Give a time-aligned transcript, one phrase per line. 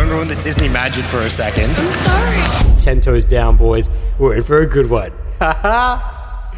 [0.00, 1.68] Don't ruin the Disney magic for a second.
[1.76, 2.80] I'm sorry.
[2.80, 3.90] Ten toes down, boys.
[4.18, 5.12] We're in for a good one.
[5.38, 6.54] Haha.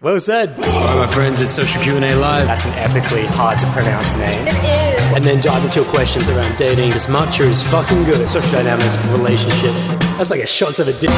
[0.00, 0.48] Well said.
[0.58, 2.48] All right, my friends, it's Social Q&A Live.
[2.48, 4.48] That's an epically hard to pronounce name.
[4.48, 5.03] It is.
[5.14, 6.90] And then dive into your questions around dating.
[6.90, 8.28] This matcha is fucking good.
[8.28, 9.86] Social dynamics, relationships.
[10.18, 11.10] That's like a shots of a dick.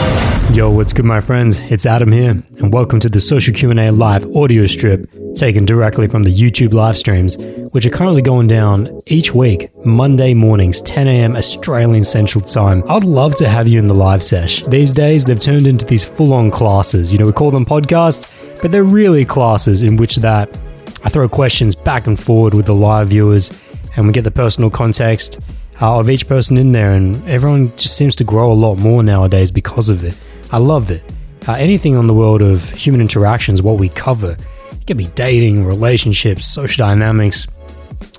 [0.55, 1.61] Yo, what's good, my friends?
[1.61, 6.24] It's Adam here, and welcome to the Social Q&A Live audio strip taken directly from
[6.24, 7.38] the YouTube live streams,
[7.73, 11.34] which are currently going down each week, Monday mornings, 10 a.m.
[11.34, 12.84] Australian Central Time.
[12.88, 14.62] I'd love to have you in the live sesh.
[14.66, 17.12] These days, they've turned into these full-on classes.
[17.12, 20.60] You know, we call them podcasts, but they're really classes in which that
[21.02, 23.51] I throw questions back and forward with the live viewers,
[23.96, 25.41] and we get the personal context
[25.80, 29.02] uh, of each person in there, and everyone just seems to grow a lot more
[29.02, 30.18] nowadays because of it.
[30.52, 31.02] I love it.
[31.48, 34.37] Uh, anything on the world of human interactions, what we cover,
[34.73, 37.46] it could be dating, relationships, social dynamics,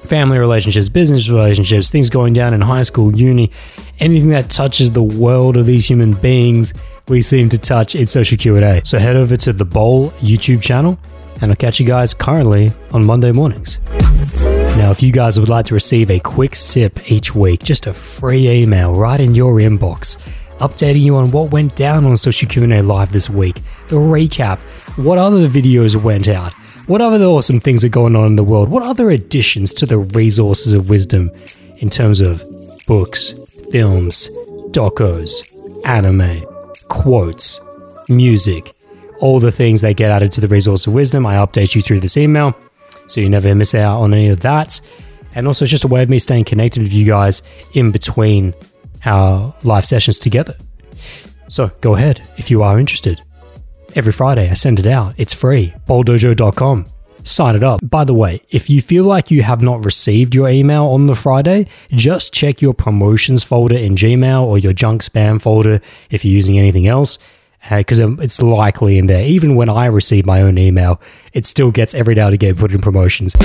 [0.05, 3.51] family relationships, business relationships, things going down in high school, uni,
[3.99, 6.73] anything that touches the world of these human beings,
[7.07, 8.81] we seem to touch in social Q&A.
[8.83, 10.99] So head over to the Bowl YouTube channel,
[11.41, 13.79] and I'll catch you guys currently on Monday mornings.
[14.87, 17.93] Now, if you guys would like to receive a quick sip each week, just a
[17.93, 20.15] free email right in your inbox,
[20.59, 23.55] updating you on what went down on Social Q&A Live this week,
[23.89, 24.59] the recap,
[24.95, 26.53] what other videos went out,
[26.87, 29.97] what other awesome things are going on in the world, what other additions to the
[29.97, 31.31] resources of wisdom
[31.79, 32.41] in terms of
[32.87, 33.33] books,
[33.73, 34.29] films,
[34.71, 36.45] docos, anime,
[36.87, 37.59] quotes,
[38.07, 38.73] music,
[39.19, 41.25] all the things that get added to the resource of wisdom.
[41.25, 42.55] I update you through this email
[43.07, 44.79] so you never miss out on any of that.
[45.35, 47.41] And also, it's just a way of me staying connected with you guys
[47.73, 48.53] in between
[49.05, 50.55] our live sessions together.
[51.49, 53.21] So go ahead if you are interested.
[53.95, 55.13] Every Friday, I send it out.
[55.17, 55.73] It's free.
[55.87, 56.85] Bowldojo.com.
[57.23, 57.81] Sign it up.
[57.83, 61.15] By the way, if you feel like you have not received your email on the
[61.15, 66.33] Friday, just check your promotions folder in Gmail or your junk spam folder if you're
[66.33, 67.17] using anything else
[67.69, 69.25] because um, it's likely in there.
[69.25, 71.01] Even when I receive my own email,
[71.33, 73.35] it still gets every now and again put in promotions.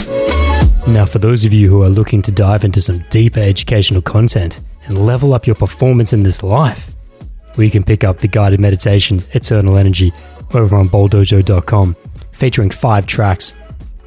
[0.87, 4.61] Now, for those of you who are looking to dive into some deeper educational content
[4.85, 6.95] and level up your performance in this life,
[7.57, 10.13] we can pick up the guided meditation Eternal Energy
[10.55, 11.97] over on bowldojo.com,
[12.33, 13.55] featuring five tracks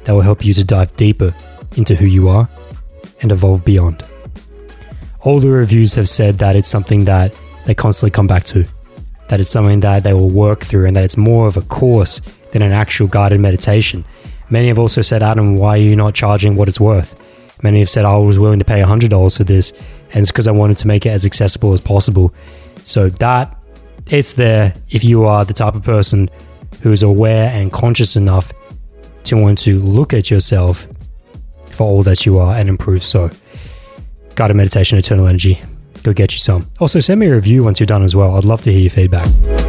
[0.04, 1.34] that will help you to dive deeper
[1.76, 2.48] into who you are
[3.22, 4.06] and evolve beyond.
[5.20, 8.66] All the reviews have said that it's something that they constantly come back to
[9.28, 12.20] that it's something that they will work through and that it's more of a course
[12.52, 14.04] than an actual guided meditation.
[14.50, 17.20] Many have also said, Adam, why are you not charging what it's worth?
[17.62, 19.72] Many have said, I was willing to pay $100 for this,
[20.12, 22.32] and it's because I wanted to make it as accessible as possible.
[22.84, 23.56] So that,
[24.08, 26.30] it's there if you are the type of person
[26.82, 28.52] who is aware and conscious enough
[29.24, 30.86] to want to look at yourself
[31.72, 33.30] for all that you are and improve so.
[34.36, 35.60] Guided meditation, eternal energy
[36.06, 36.70] go get you some.
[36.78, 38.36] Also, send me a review once you're done as well.
[38.36, 39.26] I'd love to hear your feedback.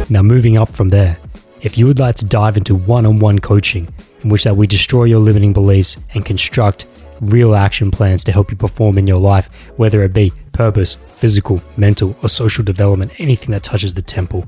[0.08, 1.18] Now, moving up from there,
[1.62, 4.66] if you would like to dive into one on one coaching, in which that we
[4.66, 6.86] destroy your limiting beliefs and construct
[7.20, 11.60] real action plans to help you perform in your life, whether it be purpose, physical,
[11.76, 14.46] mental, or social development, anything that touches the temple.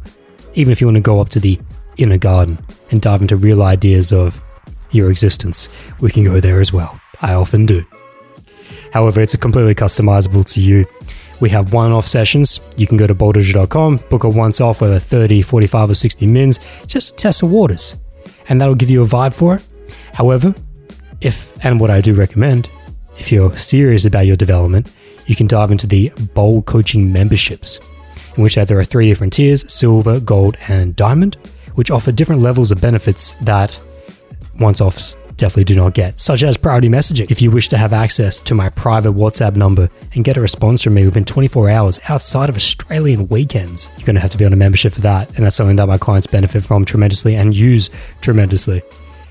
[0.55, 1.59] Even if you want to go up to the
[1.97, 4.41] inner garden and dive into real ideas of
[4.93, 5.69] your existence,
[6.01, 7.01] we can go there as well.
[7.21, 7.85] I often do.
[8.93, 10.87] However, it's completely customizable to you.
[11.41, 12.61] We have one off sessions.
[12.77, 16.61] You can go to bowldojo.com, book a once off with 30, 45, or 60 mins,
[16.87, 17.97] just test the waters.
[18.49, 19.67] And that'll give you a vibe for it.
[20.13, 20.55] However,
[21.21, 22.69] if, and what I do recommend,
[23.19, 24.93] if you're serious about your development,
[25.27, 27.79] you can dive into the Bowl Coaching memberships,
[28.37, 31.37] in which there are three different tiers silver, gold, and diamond,
[31.75, 33.79] which offer different levels of benefits that
[34.59, 37.31] once offs definitely do not get, such as priority messaging.
[37.31, 40.83] If you wish to have access to my private WhatsApp number and get a response
[40.83, 44.45] from me within 24 hours outside of Australian weekends, you're going to have to be
[44.45, 45.35] on a membership for that.
[45.37, 47.89] And that's something that my clients benefit from tremendously and use
[48.21, 48.83] tremendously.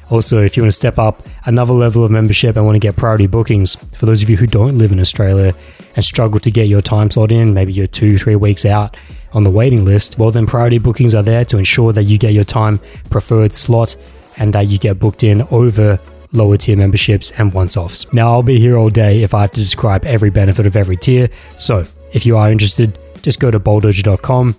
[0.09, 2.95] Also, if you want to step up another level of membership and want to get
[2.95, 5.53] priority bookings, for those of you who don't live in Australia
[5.95, 8.97] and struggle to get your time slot in, maybe you're two, three weeks out
[9.33, 12.33] on the waiting list, well, then priority bookings are there to ensure that you get
[12.33, 12.79] your time
[13.11, 13.95] preferred slot
[14.39, 15.99] and that you get booked in over
[16.31, 18.11] lower tier memberships and once offs.
[18.13, 20.97] Now, I'll be here all day if I have to describe every benefit of every
[20.97, 21.29] tier.
[21.57, 24.55] So, if you are interested, just go to bowldojo.com.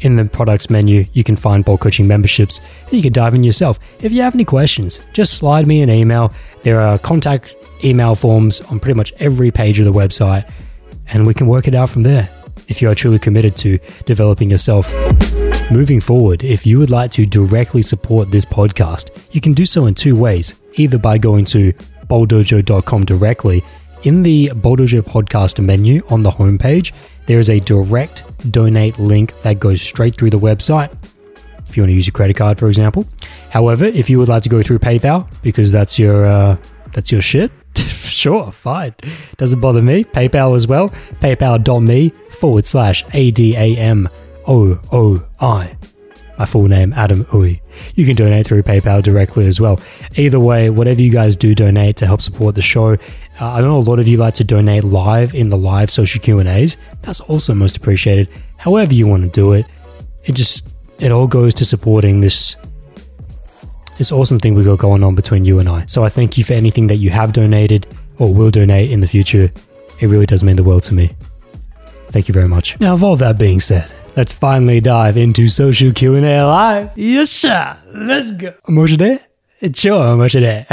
[0.00, 3.44] In the products menu, you can find Bowl Coaching memberships and you can dive in
[3.44, 3.78] yourself.
[4.00, 6.32] If you have any questions, just slide me an email.
[6.62, 7.54] There are contact
[7.84, 10.50] email forms on pretty much every page of the website,
[11.08, 12.30] and we can work it out from there
[12.68, 14.90] if you are truly committed to developing yourself.
[15.70, 19.86] Moving forward, if you would like to directly support this podcast, you can do so
[19.86, 20.60] in two ways.
[20.74, 21.72] Either by going to
[22.08, 23.62] bowldojo.com directly
[24.02, 26.92] in the Bowldojo podcast menu on the homepage,
[27.26, 30.90] there is a direct donate link that goes straight through the website
[31.68, 33.06] if you want to use your credit card, for example.
[33.50, 36.56] However, if you would like to go through PayPal because that's your uh,
[36.92, 38.92] that's your shit, sure, fine.
[39.36, 40.02] Doesn't bother me.
[40.02, 40.88] PayPal as well.
[41.20, 44.08] PayPal.me forward slash A D A M
[44.50, 45.76] O O I.
[46.38, 47.60] My full name, Adam Ooi.
[47.94, 49.78] You can donate through PayPal directly as well.
[50.16, 52.96] Either way, whatever you guys do donate to help support the show, uh,
[53.40, 56.40] I know a lot of you like to donate live in the live social Q
[56.40, 56.78] and A's.
[57.02, 58.28] That's also most appreciated.
[58.56, 59.66] However you want to do it,
[60.24, 62.56] it just it all goes to supporting this
[63.98, 65.84] this awesome thing we got going on between you and I.
[65.86, 67.86] So I thank you for anything that you have donated
[68.18, 69.52] or will donate in the future.
[70.00, 71.14] It really does mean the world to me.
[72.08, 72.80] Thank you very much.
[72.80, 76.90] Now, with all that being said, let's finally dive into social Q&A live.
[76.96, 77.76] Yes, sir.
[77.94, 78.54] Let's go.
[78.68, 79.18] Emotion
[79.60, 80.42] It's Sure, emotion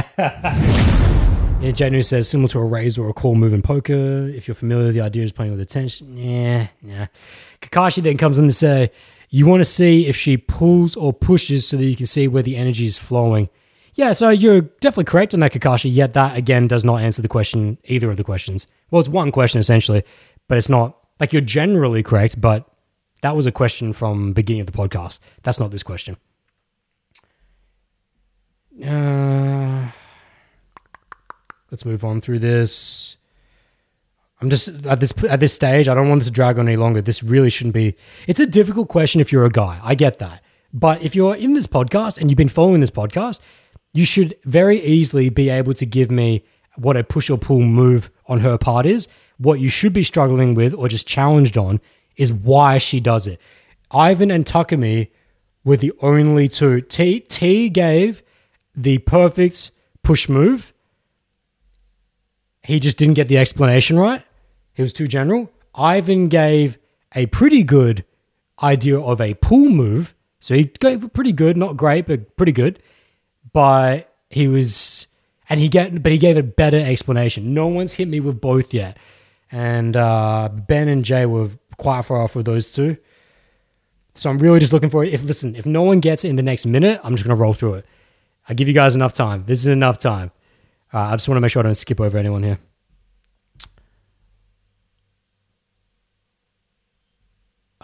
[1.60, 4.28] Yeah, Janu says similar to a raise or a call move in poker.
[4.28, 6.16] If you're familiar, the idea is playing with attention.
[6.16, 7.08] Yeah, yeah.
[7.62, 8.92] Kakashi then comes in to say,
[9.30, 12.44] you want to see if she pulls or pushes so that you can see where
[12.44, 13.50] the energy is flowing.
[13.96, 17.28] Yeah, so you're definitely correct on that, Kakashi, yet that again does not answer the
[17.28, 18.68] question, either of the questions.
[18.92, 20.04] Well, it's one question essentially,
[20.48, 22.70] but it's not like you're generally correct, but
[23.22, 25.20] that was a question from beginning of the podcast.
[25.44, 26.18] That's not this question.
[28.86, 29.90] Uh,
[31.72, 33.18] let's move on through this.
[34.40, 35.88] I'm just at this at this stage.
[35.88, 37.02] I don't want this to drag on any longer.
[37.02, 37.96] This really shouldn't be.
[38.28, 39.80] It's a difficult question if you're a guy.
[39.84, 43.40] I get that, but if you're in this podcast and you've been following this podcast,
[43.94, 46.44] you should very easily be able to give me
[46.76, 49.08] what a push or pull move on her part is.
[49.40, 51.80] What you should be struggling with or just challenged on
[52.18, 53.40] is why she does it.
[53.92, 55.10] Ivan and Takumi
[55.64, 56.82] were the only two.
[56.82, 58.22] T T gave
[58.76, 59.72] the perfect
[60.04, 60.74] push move.
[62.64, 64.24] He just didn't get the explanation right.
[64.74, 65.52] He was too general.
[65.74, 66.78] Ivan gave
[67.16, 68.04] a pretty good
[68.62, 70.14] idea of a pull move.
[70.40, 72.82] So he gave pretty good, not great, but pretty good.
[73.54, 75.08] But he was,
[75.50, 77.54] and he get, but he gave a better explanation.
[77.54, 78.98] No one's hit me with both yet,
[79.52, 82.98] and uh, Ben and Jay were quite far off with those two.
[84.16, 85.14] So I'm really just looking for it.
[85.14, 87.54] If listen, if no one gets it in the next minute, I'm just gonna roll
[87.54, 87.86] through it.
[88.50, 89.44] I give you guys enough time.
[89.46, 90.32] This is enough time.
[90.94, 92.60] Uh, I just want to make sure I don't skip over anyone here.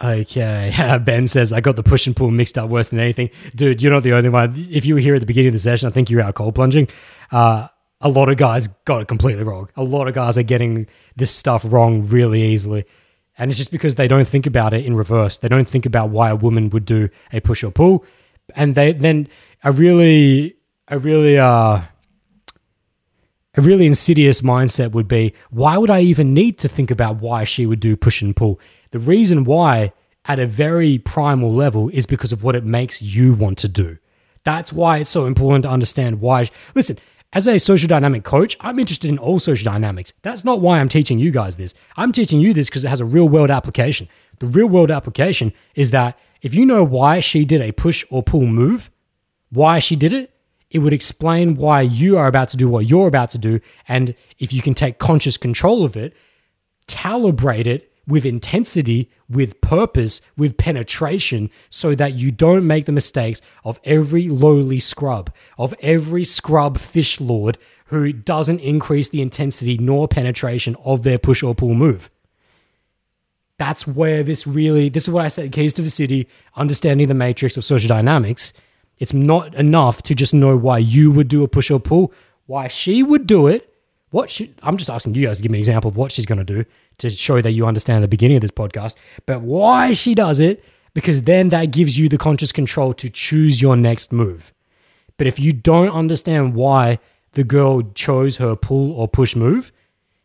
[0.02, 0.98] Okay.
[1.04, 3.30] ben says, I got the push and pull mixed up worse than anything.
[3.54, 4.54] Dude, you're not the only one.
[4.70, 6.34] If you were here at the beginning of the session, I think you were out
[6.34, 6.88] cold plunging.
[7.30, 7.68] Uh,
[8.00, 9.68] a lot of guys got it completely wrong.
[9.76, 10.86] A lot of guys are getting
[11.16, 12.84] this stuff wrong really easily.
[13.36, 15.38] And it's just because they don't think about it in reverse.
[15.38, 18.04] They don't think about why a woman would do a push or pull.
[18.54, 19.28] And they then
[19.62, 20.56] a really,
[20.88, 21.82] a really, uh,
[23.56, 27.44] a really insidious mindset would be why would I even need to think about why
[27.44, 28.60] she would do push and pull?
[28.90, 29.92] The reason why,
[30.26, 33.98] at a very primal level, is because of what it makes you want to do.
[34.44, 36.50] That's why it's so important to understand why.
[36.74, 36.98] Listen,
[37.34, 40.12] as a social dynamic coach, I'm interested in all social dynamics.
[40.22, 41.74] That's not why I'm teaching you guys this.
[41.96, 44.08] I'm teaching you this because it has a real world application.
[44.38, 48.22] The real world application is that if you know why she did a push or
[48.22, 48.88] pull move,
[49.50, 50.30] why she did it,
[50.70, 53.60] it would explain why you are about to do what you're about to do.
[53.88, 56.14] And if you can take conscious control of it,
[56.86, 63.40] calibrate it with intensity, with purpose, with penetration, so that you don't make the mistakes
[63.64, 70.08] of every lowly scrub, of every scrub fish lord who doesn't increase the intensity nor
[70.08, 72.10] penetration of their push or pull move.
[73.58, 77.14] That's where this really, this is what I said keys to the city, understanding the
[77.14, 78.52] matrix of social dynamics.
[78.98, 82.12] It's not enough to just know why you would do a push or pull,
[82.46, 83.73] why she would do it.
[84.14, 86.24] What she, I'm just asking you guys to give me an example of what she's
[86.24, 86.64] going to do
[86.98, 88.94] to show that you understand the beginning of this podcast,
[89.26, 93.60] but why she does it, because then that gives you the conscious control to choose
[93.60, 94.52] your next move.
[95.16, 97.00] But if you don't understand why
[97.32, 99.72] the girl chose her pull or push move,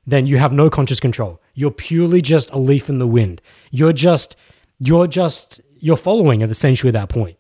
[0.05, 1.41] then you have no conscious control.
[1.55, 3.41] You're purely just a leaf in the wind.
[3.71, 4.35] You're just,
[4.77, 7.39] you're just, you're following at essentially that point.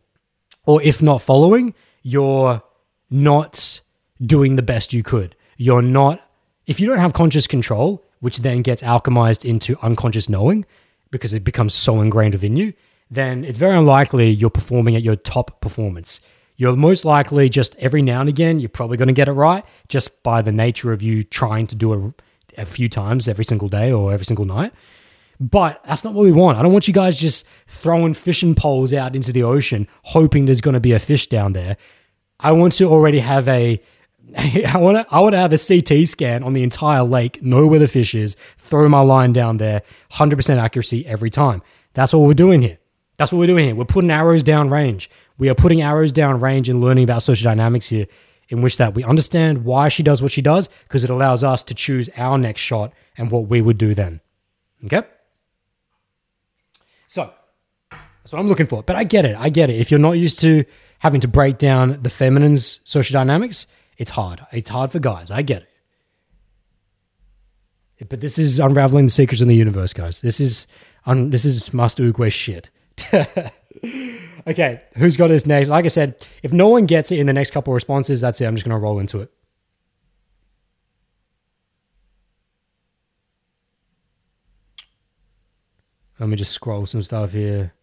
[0.65, 2.63] Or if not following, you're
[3.11, 3.81] not
[4.19, 5.35] doing the best you could.
[5.55, 6.25] You're not,
[6.69, 10.67] if you don't have conscious control, which then gets alchemized into unconscious knowing
[11.09, 12.73] because it becomes so ingrained within you,
[13.09, 16.21] then it's very unlikely you're performing at your top performance.
[16.57, 19.65] You're most likely just every now and again, you're probably going to get it right
[19.87, 22.21] just by the nature of you trying to do it
[22.55, 24.71] a few times every single day or every single night.
[25.39, 26.59] But that's not what we want.
[26.59, 30.61] I don't want you guys just throwing fishing poles out into the ocean, hoping there's
[30.61, 31.77] going to be a fish down there.
[32.39, 33.81] I want to already have a
[34.37, 37.67] I want to I want to have a CT scan on the entire lake, know
[37.67, 39.81] where the fish is, throw my line down there,
[40.13, 41.61] 100% accuracy every time.
[41.93, 42.77] That's what we're doing here.
[43.17, 43.75] That's what we're doing here.
[43.75, 45.09] We're putting arrows down range.
[45.37, 48.05] We are putting arrows down range and learning about social dynamics here,
[48.49, 51.63] in which that we understand why she does what she does because it allows us
[51.63, 54.21] to choose our next shot and what we would do then.
[54.85, 55.03] Okay?
[57.07, 57.33] So,
[57.89, 58.83] that's what I'm looking for.
[58.83, 59.35] But I get it.
[59.37, 59.79] I get it.
[59.79, 60.63] If you're not used to
[60.99, 63.67] having to break down the feminine's social dynamics,
[63.99, 64.39] it's hard.
[64.53, 65.29] It's hard for guys.
[65.29, 65.67] I get
[67.99, 68.09] it.
[68.09, 70.21] But this is unraveling the secrets in the universe, guys.
[70.21, 70.67] This is
[71.05, 72.01] un- this is Master
[72.33, 72.69] shit.
[74.47, 75.67] okay, who's got this next?
[75.69, 78.45] Like I said, if no one gets it in the next couple responses, that's it.
[78.45, 79.29] I'm just to roll into it.
[86.19, 87.73] Let me just scroll some stuff here.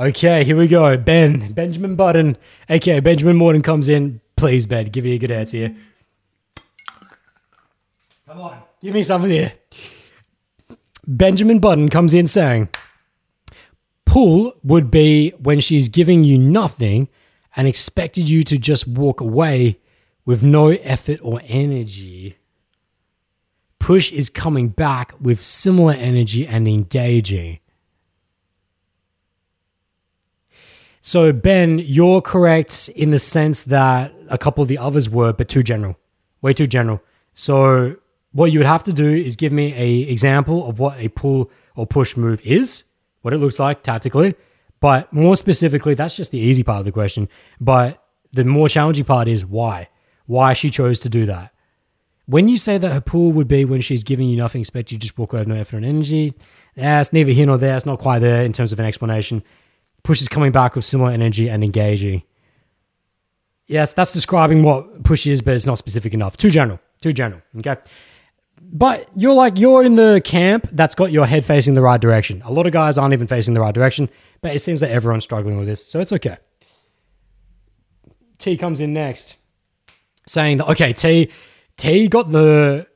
[0.00, 0.96] Okay, here we go.
[0.96, 2.36] Ben, Benjamin Button,
[2.68, 4.20] aka Benjamin Morton comes in.
[4.36, 5.76] Please, Ben, give me a good answer here.
[8.28, 9.54] Come on, give me something here.
[11.04, 12.68] Benjamin Button comes in saying,
[14.06, 17.08] Pull would be when she's giving you nothing
[17.56, 19.80] and expected you to just walk away
[20.24, 22.36] with no effort or energy.
[23.80, 27.58] Push is coming back with similar energy and engaging.
[31.08, 35.48] So, Ben, you're correct in the sense that a couple of the others were, but
[35.48, 35.96] too general,
[36.42, 37.02] way too general.
[37.32, 37.96] So,
[38.32, 41.50] what you would have to do is give me a example of what a pull
[41.76, 42.84] or push move is,
[43.22, 44.34] what it looks like tactically,
[44.80, 47.30] but more specifically, that's just the easy part of the question.
[47.58, 49.88] But the more challenging part is why,
[50.26, 51.54] why she chose to do that.
[52.26, 54.98] When you say that her pull would be when she's giving you nothing, expect you
[54.98, 56.34] just walk away with no effort and energy,
[56.74, 57.78] that's neither here nor there.
[57.78, 59.42] It's not quite there in terms of an explanation.
[60.02, 62.22] Push is coming back with similar energy and engaging.
[63.66, 66.36] Yes, that's, describing what push is, but it's not specific enough.
[66.36, 66.80] Too general.
[67.02, 67.42] Too general.
[67.58, 67.76] Okay.
[68.60, 72.42] But you're like, you're in the camp that's got your head facing the right direction.
[72.44, 74.08] A lot of guys aren't even facing the right direction,
[74.40, 75.86] but it seems that everyone's struggling with this.
[75.86, 76.38] So it's okay.
[78.38, 79.36] T comes in next
[80.26, 81.30] saying that, okay, T,
[81.76, 82.86] T got the,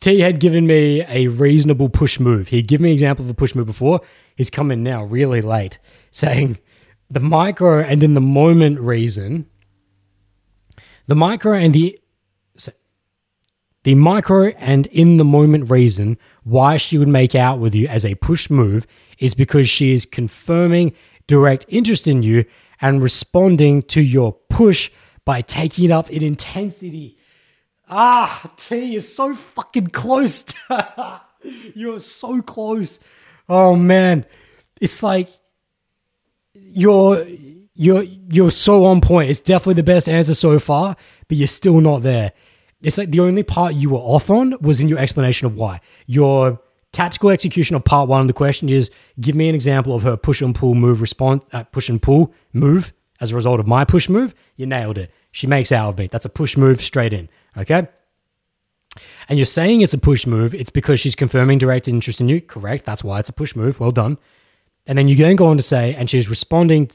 [0.00, 2.48] T had given me a reasonable push move.
[2.48, 4.00] He'd given me an example of a push move before.
[4.36, 5.78] He's coming now really late
[6.18, 6.58] saying
[7.08, 9.46] the micro and in the moment reason,
[11.06, 11.98] the micro and the
[13.84, 18.04] the micro and in the moment reason why she would make out with you as
[18.04, 18.86] a push move
[19.18, 20.92] is because she is confirming
[21.26, 22.44] direct interest in you
[22.80, 24.90] and responding to your push
[25.24, 27.16] by taking it up in intensity.
[27.88, 30.44] Ah, T is so fucking close.
[31.74, 32.98] You're so close.
[33.48, 34.26] Oh man.
[34.80, 35.30] It's like
[36.74, 37.24] you're
[37.74, 39.30] you're you're so on point.
[39.30, 40.96] It's definitely the best answer so far,
[41.28, 42.32] but you're still not there.
[42.82, 45.80] It's like the only part you were off on was in your explanation of why.
[46.06, 46.60] Your
[46.92, 50.16] tactical execution of part one of the question is give me an example of her
[50.16, 53.84] push and pull move response, uh, push and pull move as a result of my
[53.84, 54.34] push move.
[54.56, 55.12] You nailed it.
[55.30, 56.06] She makes out of me.
[56.06, 57.28] That's a push move straight in.
[57.56, 57.88] Okay.
[59.28, 60.54] And you're saying it's a push move.
[60.54, 62.40] It's because she's confirming direct interest in you.
[62.40, 62.84] Correct.
[62.84, 63.78] That's why it's a push move.
[63.78, 64.18] Well done.
[64.88, 66.90] And then you then go on to say, and she's responding,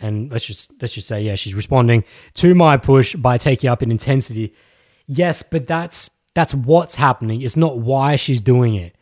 [0.00, 2.04] and let's just let's just say, yeah, she's responding
[2.34, 4.52] to my push by taking up in intensity.
[5.06, 7.40] Yes, but that's that's what's happening.
[7.40, 8.96] It's not why she's doing it.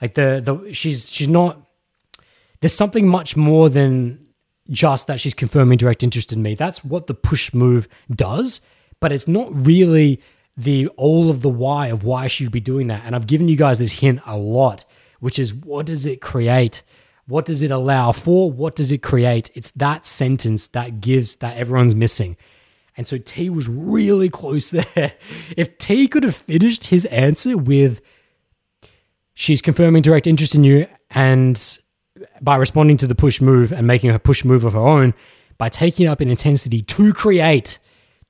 [0.00, 1.60] Like the the she's she's not.
[2.60, 4.28] There's something much more than
[4.70, 6.54] just that she's confirming direct interest in me.
[6.54, 8.60] That's what the push move does,
[9.00, 10.20] but it's not really
[10.56, 13.02] the all of the why of why she'd be doing that.
[13.04, 14.84] And I've given you guys this hint a lot,
[15.18, 16.82] which is what does it create?
[17.26, 18.50] What does it allow for?
[18.50, 19.50] What does it create?
[19.54, 22.36] It's that sentence that gives that everyone's missing.
[22.96, 25.12] And so T was really close there.
[25.56, 28.00] If T could have finished his answer with,
[29.34, 31.78] she's confirming direct interest in you, and
[32.40, 35.14] by responding to the push move and making her push move of her own,
[35.58, 37.78] by taking up an intensity to create,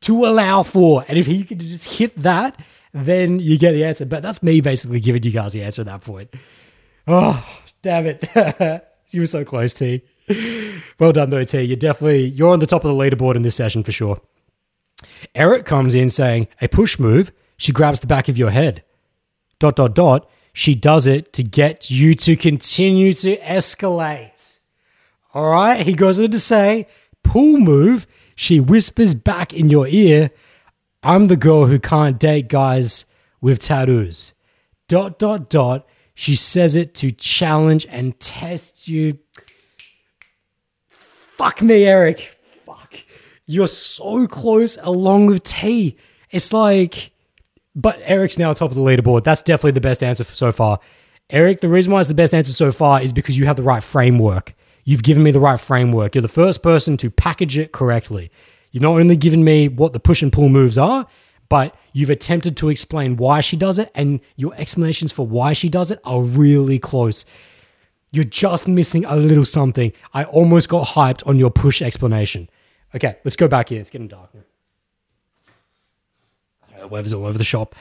[0.02, 1.04] to allow for.
[1.08, 2.58] And if he could just hit that,
[2.92, 4.04] then you get the answer.
[4.04, 6.32] But that's me basically giving you guys the answer at that point.
[7.06, 7.44] Oh,
[7.82, 8.24] damn it.
[9.10, 10.02] you were so close, T.
[10.98, 11.62] Well done, though, T.
[11.62, 14.20] You're definitely you're on the top of the leaderboard in this session for sure.
[15.34, 18.84] Eric comes in saying, a push move, she grabs the back of your head.
[19.58, 20.30] Dot dot dot.
[20.52, 24.60] She does it to get you to continue to escalate.
[25.34, 25.84] All right.
[25.84, 26.86] He goes on to say,
[27.22, 30.30] pull move, she whispers back in your ear,
[31.02, 33.06] I'm the girl who can't date guys
[33.40, 34.32] with tattoos.
[34.88, 35.86] Dot dot dot.
[36.14, 39.18] She says it to challenge and test you.
[40.88, 42.36] Fuck me, Eric.
[42.64, 42.96] Fuck.
[43.46, 45.96] You're so close along with T.
[46.30, 47.10] It's like,
[47.74, 49.24] but Eric's now top of the leaderboard.
[49.24, 50.78] That's definitely the best answer so far.
[51.30, 53.62] Eric, the reason why it's the best answer so far is because you have the
[53.62, 54.54] right framework.
[54.84, 56.14] You've given me the right framework.
[56.14, 58.30] You're the first person to package it correctly.
[58.70, 61.06] You're not only giving me what the push and pull moves are,
[61.48, 65.68] but you've attempted to explain why she does it, and your explanations for why she
[65.68, 67.24] does it are really close.
[68.12, 69.92] You're just missing a little something.
[70.12, 72.50] I almost got hyped on your push explanation.
[72.94, 73.80] Okay, let's go back here.
[73.80, 74.42] It's getting dark now.
[76.82, 77.74] Uh, weather's all over the shop.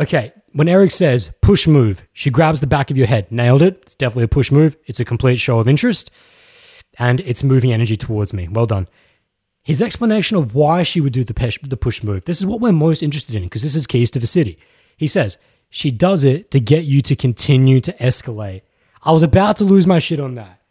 [0.00, 3.32] Okay, when Eric says push move, she grabs the back of your head.
[3.32, 3.82] Nailed it.
[3.82, 4.76] It's definitely a push move.
[4.86, 6.10] It's a complete show of interest
[6.98, 8.48] and it's moving energy towards me.
[8.48, 8.88] Well done.
[9.68, 12.58] His explanation of why she would do the push, the push move, this is what
[12.58, 14.58] we're most interested in because this is keys to the city.
[14.96, 15.36] He says,
[15.68, 18.62] she does it to get you to continue to escalate.
[19.02, 20.62] I was about to lose my shit on that.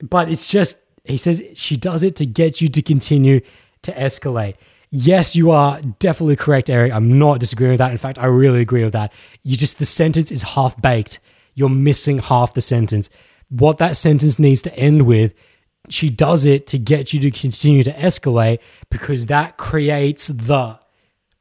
[0.00, 3.40] But it's just, he says, she does it to get you to continue
[3.82, 4.54] to escalate.
[4.92, 6.92] Yes, you are definitely correct, Eric.
[6.92, 7.90] I'm not disagreeing with that.
[7.90, 9.12] In fact, I really agree with that.
[9.42, 11.18] You just, the sentence is half baked.
[11.56, 13.10] You're missing half the sentence
[13.48, 15.34] what that sentence needs to end with.
[15.88, 18.58] She does it to get you to continue to escalate
[18.90, 20.78] because that creates the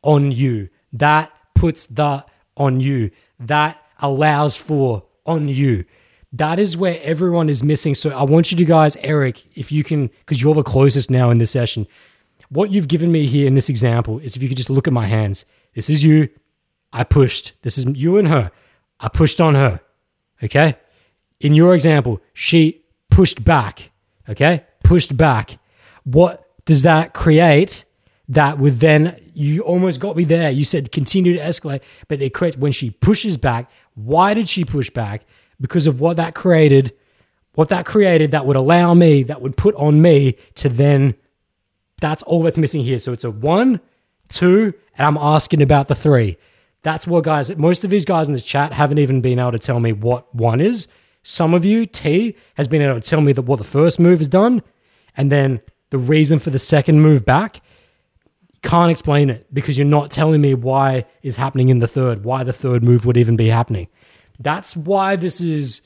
[0.01, 0.69] on you.
[0.93, 2.25] That puts the
[2.55, 3.11] on you.
[3.39, 5.85] That allows for on you.
[6.31, 7.95] That is where everyone is missing.
[7.95, 11.29] So I want you to guys, Eric, if you can, because you're the closest now
[11.29, 11.87] in this session.
[12.49, 14.93] What you've given me here in this example is if you could just look at
[14.93, 15.45] my hands.
[15.73, 16.29] This is you.
[16.93, 17.53] I pushed.
[17.63, 18.51] This is you and her.
[18.99, 19.81] I pushed on her.
[20.43, 20.75] Okay
[21.39, 23.91] in your example, she pushed back,
[24.29, 24.63] okay?
[24.83, 25.57] Pushed back.
[26.03, 27.85] What does that create?
[28.29, 30.49] That would then, you almost got me there.
[30.49, 33.69] You said continue to escalate, but it creates when she pushes back.
[33.93, 35.25] Why did she push back?
[35.61, 36.93] Because of what that created,
[37.53, 41.15] what that created that would allow me, that would put on me to then,
[42.01, 42.99] that's all that's missing here.
[42.99, 43.79] So it's a one,
[44.29, 46.37] two, and I'm asking about the three.
[46.81, 49.59] That's what guys, most of these guys in this chat haven't even been able to
[49.59, 50.87] tell me what one is.
[51.27, 54.19] Some of you, T, has been able to tell me that what the first move
[54.19, 54.61] has done,
[55.17, 55.59] and then
[55.89, 57.61] the reason for the second move back.
[58.61, 62.43] Can't explain it because you're not telling me why is happening in the third, why
[62.43, 63.87] the third move would even be happening.
[64.39, 65.81] That's why this is,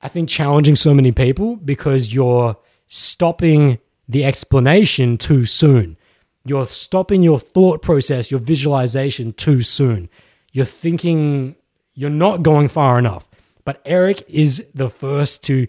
[0.00, 5.96] I think, challenging so many people because you're stopping the explanation too soon.
[6.44, 10.08] You're stopping your thought process, your visualization too soon.
[10.52, 11.56] You're thinking,
[11.94, 13.28] you're not going far enough.
[13.64, 15.66] But Eric is the first to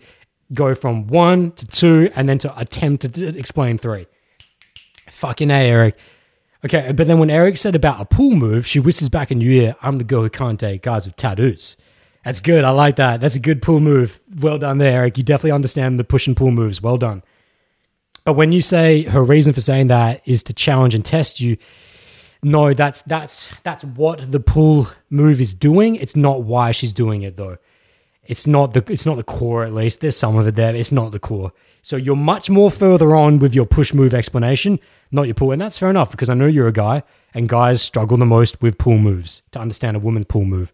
[0.54, 4.08] go from one to two and then to attempt to explain three.
[5.10, 5.98] Fucking A, Eric.
[6.66, 9.52] Okay, but then when Eric said about a pull move, she whispers back in your
[9.52, 11.76] ear, I'm the girl who can't date guys with tattoos.
[12.24, 12.64] That's good.
[12.64, 13.20] I like that.
[13.20, 14.22] That's a good pull move.
[14.40, 15.18] Well done there, Eric.
[15.18, 16.82] You definitely understand the push and pull moves.
[16.82, 17.22] Well done.
[18.24, 21.58] But when you say her reason for saying that is to challenge and test you,
[22.42, 25.96] no, that's that's that's what the pull move is doing.
[25.96, 27.58] It's not why she's doing it though.
[28.26, 30.00] It's not the it's not the core at least.
[30.00, 30.76] There's some of it there.
[30.76, 31.52] It's not the core.
[31.82, 34.80] So you're much more further on with your push move explanation,
[35.12, 37.82] not your pull, and that's fair enough because I know you're a guy, and guys
[37.82, 40.72] struggle the most with pull moves to understand a woman's pull move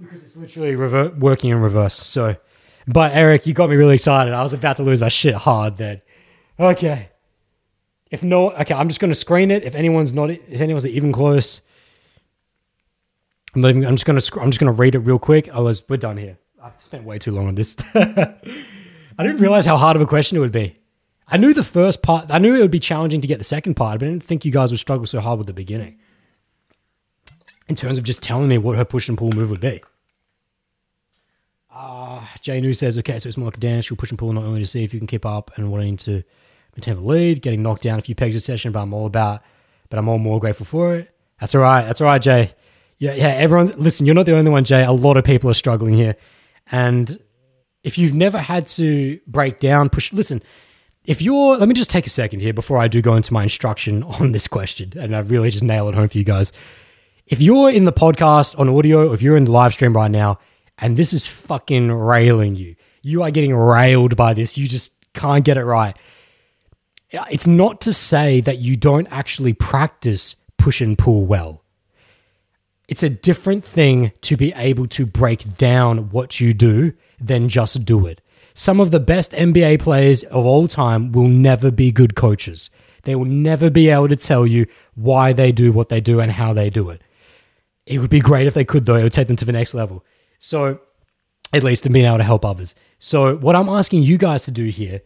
[0.00, 1.94] because it's literally rever- working in reverse.
[1.94, 2.36] So,
[2.86, 4.32] but Eric, you got me really excited.
[4.32, 6.00] I was about to lose my shit hard then.
[6.58, 7.10] Okay.
[8.10, 9.64] If no, okay, I'm just going to screen it.
[9.64, 11.60] If anyone's not, if anyone's even close,
[13.64, 15.48] I'm, even, I'm just gonna I'm just gonna read it real quick.
[15.48, 16.38] I was we're done here.
[16.62, 17.76] I've spent way too long on this.
[17.94, 20.76] I didn't realize how hard of a question it would be.
[21.26, 22.30] I knew the first part.
[22.30, 24.44] I knew it would be challenging to get the second part, but I didn't think
[24.44, 25.98] you guys would struggle so hard with the beginning.
[27.68, 29.82] In terms of just telling me what her push and pull move would be.
[31.70, 33.90] Uh, Jay New says, okay, so it's more like a dance.
[33.90, 35.98] You'll push and pull not only to see if you can keep up and wanting
[35.98, 36.22] to
[36.74, 39.42] maintain the lead, getting knocked down a few pegs a session, but I'm all about,
[39.90, 41.10] but I'm all more grateful for it.
[41.40, 41.84] That's all right.
[41.84, 42.54] That's all right, Jay.
[42.98, 43.28] Yeah, yeah.
[43.28, 44.06] Everyone, listen.
[44.06, 44.84] You're not the only one, Jay.
[44.84, 46.16] A lot of people are struggling here,
[46.70, 47.18] and
[47.84, 50.12] if you've never had to break down, push.
[50.12, 50.42] Listen,
[51.04, 53.44] if you're, let me just take a second here before I do go into my
[53.44, 56.52] instruction on this question, and I really just nail it home for you guys.
[57.26, 60.38] If you're in the podcast on audio, if you're in the live stream right now,
[60.78, 64.56] and this is fucking railing you, you are getting railed by this.
[64.58, 65.96] You just can't get it right.
[67.30, 71.64] It's not to say that you don't actually practice push and pull well.
[72.88, 77.84] It's a different thing to be able to break down what you do than just
[77.84, 78.22] do it.
[78.54, 82.70] Some of the best NBA players of all time will never be good coaches.
[83.02, 86.32] They will never be able to tell you why they do what they do and
[86.32, 87.02] how they do it.
[87.86, 88.96] It would be great if they could, though.
[88.96, 90.04] It would take them to the next level.
[90.38, 90.80] So,
[91.52, 92.74] at least in being able to help others.
[92.98, 95.02] So, what I'm asking you guys to do here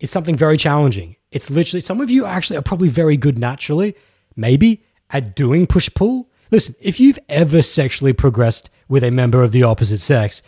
[0.00, 1.16] is something very challenging.
[1.30, 3.94] It's literally, some of you actually are probably very good naturally,
[4.34, 6.28] maybe, at doing push pull.
[6.52, 10.42] Listen, if you've ever sexually progressed with a member of the opposite sex,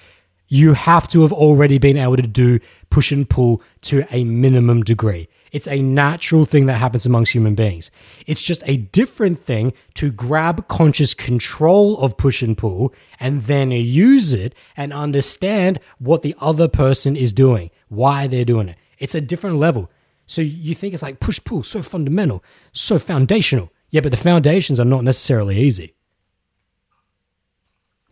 [0.48, 4.82] you have to have already been able to do push and pull to a minimum
[4.82, 5.28] degree.
[5.50, 7.90] It's a natural thing that happens amongst human beings.
[8.26, 13.70] It's just a different thing to grab conscious control of push and pull and then
[13.70, 18.76] use it and understand what the other person is doing, why they're doing it.
[18.98, 19.90] It's a different level.
[20.26, 23.70] So you think it's like push pull, so fundamental, so foundational.
[23.94, 25.94] Yeah, but the foundations are not necessarily easy.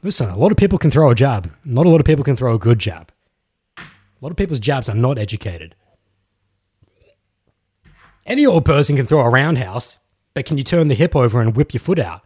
[0.00, 1.52] Listen, a lot of people can throw a jab.
[1.64, 3.10] Not a lot of people can throw a good jab.
[3.76, 3.82] A
[4.20, 5.74] lot of people's jabs are not educated.
[8.24, 9.96] Any old person can throw a roundhouse,
[10.34, 12.22] but can you turn the hip over and whip your foot out?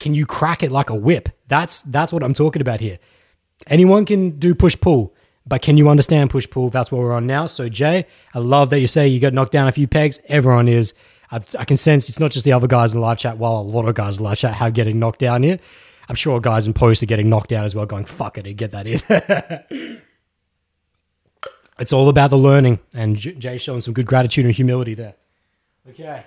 [0.00, 1.28] Can you crack it like a whip?
[1.46, 2.98] That's that's what I'm talking about here.
[3.68, 5.14] Anyone can do push pull,
[5.46, 6.70] but can you understand push pull?
[6.70, 7.46] That's what we're on now.
[7.46, 10.18] So Jay, I love that you say you got knocked down a few pegs.
[10.26, 10.92] Everyone is.
[11.30, 13.38] I, I can sense it's not just the other guys in live chat.
[13.38, 15.58] While a lot of guys in live chat have getting knocked down here.
[16.08, 18.56] I'm sure guys in post are getting knocked down as well, going fuck it and
[18.56, 20.02] get that in.
[21.78, 25.14] it's all about the learning, and Jay showing some good gratitude and humility there.
[25.88, 26.24] Okay.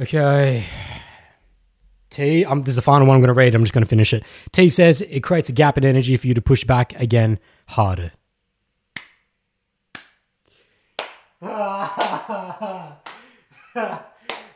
[0.00, 0.64] Okay.
[2.08, 3.54] T, um, this is the final one I'm going to read.
[3.54, 4.22] I'm just going to finish it.
[4.52, 8.12] T says it creates a gap in energy for you to push back again harder.
[11.42, 12.96] oh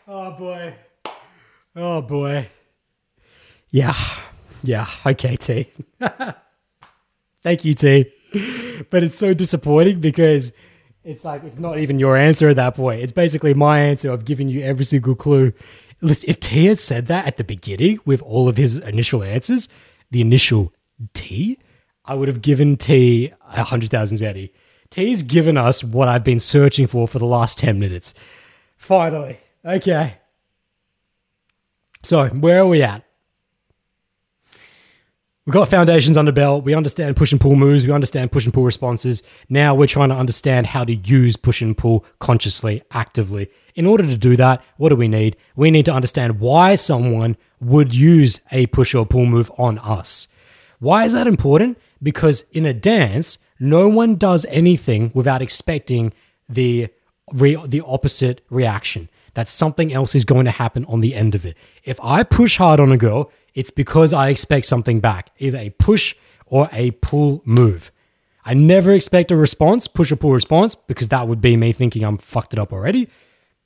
[0.08, 0.74] boy.
[1.76, 2.48] Oh boy.
[3.70, 3.94] Yeah.
[4.62, 4.86] Yeah.
[5.04, 5.70] Okay, T.
[7.42, 8.10] Thank you, T.
[8.90, 10.54] But it's so disappointing because
[11.04, 13.00] it's like it's not even your answer at that point.
[13.02, 14.10] It's basically my answer.
[14.10, 15.52] I've given you every single clue.
[16.00, 19.68] Listen, if T had said that at the beginning with all of his initial answers,
[20.10, 20.72] the initial
[21.12, 21.58] T,
[22.06, 24.50] I would have given T a hundred thousand Zeddy.
[24.90, 28.12] T's given us what I've been searching for for the last ten minutes.
[28.76, 30.14] Finally, okay.
[32.02, 33.04] So, where are we at?
[35.46, 36.64] We've got foundations under belt.
[36.64, 37.86] We understand push and pull moves.
[37.86, 39.22] We understand push and pull responses.
[39.48, 43.48] Now we're trying to understand how to use push and pull consciously, actively.
[43.74, 45.36] In order to do that, what do we need?
[45.56, 50.28] We need to understand why someone would use a push or pull move on us.
[50.78, 51.78] Why is that important?
[52.02, 56.12] Because in a dance, no one does anything without expecting
[56.48, 56.88] the
[57.32, 61.46] re- the opposite reaction that something else is going to happen on the end of
[61.46, 61.56] it.
[61.84, 65.70] If I push hard on a girl, it's because I expect something back, either a
[65.70, 67.92] push or a pull move.
[68.44, 72.02] I never expect a response, push or pull response, because that would be me thinking
[72.02, 73.08] I'm fucked it up already.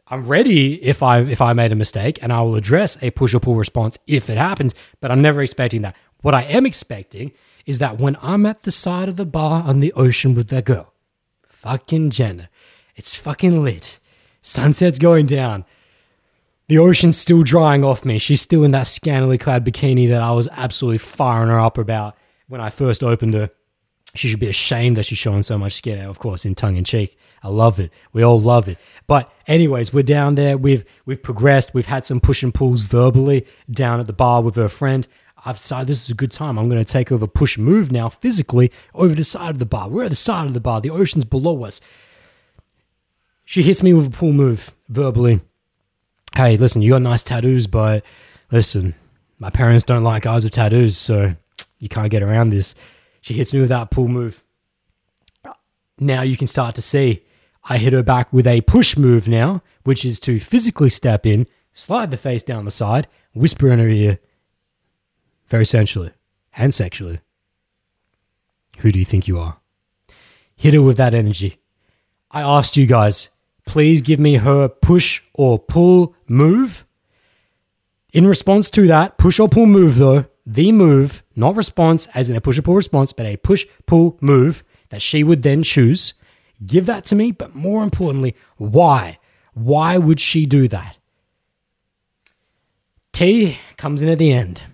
[0.08, 3.32] I'm ready if I if I made a mistake and I will address a push
[3.32, 5.96] or pull response if it happens, but I'm never expecting that.
[6.20, 7.32] What I am expecting
[7.66, 10.64] is that when I'm at the side of the bar on the ocean with that
[10.64, 10.92] girl,
[11.48, 12.48] fucking Jenna,
[12.96, 13.98] it's fucking lit.
[14.42, 15.64] Sunset's going down.
[16.68, 18.18] The ocean's still drying off me.
[18.18, 22.16] She's still in that scantily clad bikini that I was absolutely firing her up about
[22.48, 23.50] when I first opened her.
[24.14, 26.84] She should be ashamed that she's showing so much skin of course, in tongue in
[26.84, 27.18] cheek.
[27.42, 27.90] I love it.
[28.12, 28.78] We all love it.
[29.06, 30.56] But anyways, we're down there.
[30.56, 31.74] We've we've progressed.
[31.74, 35.06] We've had some push and pulls verbally down at the bar with her friend.
[35.44, 36.58] I've decided this is a good time.
[36.58, 39.88] I'm going to take over push move now physically over the side of the bar.
[39.88, 40.80] We're at the side of the bar.
[40.80, 41.80] The ocean's below us.
[43.44, 45.40] She hits me with a pull move verbally.
[46.34, 48.02] Hey, listen, you got nice tattoos, but
[48.50, 48.94] listen,
[49.38, 51.34] my parents don't like guys with tattoos, so
[51.78, 52.74] you can't get around this.
[53.20, 54.42] She hits me with that pull move.
[55.98, 57.22] Now you can start to see
[57.66, 61.46] I hit her back with a push move now, which is to physically step in,
[61.72, 64.18] slide the face down the side, whisper in her ear,
[65.48, 66.12] very sensually
[66.56, 67.20] and sexually.
[68.78, 69.58] Who do you think you are?
[70.56, 71.58] Hit her with that energy.
[72.30, 73.30] I asked you guys,
[73.66, 76.84] please give me her push or pull move.
[78.12, 82.36] In response to that, push or pull move though, the move, not response as in
[82.36, 86.14] a push or pull response, but a push pull move that she would then choose.
[86.64, 89.18] Give that to me, but more importantly, why?
[89.54, 90.96] Why would she do that?
[93.12, 94.64] T comes in at the end.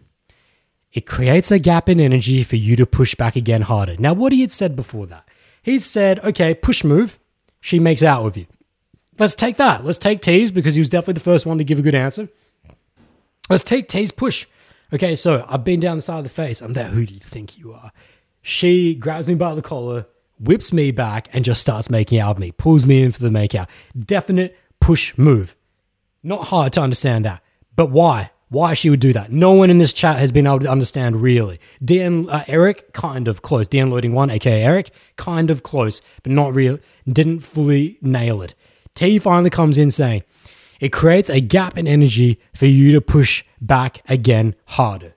[0.93, 3.97] It creates a gap in energy for you to push back again harder.
[3.99, 5.29] Now, what he had said before that,
[5.63, 7.19] he said, okay, push move,
[7.61, 8.47] she makes out with you.
[9.19, 9.85] Let's take that.
[9.85, 12.29] Let's take T's because he was definitely the first one to give a good answer.
[13.49, 14.47] Let's take T's push.
[14.93, 16.61] Okay, so I've been down the side of the face.
[16.61, 16.89] I'm there.
[16.89, 17.93] Who do you think you are?
[18.43, 20.07] She grabs me by the collar,
[20.41, 22.53] whips me back, and just starts making out with me.
[22.53, 23.69] Pulls me in for the makeout.
[23.97, 25.55] Definite push move.
[26.23, 27.43] Not hard to understand that.
[27.77, 28.31] But why?
[28.51, 29.31] Why she would do that.
[29.33, 31.59] No one in this chat has been able to understand really.
[31.83, 33.67] DM uh, Eric, kind of close.
[33.69, 36.79] DM loading one, aka Eric, kind of close, but not real.
[37.09, 38.55] Didn't fully nail it.
[38.95, 40.25] T finally comes in saying,
[40.81, 45.15] it creates a gap in energy for you to push back again harder.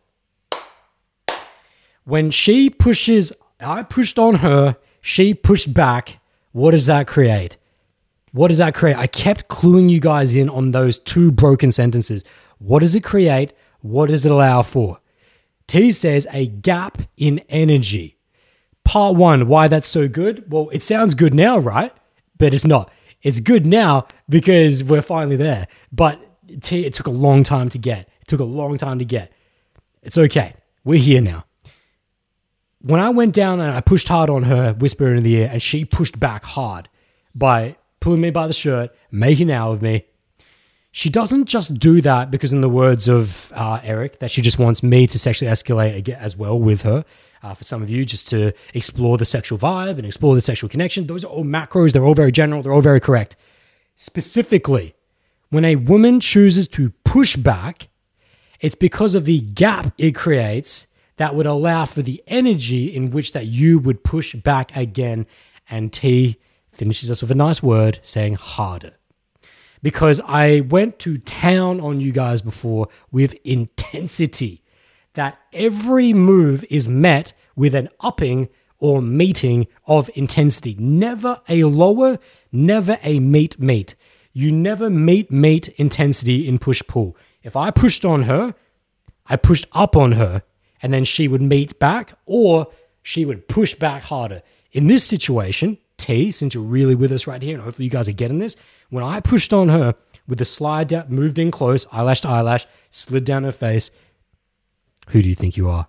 [2.03, 6.19] When she pushes, I pushed on her, she pushed back.
[6.51, 7.57] What does that create?
[8.31, 8.97] What does that create?
[8.97, 12.23] I kept cluing you guys in on those two broken sentences.
[12.63, 13.51] What does it create?
[13.81, 14.99] What does it allow for?
[15.67, 18.17] T says a gap in energy.
[18.85, 20.49] Part one, why that's so good?
[20.49, 21.91] Well, it sounds good now, right?
[22.37, 22.89] But it's not.
[23.21, 25.67] It's good now because we're finally there.
[25.91, 26.21] But
[26.61, 28.07] T, it took a long time to get.
[28.21, 29.33] It took a long time to get.
[30.01, 30.55] It's okay.
[30.85, 31.45] We're here now.
[32.79, 35.61] When I went down and I pushed hard on her, whisper in the ear, and
[35.61, 36.87] she pushed back hard
[37.35, 40.05] by pulling me by the shirt, making out with me.
[40.95, 44.59] She doesn't just do that because, in the words of uh, Eric, that she just
[44.59, 47.03] wants me to sexually escalate as well with her.
[47.41, 50.69] Uh, for some of you, just to explore the sexual vibe and explore the sexual
[50.69, 51.07] connection.
[51.07, 51.93] Those are all macros.
[51.93, 52.61] They're all very general.
[52.61, 53.35] They're all very correct.
[53.95, 54.93] Specifically,
[55.49, 57.87] when a woman chooses to push back,
[58.61, 60.85] it's because of the gap it creates
[61.17, 65.25] that would allow for the energy in which that you would push back again.
[65.67, 66.39] And T
[66.71, 68.93] finishes us with a nice word saying harder.
[69.83, 74.63] Because I went to town on you guys before with intensity,
[75.13, 80.75] that every move is met with an upping or meeting of intensity.
[80.79, 82.17] Never a lower,
[82.51, 83.93] never a meet meet.
[84.31, 87.15] You never meet meet intensity in push pull.
[87.43, 88.55] If I pushed on her,
[89.27, 90.43] I pushed up on her,
[90.81, 92.67] and then she would meet back, or
[93.03, 94.41] she would push back harder.
[94.71, 98.09] In this situation, T, since you're really with us right here, and hopefully you guys
[98.09, 98.57] are getting this,
[98.93, 99.95] when I pushed on her
[100.27, 103.89] with the slide down, moved in close, eyelash to eyelash, slid down her face,
[105.07, 105.87] who do you think you are?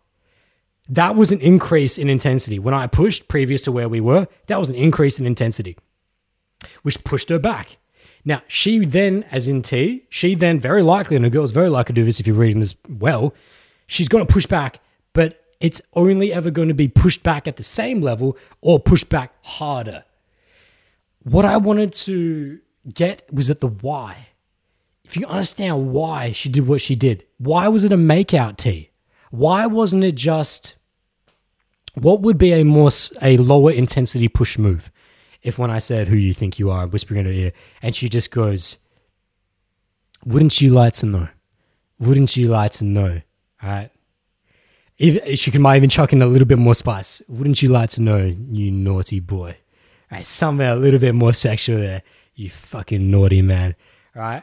[0.89, 2.59] That was an increase in intensity.
[2.59, 5.77] When I pushed previous to where we were, that was an increase in intensity,
[6.81, 7.77] which pushed her back.
[8.25, 11.95] Now, she then, as in T, she then very likely, and a girl's very likely
[11.95, 13.35] to do this if you're reading this well,
[13.87, 14.81] she's going to push back,
[15.13, 19.11] but it's only ever going to be pushed back at the same level or pushed
[19.11, 20.05] back harder.
[21.23, 22.61] What I wanted to
[22.93, 24.29] get was at the why.
[25.05, 28.91] If you understand why she did what she did, why was it a makeout T?
[29.31, 30.77] Why wasn't it just
[31.95, 32.91] what would be a more
[33.23, 34.91] a lower intensity push move?
[35.43, 38.09] If when I said who you think you are, whispering in her ear, and she
[38.09, 38.79] just goes,
[40.25, 41.29] "Wouldn't you like to know?
[41.99, 43.21] Wouldn't you like to know?"
[43.63, 43.91] All right.
[44.97, 47.21] If, she can might even chuck in a little bit more spice.
[47.29, 49.57] Wouldn't you like to know, you naughty boy?
[50.11, 52.03] Right, something a little bit more sexual there.
[52.35, 53.75] You fucking naughty man.
[54.15, 54.43] right?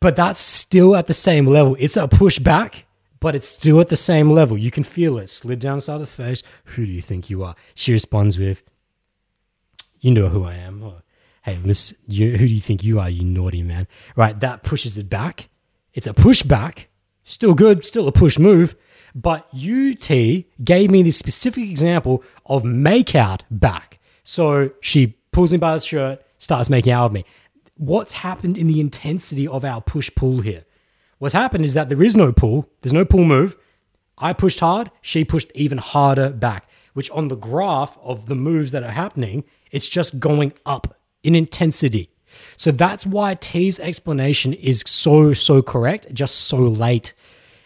[0.00, 1.76] But that's still at the same level.
[1.78, 2.84] It's a pushback,
[3.20, 4.56] but it's still at the same level.
[4.56, 5.28] You can feel it.
[5.28, 6.42] Slid down the side of the face.
[6.64, 7.56] Who do you think you are?
[7.74, 8.62] She responds with,
[10.00, 10.82] You know who I am.
[10.82, 11.02] Or,
[11.42, 13.88] hey, listen, you, who do you think you are, you naughty man?
[14.14, 14.38] Right.
[14.38, 15.48] That pushes it back.
[15.92, 16.84] It's a pushback.
[17.24, 18.76] Still good, still a push move.
[19.14, 23.98] But UT gave me this specific example of make out back.
[24.22, 27.24] So she pulls me by the shirt, starts making out of me.
[27.76, 30.64] What's happened in the intensity of our push pull here?
[31.18, 33.56] What's happened is that there is no pull, there's no pull move.
[34.16, 38.72] I pushed hard, she pushed even harder back, which on the graph of the moves
[38.72, 42.10] that are happening, it's just going up in intensity.
[42.56, 47.14] So that's why T's explanation is so, so correct, just so late.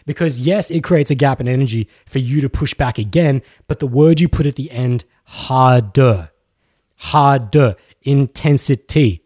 [0.05, 3.79] Because yes, it creates a gap in energy for you to push back again, but
[3.79, 6.31] the word you put at the end, harder,
[6.97, 9.23] harder, intensity.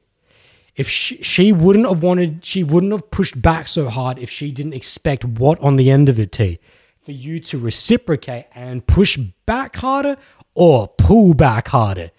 [0.75, 4.51] If she, she wouldn't have wanted, she wouldn't have pushed back so hard if she
[4.51, 6.59] didn't expect what on the end of it, T?
[7.01, 10.17] For you to reciprocate and push back harder
[10.53, 12.11] or pull back harder.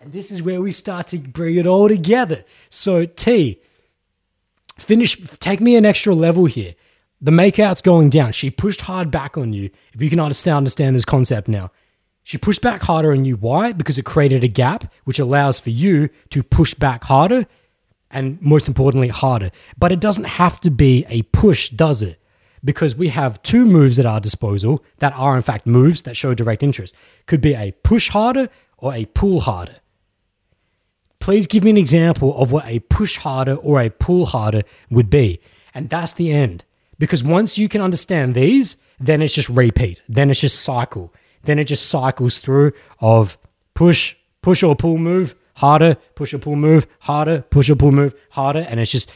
[0.00, 2.44] And this is where we start to bring it all together.
[2.70, 3.60] So, T,
[4.78, 6.74] finish, take me an extra level here.
[7.20, 8.32] The makeout's going down.
[8.32, 9.70] She pushed hard back on you.
[9.94, 11.70] If you can understand, understand this concept now.
[12.26, 13.36] She pushed back harder on you.
[13.36, 13.70] Why?
[13.70, 17.46] Because it created a gap, which allows for you to push back harder
[18.10, 19.52] and most importantly, harder.
[19.78, 22.20] But it doesn't have to be a push, does it?
[22.64, 26.34] Because we have two moves at our disposal that are, in fact, moves that show
[26.34, 26.96] direct interest.
[27.26, 29.76] Could be a push harder or a pull harder.
[31.20, 35.10] Please give me an example of what a push harder or a pull harder would
[35.10, 35.38] be.
[35.72, 36.64] And that's the end.
[36.98, 40.02] Because once you can understand these, then it's just repeat.
[40.08, 41.14] Then it's just cycle.
[41.44, 43.38] Then it just cycles through of
[43.74, 48.14] push, push or pull move, harder, push or pull move, harder, push or pull move,
[48.30, 48.66] harder.
[48.68, 49.10] And it's just,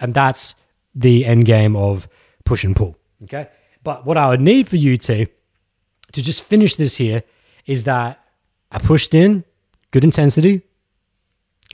[0.00, 0.54] and that's
[0.94, 2.08] the end game of
[2.44, 2.96] push and pull.
[3.24, 3.48] Okay.
[3.82, 5.26] But what I would need for you to
[6.12, 7.22] to just finish this here
[7.64, 8.22] is that
[8.70, 9.44] I pushed in,
[9.90, 10.62] good intensity.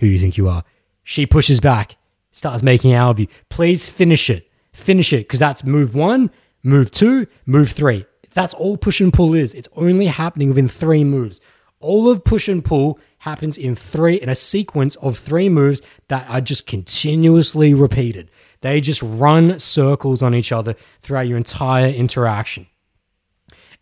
[0.01, 0.65] Who do you think you are?
[1.03, 1.97] She pushes back,
[2.31, 3.27] starts making out of you.
[3.49, 4.49] Please finish it.
[4.73, 6.31] Finish it because that's move one,
[6.63, 8.07] move two, move three.
[8.35, 9.55] That's all push and pull is.
[9.55, 11.41] It's only happening within three moves.
[11.81, 16.29] All of push and pull happens in three in a sequence of three moves that
[16.29, 18.31] are just continuously repeated.
[18.61, 22.67] They just run circles on each other throughout your entire interaction.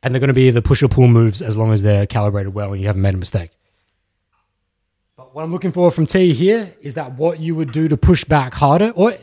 [0.02, 2.54] And they're going to be the push or pull moves as long as they're calibrated
[2.54, 3.50] well and you haven't made a mistake.
[5.16, 7.96] But what I'm looking for from T here is that what you would do to
[7.96, 9.14] push back harder, or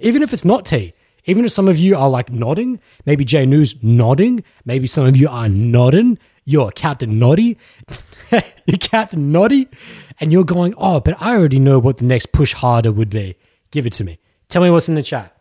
[0.00, 3.46] even if it's not T, even if some of you are like nodding, maybe Jay
[3.46, 7.56] News nodding, maybe some of you are nodding, you're Captain Noddy,
[8.66, 9.68] you're Captain Noddy,
[10.20, 13.36] and you're going, oh, but I already know what the next push harder would be.
[13.70, 14.18] Give it to me.
[14.48, 15.36] Tell me what's in the chat.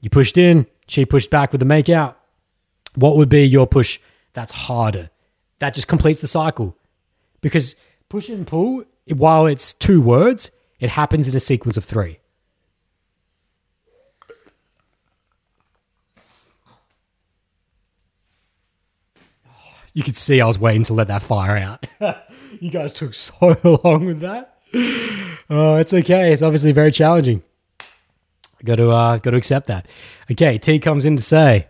[0.00, 2.18] You pushed in, she pushed back with the make out.
[2.94, 3.98] What would be your push
[4.32, 5.10] that's harder?
[5.58, 6.76] That just completes the cycle.
[7.40, 7.76] Because
[8.08, 12.18] push and pull, while it's two words, it happens in a sequence of three.
[19.94, 21.86] You could see I was waiting to let that fire out.
[22.60, 24.58] you guys took so long with that.
[25.48, 26.32] Oh, it's okay.
[26.32, 27.44] It's obviously very challenging.
[28.64, 29.86] Got to uh, got to accept that.
[30.30, 31.68] Okay, T comes in to say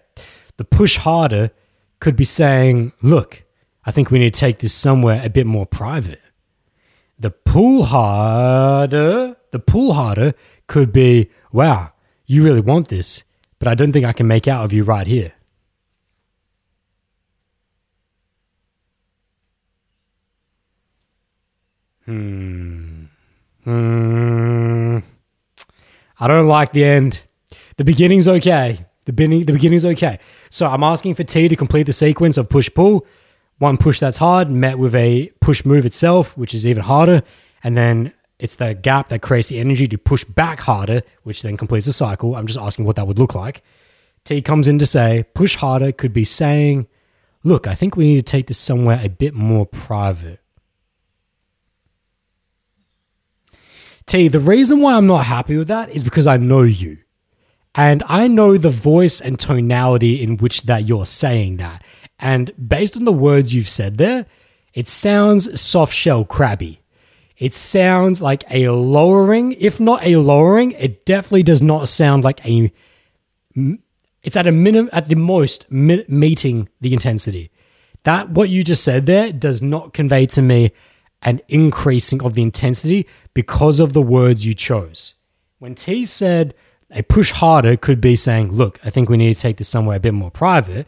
[0.57, 1.51] the push harder
[1.99, 3.43] could be saying, "Look,
[3.85, 6.23] I think we need to take this somewhere a bit more private."
[7.19, 10.35] The pull harder, the pull harder
[10.67, 11.93] could be, "Wow,
[12.27, 13.25] you really want this,
[13.59, 15.33] but I don't think I can make out of you right here."
[22.05, 23.05] Hmm.
[23.65, 24.99] Hmm.
[26.21, 27.23] I don't like the end.
[27.77, 28.85] The beginning's okay.
[29.07, 30.19] The beginning, the beginning's okay.
[30.51, 33.07] So I'm asking for T to complete the sequence of push pull.
[33.59, 37.23] One push that's hard met with a push move itself, which is even harder,
[37.63, 41.57] and then it's the gap that creates the energy to push back harder, which then
[41.57, 42.35] completes the cycle.
[42.35, 43.63] I'm just asking what that would look like.
[44.25, 46.87] T comes in to say push harder could be saying,
[47.43, 50.41] "Look, I think we need to take this somewhere a bit more private."
[54.07, 56.99] T, the reason why I'm not happy with that is because I know you.
[57.75, 61.83] And I know the voice and tonality in which that you're saying that.
[62.19, 64.27] And based on the words you've said there,
[64.73, 66.81] it sounds soft shell crabby.
[67.37, 72.45] It sounds like a lowering, if not a lowering, it definitely does not sound like
[72.47, 72.73] a
[74.23, 77.51] it's at a minimum at the most meeting the intensity.
[78.05, 80.73] That what you just said there does not convey to me
[81.25, 85.15] an increasing of the intensity because of the words you chose.
[85.59, 86.55] When T said
[86.91, 89.97] a push harder could be saying, look, I think we need to take this somewhere
[89.97, 90.87] a bit more private,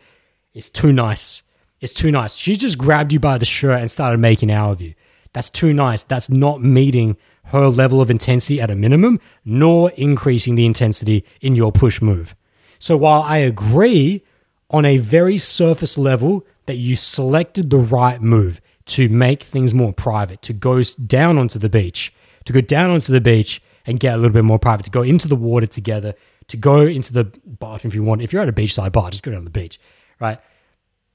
[0.53, 1.43] it's too nice.
[1.81, 2.37] It's too nice.
[2.37, 4.95] She just grabbed you by the shirt and started making out of you.
[5.33, 6.03] That's too nice.
[6.03, 11.55] That's not meeting her level of intensity at a minimum, nor increasing the intensity in
[11.55, 12.35] your push move.
[12.79, 14.23] So while I agree
[14.71, 19.93] on a very surface level that you selected the right move, to make things more
[19.93, 24.15] private, to go down onto the beach, to go down onto the beach and get
[24.15, 26.15] a little bit more private, to go into the water together,
[26.49, 28.23] to go into the bathroom if you want.
[28.23, 29.81] If you're at a beachside bar, just go down to the beach,
[30.21, 30.39] right?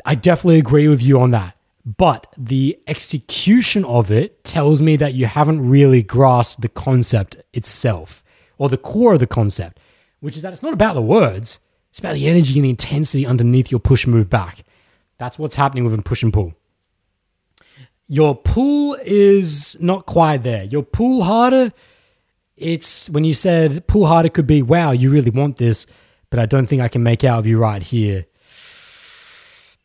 [0.06, 1.56] I definitely agree with you on that.
[1.84, 8.24] But the execution of it tells me that you haven't really grasped the concept itself
[8.58, 9.80] or the core of the concept,
[10.20, 13.26] which is that it's not about the words, it's about the energy and the intensity
[13.26, 14.64] underneath your push move back.
[15.18, 16.54] That's what's happening with a push and pull
[18.12, 20.66] your pull is not quite there.
[20.66, 21.72] Your pull harder,
[22.58, 25.88] it's when you said pull harder could be, wow, you really want this,
[26.30, 28.26] but I don't think I can make out of you right here.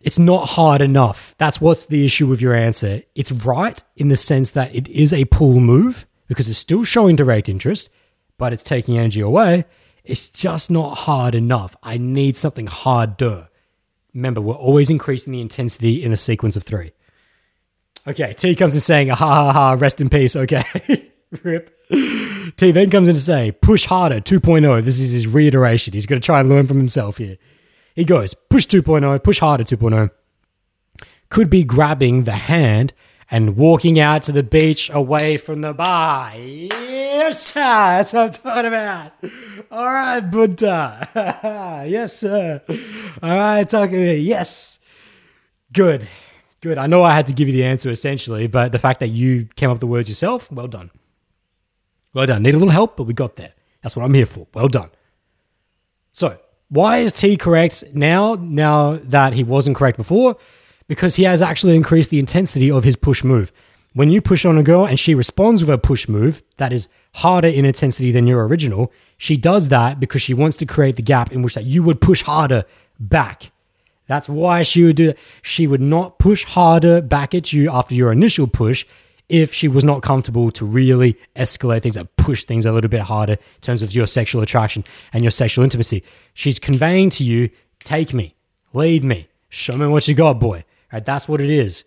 [0.01, 1.37] It's not hard enough.
[1.39, 3.03] That's what's the issue with your answer.
[3.15, 7.15] It's right in the sense that it is a pull move because it's still showing
[7.15, 7.91] direct interest,
[8.39, 9.67] but it's taking energy away.
[10.03, 11.77] It's just not hard enough.
[11.81, 13.51] I need something harder.
[14.13, 16.91] Remember, we're always increasing the intensity in a sequence of three.
[18.09, 20.37] Okay, T comes in saying, ah, ha ha ha, rest in peace.
[20.37, 20.63] Okay,
[21.43, 21.71] rip.
[21.89, 24.85] T then comes in to say, push harder 2.0.
[24.85, 25.93] This is his reiteration.
[25.93, 27.37] He's going to try and learn from himself here.
[27.95, 30.11] He goes, push 2.0, push harder 2.0.
[31.29, 32.93] Could be grabbing the hand
[33.31, 36.33] and walking out to the beach away from the bar.
[36.37, 37.61] Yes, sir.
[37.61, 39.13] That's what I'm talking about.
[39.71, 41.09] All right, Buddha.
[41.89, 42.63] yes, sir.
[43.23, 44.79] All right, talking yes.
[45.73, 46.09] Good.
[46.67, 46.79] Good.
[46.79, 49.49] I know I had to give you the answer essentially, but the fact that you
[49.55, 50.91] came up with the words yourself, well done.
[52.13, 52.43] Well done.
[52.43, 53.53] Need a little help, but we got there.
[53.83, 54.49] That's what I'm here for.
[54.53, 54.91] Well done.
[56.11, 60.39] So, why is T correct now, now that he wasn't correct before?
[60.89, 63.53] Because he has actually increased the intensity of his push move.
[63.93, 66.89] When you push on a girl and she responds with a push move that is
[67.15, 71.03] harder in intensity than your original, she does that because she wants to create the
[71.03, 72.65] gap in which that you would push harder
[72.99, 73.53] back.
[74.07, 75.19] That's why she would do it.
[75.43, 78.87] She would not push harder back at you after your initial push
[79.29, 83.01] if she was not comfortable to really escalate things and push things a little bit
[83.01, 86.05] harder in terms of your sexual attraction and your sexual intimacy.
[86.35, 87.51] She's conveying to you,
[87.81, 88.37] take me,
[88.73, 90.65] lead me, show me what you got, boy.
[90.93, 91.05] Right?
[91.05, 91.85] That's what it is.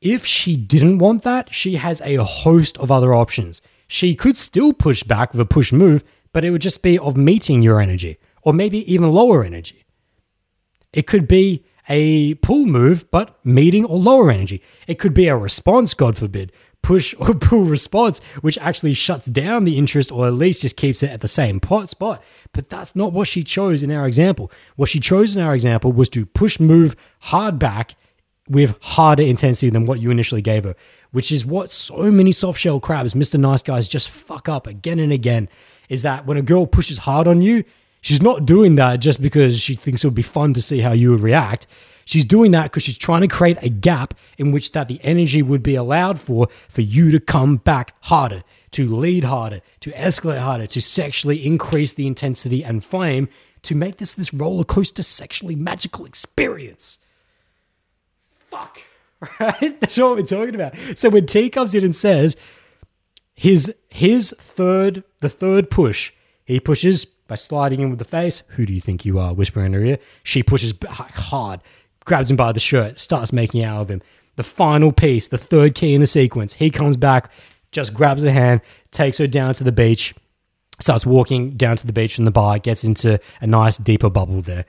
[0.00, 3.62] If she didn't want that, she has a host of other options.
[3.86, 7.16] She could still push back with a push move, but it would just be of
[7.16, 9.85] meeting your energy or maybe even lower energy.
[10.96, 14.62] It could be a pull move, but meeting or lower energy.
[14.86, 19.64] It could be a response, God forbid, push or pull response, which actually shuts down
[19.64, 22.24] the interest or at least just keeps it at the same pot spot.
[22.52, 24.50] But that's not what she chose in our example.
[24.76, 27.94] What she chose in our example was to push move hard back
[28.48, 30.76] with harder intensity than what you initially gave her,
[31.10, 33.38] which is what so many soft shell crabs, Mr.
[33.38, 35.50] Nice Guys, just fuck up again and again.
[35.90, 37.64] Is that when a girl pushes hard on you,
[38.06, 40.92] She's not doing that just because she thinks it would be fun to see how
[40.92, 41.66] you would react.
[42.04, 45.42] She's doing that because she's trying to create a gap in which that the energy
[45.42, 50.38] would be allowed for for you to come back harder, to lead harder, to escalate
[50.38, 53.28] harder, to sexually increase the intensity and flame,
[53.62, 56.98] to make this this roller coaster sexually magical experience.
[58.52, 58.82] Fuck.
[59.40, 59.80] Right?
[59.80, 60.74] That's what we're talking about.
[60.94, 62.36] So when T comes in and says
[63.34, 66.12] his his third the third push,
[66.44, 68.42] he pushes by sliding in with the face.
[68.50, 69.34] Who do you think you are?
[69.34, 69.98] Whispering in her ear.
[70.22, 71.60] She pushes hard,
[72.04, 74.02] grabs him by the shirt, starts making out of him.
[74.36, 77.30] The final piece, the third key in the sequence, he comes back,
[77.72, 78.60] just grabs her hand,
[78.90, 80.14] takes her down to the beach,
[80.80, 84.42] starts walking down to the beach from the bar, gets into a nice deeper bubble
[84.42, 84.66] there.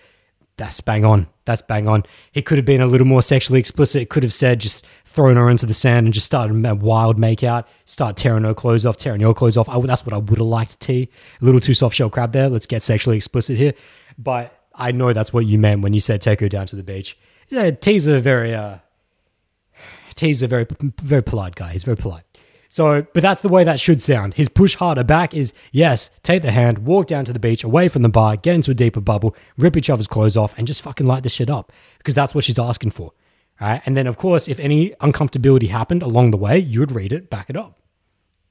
[0.58, 1.28] That's bang on.
[1.46, 2.04] That's bang on.
[2.32, 4.02] He could have been a little more sexually explicit.
[4.02, 4.86] It could have said just
[5.18, 8.86] throwing her into the sand and just started a wild makeout, start tearing her clothes
[8.86, 9.68] off, tearing your clothes off.
[9.68, 11.10] I, that's what I would have liked to A
[11.42, 12.50] little too soft shell crab there.
[12.50, 13.74] Let's get sexually explicit here.
[14.20, 16.84] But I know that's what you meant when you said take her down to the
[16.84, 17.18] beach.
[17.50, 18.78] Yeah, T's a very, uh,
[20.14, 20.68] T's a very,
[21.02, 21.72] very polite guy.
[21.72, 22.24] He's very polite.
[22.70, 24.36] So, but that's the way that should sound.
[24.36, 27.88] His push harder back is yes, take the hand, walk down to the beach, away
[27.88, 30.84] from the bar, get into a deeper bubble, rip each other's clothes off, and just
[30.84, 33.14] fucking light this shit up because that's what she's asking for.
[33.60, 33.82] Right?
[33.86, 37.30] And then, of course, if any uncomfortability happened along the way, you would read it,
[37.30, 37.80] back it up.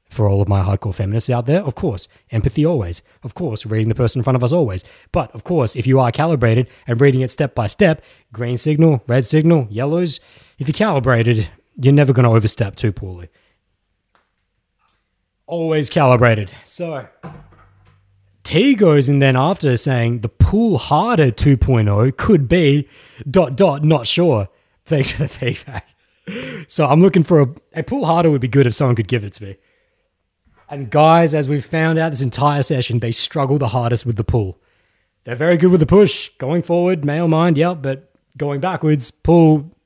[0.09, 3.03] For all of my hardcore feminists out there, of course, empathy always.
[3.23, 4.85] Of course, reading the person in front of us always.
[5.13, 9.03] But of course, if you are calibrated and reading it step by step, green signal,
[9.07, 10.21] red signal, yellows,
[10.59, 13.29] if you're calibrated, you're never going to overstep too poorly.
[15.47, 16.51] Always calibrated.
[16.65, 17.09] So,
[18.43, 22.89] T goes in then after saying the pull harder 2.0 could be
[23.29, 24.49] dot dot not sure.
[24.87, 25.89] Thanks for the feedback.
[26.69, 29.25] So I'm looking for a, a pull harder would be good if someone could give
[29.25, 29.57] it to me.
[30.69, 34.25] And guys, as we've found out this entire session, they struggle the hardest with the
[34.25, 34.59] pull.
[35.25, 36.31] They're very good with the push.
[36.39, 39.77] Going forward, male mind, yep, but going backwards, pull,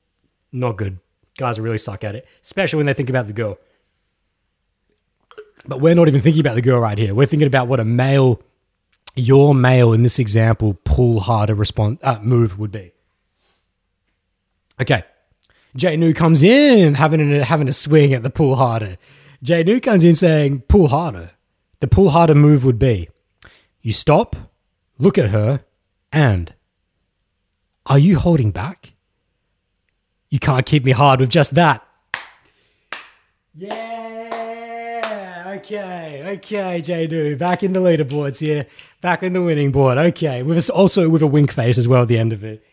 [0.51, 0.99] not good.
[1.37, 3.57] Guys really suck at it, especially when they think about the girl.
[5.65, 7.13] But we're not even thinking about the girl right here.
[7.13, 8.41] We're thinking about what a male,
[9.15, 12.91] your male in this example, pull harder response uh, move would be.
[14.81, 15.03] Okay.
[15.75, 18.97] Jay New comes in having a, having a swing at the pull harder.
[19.43, 21.31] Jay New comes in saying, pull harder.
[21.79, 23.09] The pull harder move would be
[23.81, 24.35] you stop,
[24.99, 25.63] look at her,
[26.11, 26.53] and
[27.85, 28.93] are you holding back?
[30.29, 31.85] You can't keep me hard with just that.
[33.55, 35.53] Yeah.
[35.57, 36.23] Okay.
[36.37, 37.35] Okay, Jay New.
[37.35, 38.67] Back in the leaderboards here.
[39.01, 39.97] Back in the winning board.
[39.97, 40.43] Okay.
[40.43, 42.63] With also with a wink face as well at the end of it.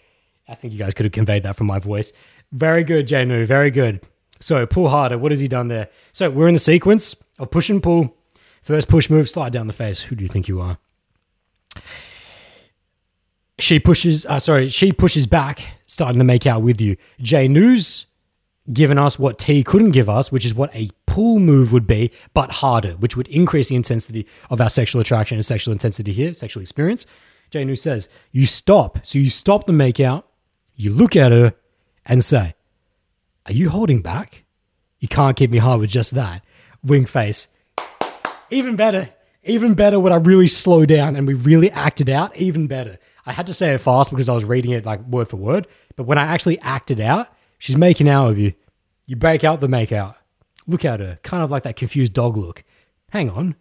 [0.48, 2.12] I think you guys could have conveyed that from my voice.
[2.50, 3.46] Very good, Janu.
[3.46, 4.00] Very good.
[4.40, 5.18] So pull harder.
[5.18, 5.88] What has he done there?
[6.12, 8.16] So we're in the sequence of push and pull.
[8.62, 10.00] First push move, slide down the face.
[10.02, 10.78] Who do you think you are?
[13.58, 14.24] She pushes.
[14.26, 16.96] Uh, sorry, she pushes back, starting to make out with you.
[17.20, 18.06] J News
[18.72, 22.12] given us what T couldn't give us, which is what a pull move would be,
[22.34, 26.34] but harder, which would increase the intensity of our sexual attraction and sexual intensity here,
[26.34, 27.06] sexual experience.
[27.50, 29.04] J News says you stop.
[29.04, 30.27] So you stop the make out
[30.78, 31.54] you look at her
[32.06, 32.54] and say,
[33.44, 34.44] Are you holding back?
[35.00, 36.44] You can't keep me high with just that.
[36.82, 37.48] Wing face.
[38.50, 39.10] Even better.
[39.42, 42.36] Even better when I really slow down and we really acted out.
[42.36, 42.98] Even better.
[43.26, 45.66] I had to say it fast because I was reading it like word for word.
[45.96, 48.54] But when I actually acted out, she's making out of you.
[49.06, 50.16] You break out the make out.
[50.66, 52.62] Look at her, kind of like that confused dog look.
[53.10, 53.56] Hang on.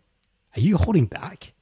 [0.55, 1.53] Are you holding back?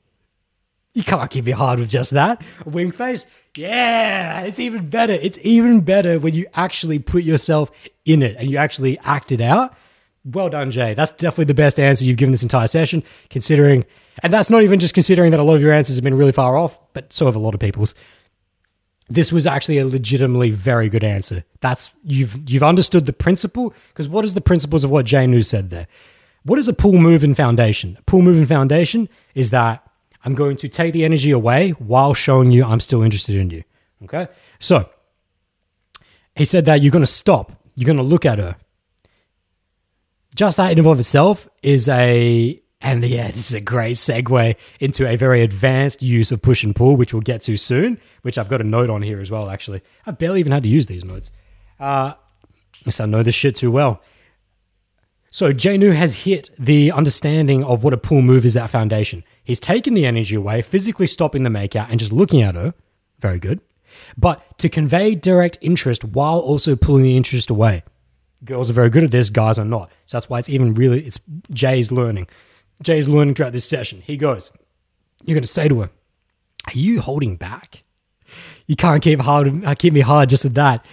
[0.95, 2.41] You can't keep me hard with just that.
[2.65, 3.27] A wing face?
[3.57, 5.11] Yeah, it's even better.
[5.11, 7.69] It's even better when you actually put yourself
[8.05, 9.75] in it and you actually act it out.
[10.23, 10.93] Well done, Jay.
[10.93, 13.83] That's definitely the best answer you've given this entire session, considering,
[14.23, 16.31] and that's not even just considering that a lot of your answers have been really
[16.31, 17.93] far off, but so have a lot of people's.
[19.09, 21.43] This was actually a legitimately very good answer.
[21.59, 25.43] That's you've you've understood the principle because what is the principles of what Jay New
[25.43, 25.87] said there?
[26.43, 27.97] What is a pull move in foundation?
[27.99, 29.84] A pull move in foundation is that
[30.25, 33.63] I'm going to take the energy away while showing you I'm still interested in you.
[34.03, 34.27] Okay.
[34.59, 34.89] So
[36.35, 37.51] he said that you're going to stop.
[37.75, 38.57] You're going to look at her.
[40.35, 44.55] Just that in and of itself is a, and yeah, this is a great segue
[44.79, 48.37] into a very advanced use of push and pull, which we'll get to soon, which
[48.37, 49.81] I've got a note on here as well, actually.
[50.05, 51.31] I barely even had to use these notes.
[51.79, 52.13] Uh,
[52.83, 54.01] yes, I know this shit too well.
[55.29, 59.23] So Janu has hit the understanding of what a pull move is at foundation.
[59.45, 62.73] He's taken the energy away, physically stopping the makeout and just looking at her.
[63.19, 63.61] Very good.
[64.17, 67.83] But to convey direct interest while also pulling the interest away.
[68.43, 69.91] Girls are very good at this, guys are not.
[70.05, 71.19] So that's why it's even really it's
[71.51, 72.27] Jay's learning.
[72.81, 74.01] Jay's learning throughout this session.
[74.01, 74.51] He goes,
[75.23, 75.89] You're gonna say to her,
[76.67, 77.83] Are you holding back?
[78.67, 80.85] You can't keep hard uh, keep me hard just at that.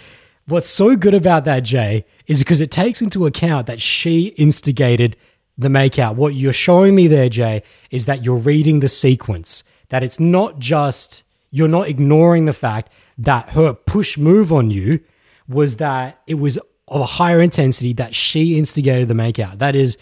[0.45, 5.15] What's so good about that, Jay, is because it takes into account that she instigated
[5.57, 6.15] the makeout.
[6.15, 10.59] What you're showing me there, Jay, is that you're reading the sequence, that it's not
[10.59, 14.99] just, you're not ignoring the fact that her push move on you
[15.47, 19.59] was that it was of a higher intensity that she instigated the makeout.
[19.59, 19.97] That is,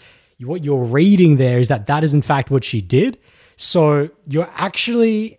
[0.46, 3.18] what you're reading there is that that is in fact what she did.
[3.56, 5.38] So you're actually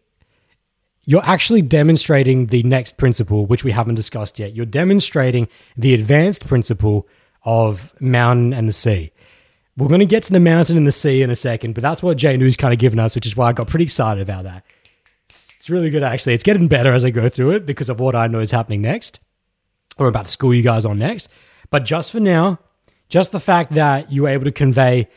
[1.06, 4.56] you're actually demonstrating the next principle, which we haven't discussed yet.
[4.56, 7.10] You're demonstrating the advanced principle
[7.44, 9.12] of mountain and the sea.
[9.76, 12.04] We're going to get to the mountain and the sea in a second, but that's
[12.04, 14.44] what Jay New's kind of given us, which is why I got pretty excited about
[14.44, 14.64] that.
[15.26, 16.34] It's, it's really good, actually.
[16.34, 18.82] It's getting better as I go through it because of what I know is happening
[18.82, 19.20] next,
[19.98, 21.28] or about to school you guys on next.
[21.72, 22.60] But just for now,
[23.10, 25.08] just the fact that you were able to convey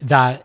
[0.00, 0.44] that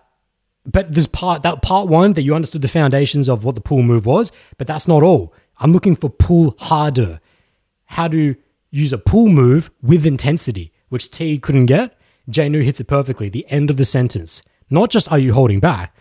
[0.65, 3.83] but there's part that part one that you understood the foundations of what the pull
[3.83, 5.33] move was, but that's not all.
[5.57, 7.19] I'm looking for pull harder.
[7.85, 8.35] How to
[8.71, 11.97] use a pull move with intensity, which T couldn't get.
[12.29, 13.29] Janu hits it perfectly.
[13.29, 14.43] The end of the sentence.
[14.69, 15.95] Not just are you holding back,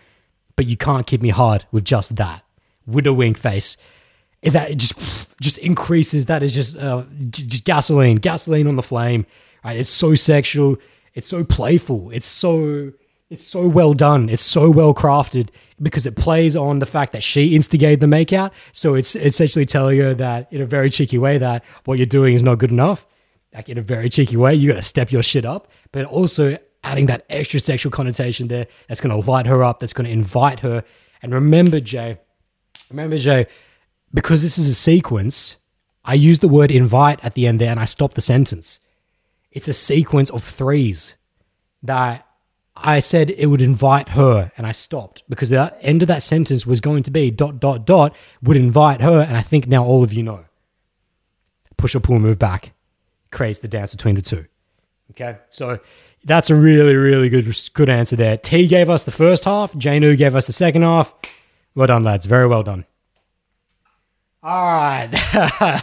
[0.57, 2.45] but you can't keep me hard with just that.
[2.87, 3.77] A wink face.
[4.43, 6.27] That just just increases.
[6.27, 9.25] That is just uh, just gasoline, gasoline on the flame.
[9.65, 9.79] Right?
[9.79, 10.79] It's so sexual.
[11.15, 12.11] It's so playful.
[12.11, 12.93] It's so
[13.31, 14.29] it's so well done.
[14.29, 15.49] It's so well crafted
[15.81, 18.51] because it plays on the fact that she instigated the makeout.
[18.73, 22.35] So it's essentially telling her that in a very cheeky way that what you're doing
[22.35, 23.07] is not good enough.
[23.55, 26.57] Like in a very cheeky way, you got to step your shit up, but also
[26.85, 30.13] adding that extra sexual connotation there that's going to light her up, that's going to
[30.13, 30.85] invite her.
[31.23, 32.19] And remember, Jay,
[32.91, 33.47] remember, Jay,
[34.13, 35.57] because this is a sequence,
[36.05, 38.81] I use the word invite at the end there and I stop the sentence.
[39.51, 41.17] It's a sequence of threes
[41.83, 42.27] that
[42.75, 46.67] I said it would invite her and I stopped because the end of that sentence
[46.67, 49.21] was going to be dot, dot, dot, would invite her.
[49.21, 50.47] And I think now all of you know.
[51.77, 52.73] Push or pull, move back
[53.33, 54.47] creates the dance between the two.
[55.11, 55.39] Okay.
[55.49, 55.81] So
[56.25, 58.37] that's a really, really good, good answer there.
[58.37, 61.15] T gave us the first half, Janu gave us the second half.
[61.75, 62.27] Well done, lads.
[62.27, 62.85] Very well done.
[64.43, 65.83] All right.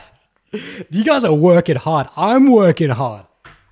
[0.90, 2.08] you guys are working hard.
[2.16, 3.26] I'm working hard.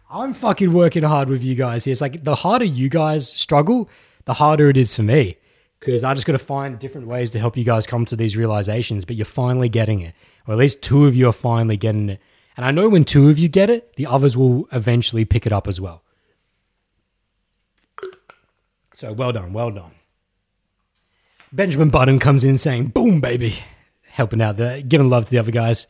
[0.10, 1.92] I'm fucking working hard with you guys here.
[1.92, 3.90] It's like the harder you guys struggle,
[4.26, 5.38] the harder it is for me.
[5.80, 8.36] Because I just got to find different ways to help you guys come to these
[8.36, 10.16] realizations, but you're finally getting it.
[10.48, 12.22] Or at least two of you are finally getting it.
[12.58, 15.54] And I know when two of you get it, the others will eventually pick it
[15.54, 16.04] up as well.
[18.94, 19.92] So well done, well done.
[21.54, 23.56] Benjamin Button comes in saying, boom, baby.
[24.02, 25.86] Helping out there, giving love to the other guys.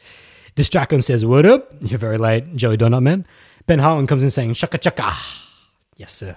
[0.57, 1.71] Distracon says, what up?
[1.79, 3.25] You're very late, Joey Donut Man.
[3.65, 5.13] Ben Hartman comes in saying, shaka chaka.
[5.95, 6.35] Yes, sir.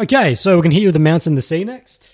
[0.00, 2.08] Okay, so we can hit you with the mountain the sea next.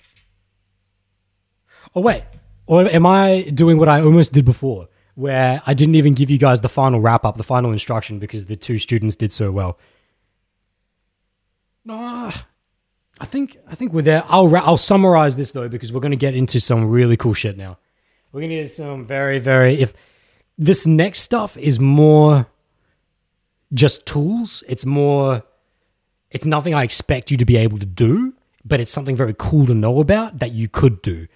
[1.95, 2.25] Oh, wait.
[2.67, 4.89] Or am I doing what I almost did before,
[5.21, 8.47] where I didn't even give you guys the final wrap up, the final instruction, because
[8.47, 9.79] the two students did so well?
[11.89, 12.33] Uh,
[13.21, 14.25] I think I think we're there.
[14.29, 17.57] I'll I'll summarize this though because we're going to get into some really cool shit
[17.57, 17.79] now.
[18.33, 19.95] We're going to get some very very if
[20.57, 22.47] this next stuff is more
[23.73, 24.63] just tools.
[24.69, 25.43] It's more,
[26.31, 29.67] it's nothing I expect you to be able to do, but it's something very cool
[29.67, 31.27] to know about that you could do.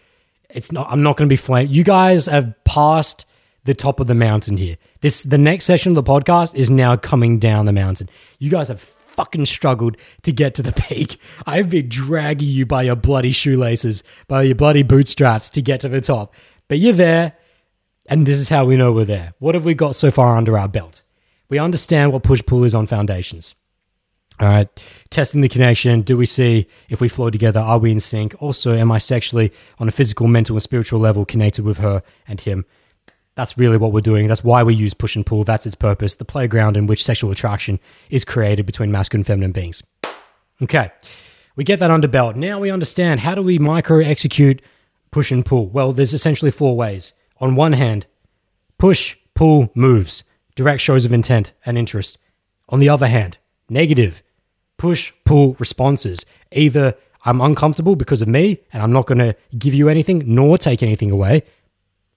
[0.51, 1.68] It's not, I'm not going to be flame.
[1.70, 3.24] You guys have passed
[3.64, 4.76] the top of the mountain here.
[5.00, 8.08] This, the next session of the podcast is now coming down the mountain.
[8.38, 11.18] You guys have fucking struggled to get to the peak.
[11.46, 15.88] I've been dragging you by your bloody shoelaces, by your bloody bootstraps to get to
[15.88, 16.34] the top.
[16.68, 17.34] But you're there,
[18.06, 19.34] and this is how we know we're there.
[19.38, 21.02] What have we got so far under our belt?
[21.48, 23.54] We understand what push pull is on foundations.
[24.40, 24.68] All right,
[25.10, 26.02] testing the connection.
[26.02, 27.60] Do we see if we flow together?
[27.60, 28.34] Are we in sync?
[28.42, 32.40] Also, am I sexually, on a physical, mental, and spiritual level, connected with her and
[32.40, 32.64] him?
[33.35, 34.28] That's really what we're doing.
[34.28, 35.45] That's why we use push and pull.
[35.45, 37.80] That's its purpose, the playground in which sexual attraction
[38.11, 39.82] is created between masculine and feminine beings.
[40.62, 40.93] Okay,
[41.57, 42.37] we get that under belt.
[42.37, 44.62] Now we understand how do we micro execute
[45.11, 45.66] push and pull?
[45.66, 47.14] Well, there's essentially four ways.
[47.41, 48.07] On one hand,
[48.78, 50.24] push, pull, moves,
[50.55, 52.18] direct shows of intent and interest.
[52.68, 54.22] On the other hand, negative,
[54.76, 56.24] push pull responses.
[56.53, 60.59] Either I'm uncomfortable because of me and I'm not going to give you anything nor
[60.59, 61.43] take anything away,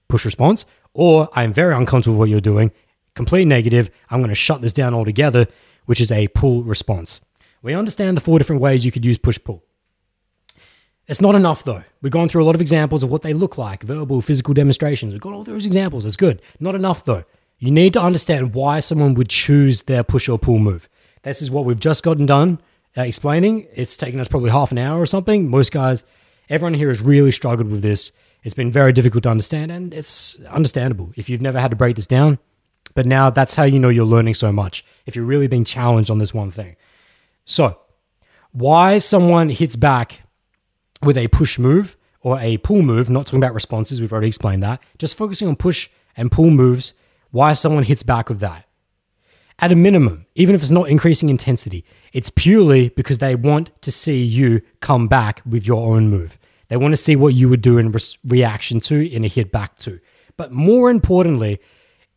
[0.08, 0.64] push response,
[0.98, 2.72] or I'm very uncomfortable with what you're doing,
[3.14, 5.46] complete negative, I'm going to shut this down altogether,
[5.86, 7.20] which is a pull response.
[7.62, 9.62] We understand the four different ways you could use push pull.
[11.06, 11.84] It's not enough though.
[12.02, 15.12] We've gone through a lot of examples of what they look like, verbal, physical demonstrations.
[15.12, 16.02] We've got all those examples.
[16.02, 16.42] That's good.
[16.58, 17.24] Not enough though.
[17.60, 20.88] You need to understand why someone would choose their push or pull move.
[21.22, 22.60] This is what we've just gotten done
[22.96, 23.68] uh, explaining.
[23.72, 25.48] It's taken us probably half an hour or something.
[25.48, 26.02] Most guys,
[26.48, 28.10] everyone here has really struggled with this.
[28.48, 31.96] It's been very difficult to understand, and it's understandable if you've never had to break
[31.96, 32.38] this down.
[32.94, 36.10] But now that's how you know you're learning so much, if you're really being challenged
[36.10, 36.76] on this one thing.
[37.44, 37.78] So,
[38.52, 40.22] why someone hits back
[41.02, 44.62] with a push move or a pull move, not talking about responses, we've already explained
[44.62, 46.94] that, just focusing on push and pull moves,
[47.30, 48.64] why someone hits back with that
[49.58, 51.84] at a minimum, even if it's not increasing intensity,
[52.14, 56.38] it's purely because they want to see you come back with your own move.
[56.68, 59.50] They want to see what you would do in re- reaction to, in a hit
[59.50, 60.00] back to.
[60.36, 61.60] But more importantly,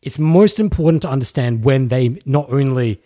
[0.02, 3.00] it's most important to understand when they not only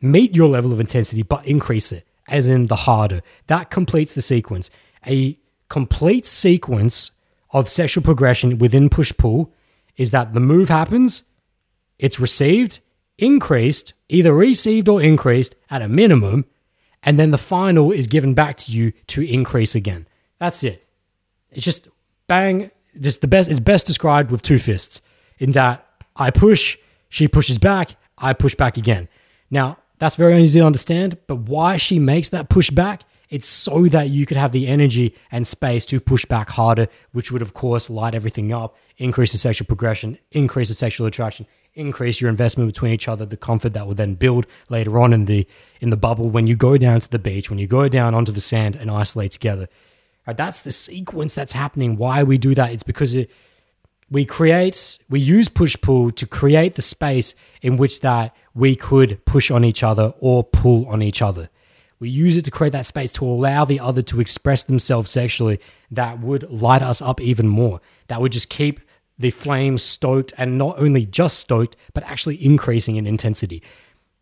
[0.00, 3.22] meet your level of intensity, but increase it, as in the harder.
[3.46, 4.70] That completes the sequence.
[5.06, 5.38] A
[5.68, 7.12] complete sequence
[7.52, 9.52] of sexual progression within push pull
[9.96, 11.24] is that the move happens,
[11.98, 12.80] it's received,
[13.18, 16.46] increased, either received or increased at a minimum,
[17.02, 20.06] and then the final is given back to you to increase again.
[20.38, 20.86] That's it.
[21.52, 21.88] It's just
[22.26, 22.70] bang,
[23.00, 25.02] just the best, it's best described with two fists
[25.38, 25.84] in that
[26.16, 26.76] I push,
[27.08, 29.08] she pushes back, I push back again.
[29.50, 33.86] Now, that's very easy to understand, but why she makes that push back, it's so
[33.86, 37.54] that you could have the energy and space to push back harder, which would, of
[37.54, 42.68] course, light everything up, increase the sexual progression, increase the sexual attraction, increase your investment
[42.68, 45.46] between each other, the comfort that will then build later on in the
[45.80, 48.32] in the bubble when you go down to the beach, when you go down onto
[48.32, 49.68] the sand and isolate together.
[50.26, 51.96] Right, that's the sequence that's happening.
[51.96, 52.72] Why we do that?
[52.72, 53.30] It's because it,
[54.10, 59.24] we create, we use push pull to create the space in which that we could
[59.24, 61.48] push on each other or pull on each other.
[62.00, 65.60] We use it to create that space to allow the other to express themselves sexually
[65.90, 67.80] that would light us up even more.
[68.08, 68.80] That would just keep
[69.18, 73.62] the flame stoked and not only just stoked, but actually increasing in intensity.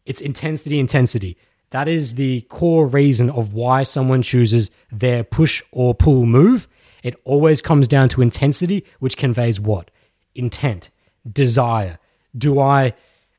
[0.05, 1.39] It's intensity, intensity.
[1.71, 6.69] That is the core reason of why someone chooses their push or pull move.
[7.03, 9.91] It always comes down to intensity, which conveys what?
[10.35, 10.91] Intent,
[11.31, 11.99] desire.
[12.37, 12.95] Do I,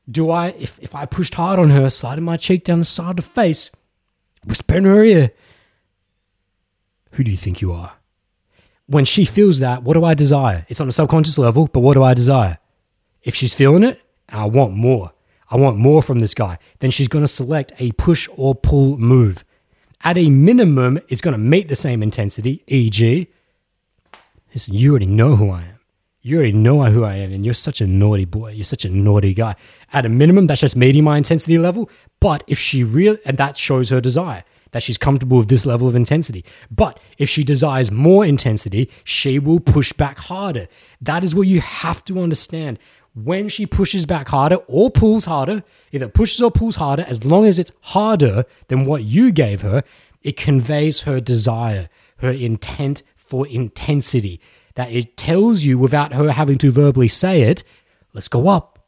[0.08, 3.18] do I, if, if I pushed hard on her, sliding my cheek down the side
[3.18, 3.70] of the face,
[4.44, 5.32] whisper in her ear,
[7.12, 7.94] who do you think you are?
[8.90, 10.66] when she feels that, what do I desire?
[10.68, 12.58] It's on a subconscious level, but what do I desire?
[13.22, 15.12] If she's feeling it, I want more.
[15.50, 16.58] I want more from this guy.
[16.78, 19.44] Then she's going to select a push or pull move.
[20.02, 23.28] At a minimum, it's going to meet the same intensity, e.g.,
[24.54, 25.80] listen, you already know who I am.
[26.22, 28.52] You already know who I am, and you're such a naughty boy.
[28.52, 29.56] You're such a naughty guy.
[29.92, 31.90] At a minimum, that's just meeting my intensity level.
[32.20, 35.88] But if she really, and that shows her desire that she's comfortable with this level
[35.88, 36.44] of intensity.
[36.70, 40.68] But if she desires more intensity, she will push back harder.
[41.00, 42.78] That is what you have to understand.
[43.24, 45.62] When she pushes back harder or pulls harder,
[45.92, 49.82] either pushes or pulls harder, as long as it's harder than what you gave her,
[50.22, 54.40] it conveys her desire, her intent for intensity.
[54.74, 57.64] That it tells you without her having to verbally say it,
[58.14, 58.78] let's go up,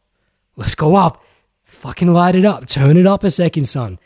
[0.56, 1.22] let's go up,
[1.64, 3.98] fucking light it up, turn it up a second, son.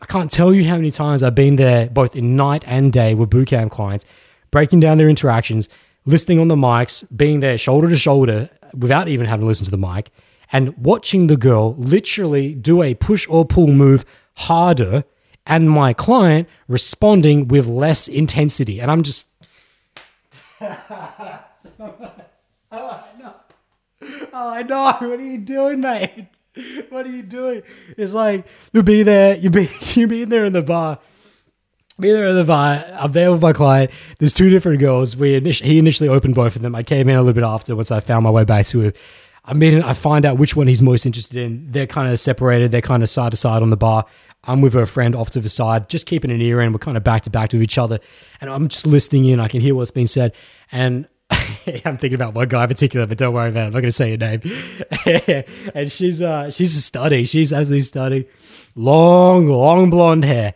[0.00, 3.14] I can't tell you how many times I've been there, both in night and day,
[3.14, 4.04] with bootcamp clients,
[4.50, 5.68] breaking down their interactions,
[6.04, 9.70] listening on the mics, being there shoulder to shoulder without even having to listen to
[9.70, 10.10] the mic,
[10.52, 14.04] and watching the girl literally do a push or pull move
[14.34, 15.04] harder,
[15.46, 18.80] and my client responding with less intensity.
[18.80, 19.30] And I'm just.
[20.60, 20.68] oh,
[22.70, 23.34] I know.
[24.32, 24.96] Oh, I know.
[25.08, 26.28] What are you doing, mate?
[26.88, 27.62] what are you doing?
[27.96, 30.98] It's like you'll be there, you'll be you'll be in there in the bar.
[31.98, 32.84] There in the bar.
[32.92, 33.90] I'm there with my client.
[34.18, 35.16] There's two different girls.
[35.16, 36.74] We initially, he initially opened both of them.
[36.74, 38.96] I came in a little bit after once I found my way back to it.
[39.44, 41.70] I meet mean, I find out which one he's most interested in.
[41.70, 42.70] They're kind of separated.
[42.70, 44.04] They're kind of side to side on the bar.
[44.44, 46.72] I'm with a friend off to the side, just keeping an ear in.
[46.72, 47.98] We're kind of back to back to each other,
[48.40, 49.40] and I'm just listening in.
[49.40, 50.34] I can hear what's being said,
[50.70, 53.66] and I'm thinking about one guy in particular, but don't worry about it.
[53.66, 55.44] I'm not going to say your name.
[55.74, 57.24] and she's uh she's a study.
[57.24, 58.28] She's absolutely study.
[58.74, 60.54] Long, long blonde hair.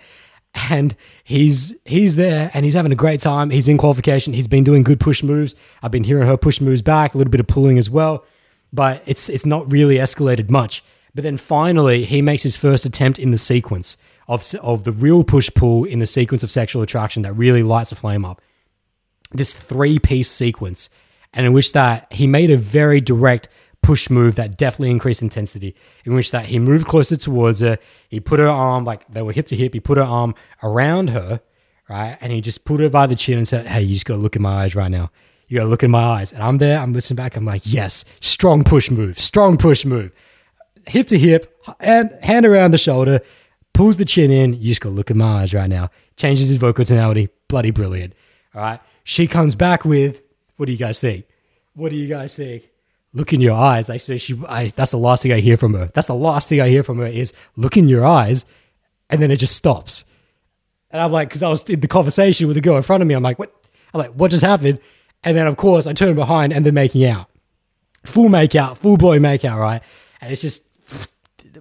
[0.70, 0.95] And
[1.33, 3.51] he's he's there and he's having a great time.
[3.51, 4.33] He's in qualification.
[4.33, 5.57] He's been doing good push moves.
[5.83, 8.24] I've been hearing her push moves back, a little bit of pulling as well.
[8.72, 10.85] But it's it's not really escalated much.
[11.14, 13.97] But then finally he makes his first attempt in the sequence
[14.28, 17.93] of, of the real push pull in the sequence of sexual attraction that really lights
[17.93, 18.41] a flame up
[19.35, 20.91] this three piece sequence,
[21.33, 23.49] and in which that he made a very direct
[23.83, 25.74] push move that definitely increased intensity.
[26.05, 27.78] In which that he moved closer towards her,
[28.09, 29.74] he put her arm like they were hip to hip.
[29.74, 31.41] He put her arm around her,
[31.89, 34.14] right, and he just put her by the chin and said, "Hey, you just got
[34.14, 35.11] to look in my eyes right now.
[35.49, 36.78] You got to look in my eyes." And I'm there.
[36.78, 37.37] I'm listening back.
[37.37, 40.12] I'm like, "Yes, strong push move, strong push move."
[40.89, 43.20] Hip to hip, and hand around the shoulder,
[43.72, 44.55] pulls the chin in.
[44.55, 45.91] You just got to look in my eyes right now.
[46.16, 47.28] Changes his vocal tonality.
[47.49, 48.14] Bloody brilliant.
[48.55, 48.80] All right.
[49.05, 50.22] She comes back with,
[50.57, 51.26] what do you guys think?
[51.74, 52.68] What do you guys think?
[53.15, 53.89] Look in your eyes.
[53.89, 55.91] Like, so she, I, that's the last thing I hear from her.
[55.95, 58.47] That's the last thing I hear from her is look in your eyes.
[59.11, 60.05] And then it just stops.
[60.91, 63.07] And I'm like, because I was in the conversation with the girl in front of
[63.07, 63.15] me.
[63.15, 63.55] I'm like, what?
[63.93, 64.79] I'm like, what just happened?
[65.25, 67.29] And then, of course, I turn behind and they're making out.
[68.05, 69.83] Full make out, full blown make out, right?
[70.21, 70.67] And it's just,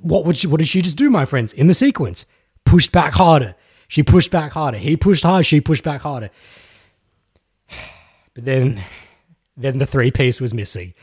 [0.02, 1.54] what would she, what did she just do, my friends?
[1.54, 2.26] In the sequence,
[2.66, 3.56] pushed back harder.
[3.88, 4.78] She pushed back harder.
[4.78, 5.46] He pushed hard.
[5.46, 6.30] She pushed back harder.
[8.34, 8.82] But then,
[9.58, 10.94] then the three piece was missing.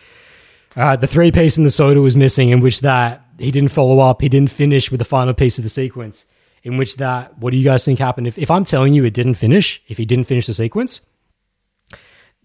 [0.79, 3.99] Uh, the three piece in the soda was missing, in which that he didn't follow
[3.99, 4.23] up.
[4.23, 6.27] He didn't finish with the final piece of the sequence.
[6.63, 8.29] In which that, what do you guys think happened?
[8.29, 11.01] If, if I'm telling you it didn't finish, if he didn't finish the sequence,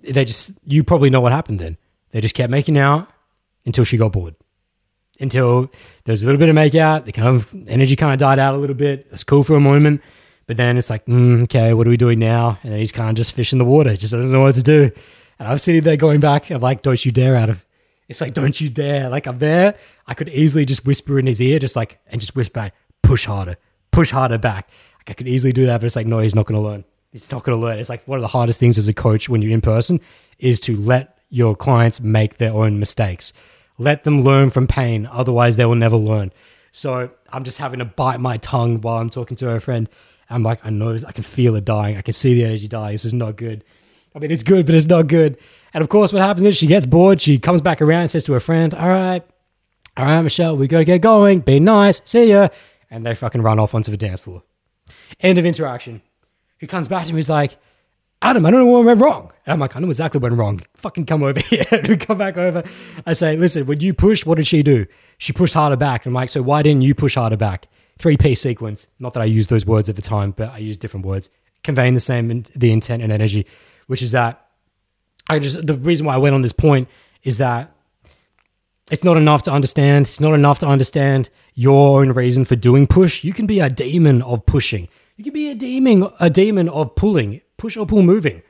[0.02, 1.78] they just, you probably know what happened then.
[2.10, 3.08] They just kept making out
[3.66, 4.36] until she got bored.
[5.20, 5.72] Until
[6.06, 8.40] there was a little bit of make out, the kind of energy kind of died
[8.40, 9.08] out a little bit.
[9.12, 10.02] It's cool for a moment.
[10.48, 12.58] But then it's like, mm, okay, what are we doing now?
[12.64, 14.92] And then he's kind of just fishing the water, just doesn't know what to do.
[15.38, 16.50] And I'm sitting there going back.
[16.50, 17.66] I'm like, don't you dare out of.
[18.10, 19.10] It's like, don't you dare.
[19.10, 19.76] Like I'm there.
[20.08, 22.72] I could easily just whisper in his ear, just like, and just whisper
[23.04, 23.58] push harder,
[23.92, 24.70] push harder back.
[25.00, 26.84] Like I could easily do that, but it's like, no, he's not going to learn.
[27.12, 27.78] He's not going to learn.
[27.78, 30.02] It's like one of the hardest things as a coach when you're in person
[30.40, 33.34] is to let your clients make their own mistakes.
[33.78, 35.08] Let them learn from pain.
[35.12, 36.32] Otherwise, they will never learn.
[36.72, 39.88] So I'm just having to bite my tongue while I'm talking to her friend.
[40.30, 41.98] I'm like, I know, I can feel it dying.
[41.98, 42.94] I can see the energy die.
[42.94, 43.64] This is not good.
[44.16, 45.38] I mean, it's good, but it's not good.
[45.74, 47.22] And of course, what happens is she gets bored.
[47.22, 49.24] She comes back around and says to her friend, All right,
[49.98, 51.40] all right, Michelle, we got to get going.
[51.40, 52.02] Be nice.
[52.06, 52.50] See ya.
[52.90, 54.44] And they fucking run off onto the dance floor.
[55.20, 56.02] End of interaction.
[56.60, 57.18] He comes back to me.
[57.18, 57.58] He's like,
[58.22, 59.32] Adam, I don't know what went wrong.
[59.46, 60.62] And I'm like, I know exactly what went wrong.
[60.76, 61.66] Fucking come over here.
[61.88, 62.64] we come back over.
[63.06, 64.86] I say, listen, when you pushed, what did she do?
[65.18, 66.06] She pushed harder back.
[66.06, 67.68] And I'm like, so why didn't you push harder back?
[67.98, 68.88] three piece sequence.
[69.00, 71.30] Not that I used those words at the time, but I used different words
[71.64, 73.46] conveying the same the intent and energy,
[73.88, 74.48] which is that
[75.30, 76.88] I just the reason why I went on this point
[77.24, 77.72] is that
[78.92, 80.06] it's not enough to understand.
[80.06, 83.24] It's not enough to understand your own reason for doing push.
[83.24, 84.90] You can be a demon of pushing.
[85.16, 88.42] You can be a demon a demon of pulling, push or pull moving.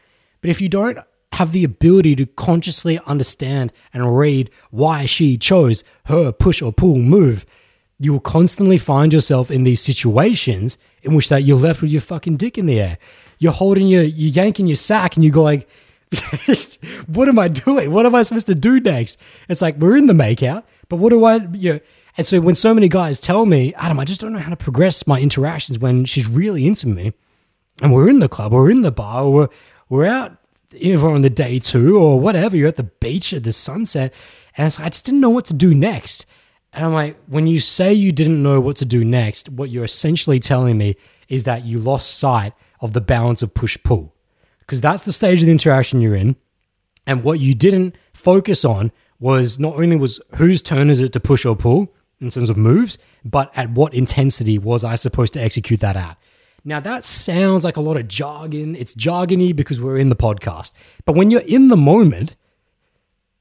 [0.41, 0.99] But if you don't
[1.34, 6.97] have the ability to consciously understand and read why she chose her push or pull
[6.97, 7.45] move,
[7.99, 12.01] you will constantly find yourself in these situations in which that you're left with your
[12.01, 12.97] fucking dick in the air.
[13.39, 15.70] You're holding your, you're yanking your sack and you go like,
[17.08, 17.91] what am I doing?
[17.91, 19.20] What am I supposed to do next?
[19.49, 21.80] It's like, we're in the makeout, but what do I, you know,
[22.18, 24.56] and so when so many guys tell me, Adam, I just don't know how to
[24.56, 27.14] progress my interactions when she's really into me
[27.82, 29.49] and we're in the club, we're in the bar, or we're,
[29.89, 30.38] we're out
[30.76, 34.14] either on the day two or whatever, you're at the beach at the sunset.
[34.56, 36.26] And like, I just didn't know what to do next.
[36.74, 39.84] And I'm like, when you say you didn't know what to do next, what you're
[39.84, 40.95] essentially telling me
[41.30, 44.13] is that you lost sight of the balance of push pull.
[44.59, 46.36] Because that's the stage of the interaction you're in.
[47.05, 51.19] And what you didn't focus on was not only was whose turn is it to
[51.19, 55.41] push or pull in terms of moves, but at what intensity was I supposed to
[55.41, 56.17] execute that at.
[56.65, 58.76] Now that sounds like a lot of jargon.
[58.76, 60.71] It's jargony because we're in the podcast.
[61.05, 62.36] But when you're in the moment,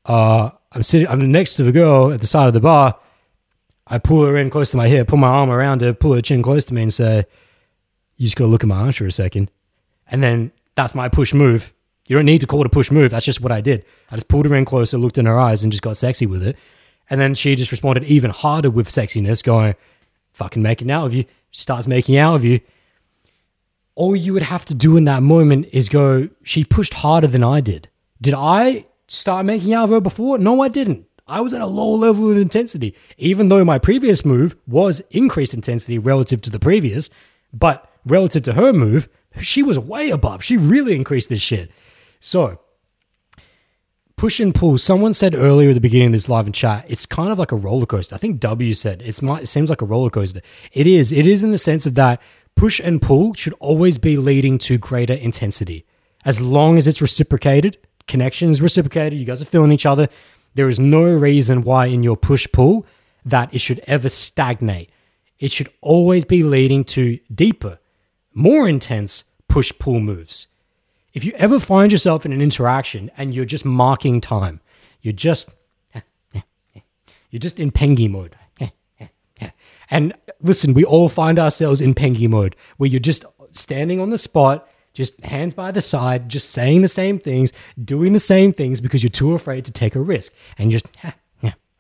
[0.06, 2.98] uh, I'm sitting, I'm next to the girl at the side of the bar,
[3.92, 6.22] I pull her in close to my hip, put my arm around her, pull her
[6.22, 7.26] chin close to me, and say,
[8.16, 9.50] "You just got to look at my arms for a second.
[10.10, 11.74] And then that's my push move.
[12.06, 13.10] You don't need to call it a push move.
[13.10, 13.84] That's just what I did.
[14.10, 16.42] I just pulled her in closer, looked in her eyes, and just got sexy with
[16.42, 16.56] it.
[17.10, 19.74] And then she just responded even harder with sexiness, going,
[20.32, 21.24] fucking making out of you.
[21.50, 22.60] She starts making out of you.
[23.94, 27.44] All you would have to do in that moment is go, she pushed harder than
[27.44, 27.88] I did.
[28.22, 30.38] Did I start making out of her before?
[30.38, 31.06] No, I didn't.
[31.26, 35.54] I was at a low level of intensity, even though my previous move was increased
[35.54, 37.10] intensity relative to the previous.
[37.52, 39.08] But relative to her move,
[39.40, 40.42] she was way above.
[40.42, 41.70] She really increased this shit.
[42.20, 42.60] So,
[44.16, 44.78] push and pull.
[44.78, 47.52] Someone said earlier at the beginning of this live and chat, it's kind of like
[47.52, 48.14] a roller coaster.
[48.14, 50.40] I think W said it's it seems like a roller coaster.
[50.72, 51.12] It is.
[51.12, 52.20] It is in the sense of that
[52.54, 55.86] push and pull should always be leading to greater intensity.
[56.24, 60.08] As long as it's reciprocated, connection is reciprocated, you guys are feeling each other.
[60.54, 62.86] There is no reason why in your push pull
[63.24, 64.90] that it should ever stagnate.
[65.38, 67.78] It should always be leading to deeper,
[68.34, 70.48] more intense push pull moves.
[71.14, 74.60] If you ever find yourself in an interaction and you're just marking time,
[75.00, 75.50] you're just
[77.30, 78.36] you're just in pengi mode.
[79.90, 84.16] And listen, we all find ourselves in pengi mode where you're just standing on the
[84.16, 88.80] spot, just hands by the side, just saying the same things, doing the same things
[88.80, 91.12] because you're too afraid to take a risk and just yeah,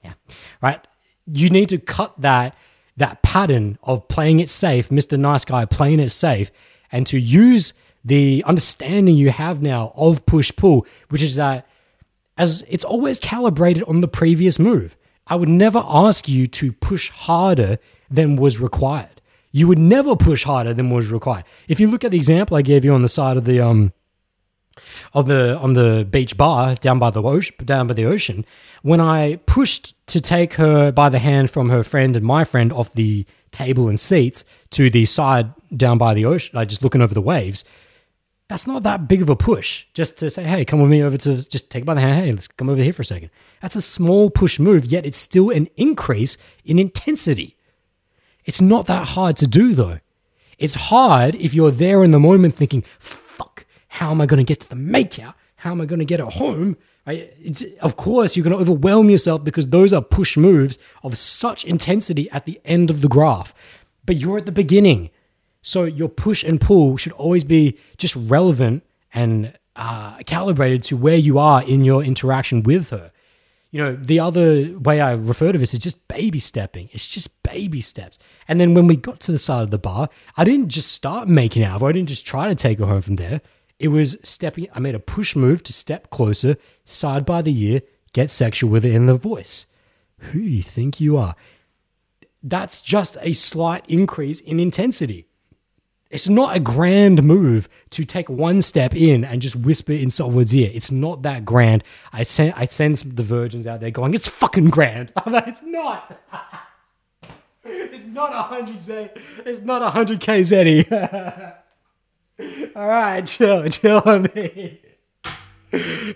[0.02, 0.14] yeah,
[0.60, 0.86] right?
[1.26, 2.54] You need to cut that
[2.96, 5.18] that pattern of playing it safe, Mr.
[5.18, 6.50] Nice Guy playing it safe,
[6.90, 11.66] and to use the understanding you have now of push pull, which is that
[12.36, 14.96] as it's always calibrated on the previous move.
[15.26, 17.78] I would never ask you to push harder
[18.10, 19.21] than was required.
[19.52, 21.44] You would never push harder than was required.
[21.68, 23.92] If you look at the example I gave you on the side of the um
[25.12, 28.44] of the on the beach bar down by the ocean, down by the ocean,
[28.82, 32.72] when I pushed to take her by the hand from her friend and my friend
[32.72, 37.02] off the table and seats to the side down by the ocean, like just looking
[37.02, 37.64] over the waves,
[38.48, 39.86] that's not that big of a push.
[39.94, 42.24] Just to say, hey, come with me over to just take by the hand.
[42.24, 43.30] Hey, let's come over here for a second.
[43.60, 47.56] That's a small push move, yet it's still an increase in intensity.
[48.44, 49.98] It's not that hard to do though.
[50.58, 54.44] It's hard if you're there in the moment thinking, fuck, how am I going to
[54.44, 55.34] get to the makeout?
[55.56, 56.76] How am I going to get it home?
[57.80, 62.30] Of course, you're going to overwhelm yourself because those are push moves of such intensity
[62.30, 63.54] at the end of the graph.
[64.04, 65.10] But you're at the beginning.
[65.62, 68.84] So your push and pull should always be just relevant
[69.14, 73.11] and uh, calibrated to where you are in your interaction with her.
[73.72, 76.90] You know, the other way I refer to this is just baby stepping.
[76.92, 78.18] It's just baby steps.
[78.46, 81.26] And then when we got to the side of the bar, I didn't just start
[81.26, 81.82] making out.
[81.82, 83.40] I didn't just try to take her home from there.
[83.78, 84.68] It was stepping.
[84.74, 87.80] I made a push move to step closer, side by the ear,
[88.12, 89.64] get sexual with it in the voice.
[90.18, 91.34] Who do you think you are?
[92.42, 95.28] That's just a slight increase in intensity.
[96.12, 100.54] It's not a grand move to take one step in and just whisper in someone's
[100.54, 100.70] ear.
[100.74, 101.82] It's not that grand.
[102.12, 105.62] I send I send the virgins out there going, "It's fucking grand." I'm like, "It's
[105.62, 106.20] not."
[107.64, 109.08] it's not a hundred Z.
[109.46, 110.84] It's not a hundred K Zeddy.
[112.76, 114.80] All right, chill, chill on me.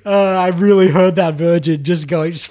[0.05, 2.49] Uh, I really heard that virgin just going, just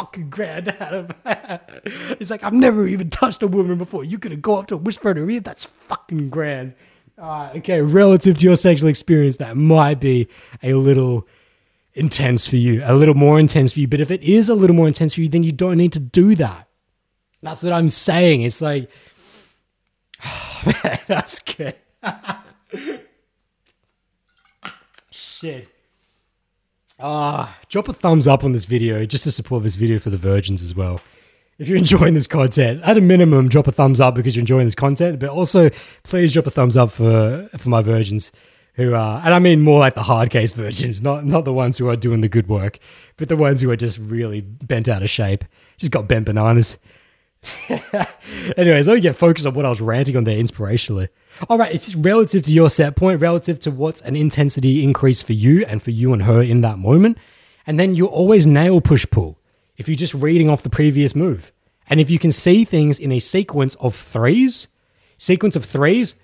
[0.00, 0.32] fucking
[0.80, 1.10] out of
[2.20, 4.04] It's like, I've never even touched a woman before.
[4.04, 5.40] You could go up to whisper to her ear.
[5.40, 6.74] That's fucking grand.
[7.18, 10.28] Uh, okay, relative to your sexual experience, that might be
[10.62, 11.28] a little
[11.92, 13.88] intense for you, a little more intense for you.
[13.88, 16.00] But if it is a little more intense for you, then you don't need to
[16.00, 16.66] do that.
[17.42, 18.42] That's what I'm saying.
[18.42, 18.90] It's like,
[21.06, 21.74] that's good.
[25.10, 25.69] Shit.
[27.02, 30.18] Ah, drop a thumbs up on this video just to support this video for the
[30.18, 31.00] virgins as well.
[31.58, 34.66] If you're enjoying this content, at a minimum, drop a thumbs up because you're enjoying
[34.66, 35.18] this content.
[35.18, 35.70] But also,
[36.02, 38.32] please drop a thumbs up for for my virgins
[38.74, 41.78] who are, and I mean more like the hard case virgins, not not the ones
[41.78, 42.78] who are doing the good work,
[43.16, 45.44] but the ones who are just really bent out of shape,
[45.78, 46.78] just got bent bananas.
[48.56, 51.08] anyway, let me get focused on what I was ranting on there inspirationally.
[51.48, 55.22] All right, it's just relative to your set point, relative to what's an intensity increase
[55.22, 57.18] for you and for you and her in that moment.
[57.66, 59.38] And then you always nail push pull
[59.76, 61.52] if you're just reading off the previous move.
[61.88, 64.68] And if you can see things in a sequence of threes,
[65.18, 66.16] sequence of threes,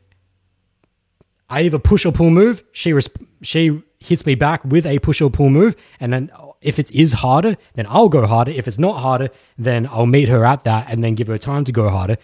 [1.49, 5.21] I either push or pull move, she resp- she hits me back with a push
[5.21, 8.51] or pull move, and then if it is harder, then I'll go harder.
[8.51, 11.65] If it's not harder, then I'll meet her at that and then give her time
[11.65, 12.17] to go harder.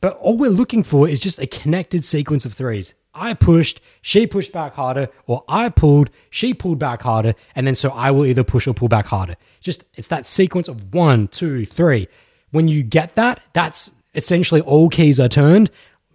[0.00, 2.94] But all we're looking for is just a connected sequence of threes.
[3.14, 7.74] I pushed, she pushed back harder, or I pulled, she pulled back harder, and then
[7.74, 9.36] so I will either push or pull back harder.
[9.60, 12.06] Just it's that sequence of one, two, three.
[12.50, 15.70] When you get that, that's essentially all keys are turned,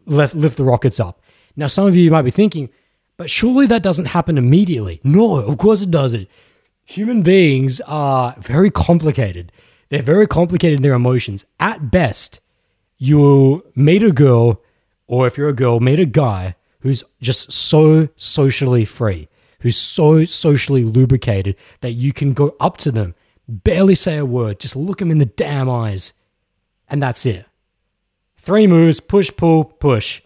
[0.05, 1.21] lift, lift the rockets up.
[1.55, 2.69] Now, some of you might be thinking,
[3.17, 5.01] but surely that doesn't happen immediately.
[5.03, 6.29] No, of course it doesn't
[6.85, 9.51] human beings are very complicated.
[9.89, 11.45] They're very complicated in their emotions.
[11.59, 12.39] At best,
[12.97, 14.61] you'll meet a girl,
[15.07, 19.29] or if you're a girl, meet a guy who's just so socially free,
[19.59, 23.15] who's so socially lubricated that you can go up to them,
[23.47, 26.13] barely say a word, just look them in the damn eyes,
[26.89, 27.45] and that's it.
[28.37, 30.21] Three moves push, pull, push.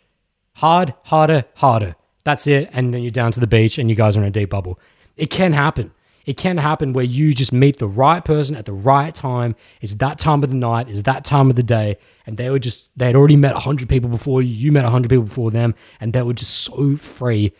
[0.55, 1.95] Hard, harder, harder.
[2.23, 2.67] That's it.
[2.73, 4.79] And then you're down to the beach and you guys are in a deep bubble.
[5.15, 5.91] It can happen.
[6.27, 9.55] It can happen where you just meet the right person at the right time.
[9.79, 11.97] It's that time of the night, it's that time of the day.
[12.25, 15.07] And they were just, they had already met 100 people before you, you met 100
[15.07, 17.53] people before them, and they were just so free.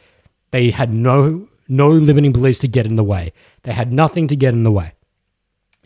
[0.51, 3.31] They had no, no limiting beliefs to get in the way.
[3.63, 4.91] They had nothing to get in the way.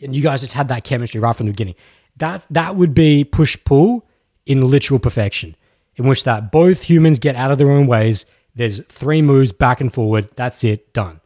[0.02, 1.76] And you guys just had that chemistry right from the beginning.
[2.18, 4.08] That, that would be push pull
[4.48, 5.56] in literal perfection,
[5.98, 8.26] in which that both humans get out of their own ways.
[8.56, 10.30] There's three moves back and forward.
[10.36, 11.21] That's it, done.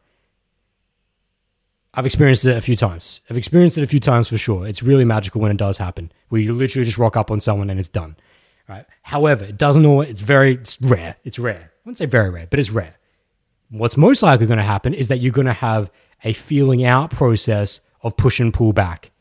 [1.95, 3.21] I've experienced it a few times.
[3.29, 4.67] I've experienced it a few times for sure.
[4.67, 7.69] It's really magical when it does happen, where you literally just rock up on someone
[7.69, 8.17] and it's done.
[8.67, 8.85] Right.
[9.03, 10.09] However, it doesn't always.
[10.09, 11.17] It's very it's rare.
[11.23, 11.71] It's rare.
[11.73, 12.95] I wouldn't say very rare, but it's rare.
[13.69, 15.91] What's most likely going to happen is that you're going to have
[16.23, 19.11] a feeling out process of push and pull back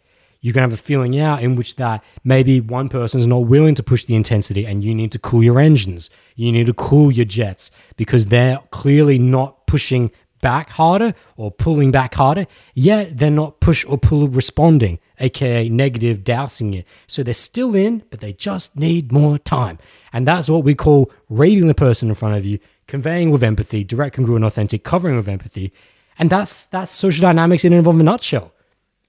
[0.44, 3.46] you're going to have a feeling out in which that maybe one person is not
[3.46, 6.10] willing to push the intensity and you need to cool your engines.
[6.36, 10.10] You need to cool your jets because they're clearly not pushing
[10.44, 16.22] back harder or pulling back harder, yet they're not push or pull responding, aka negative
[16.22, 16.86] dousing it.
[17.06, 19.78] So they're still in, but they just need more time.
[20.12, 23.84] And that's what we call reading the person in front of you, conveying with empathy,
[23.84, 25.72] direct, congruent, authentic, covering with empathy.
[26.18, 28.52] And that's that's social dynamics in and of a nutshell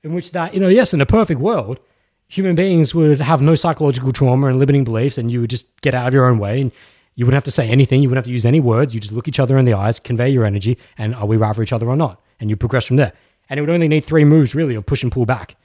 [0.04, 1.82] in which that, you know, yes, in a perfect world,
[2.30, 5.94] human beings would have no psychological trauma and limiting beliefs, and you would just get
[5.94, 6.72] out of your own way and
[7.16, 8.02] you wouldn't have to say anything.
[8.02, 8.94] You wouldn't have to use any words.
[8.94, 11.56] You just look each other in the eyes, convey your energy, and are we right
[11.56, 12.22] for each other or not?
[12.40, 13.14] And you progress from there.
[13.50, 15.56] And it would only need three moves really of push and pull back.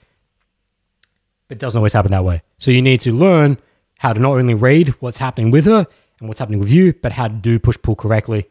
[1.48, 2.42] But it doesn't always happen that way.
[2.58, 3.58] So you need to learn
[3.98, 5.86] how to not only read what's happening with her
[6.20, 8.48] and what's happening with you, but how to do push pull correctly.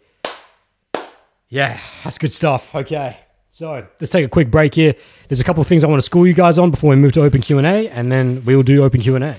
[1.47, 2.75] Yeah, that's good stuff.
[2.75, 3.17] Okay.
[3.49, 4.93] So let's take a quick break here.
[5.27, 7.13] There's a couple of things I want to school you guys on before we move
[7.13, 9.37] to open Q and A, and then we will do open Q and A.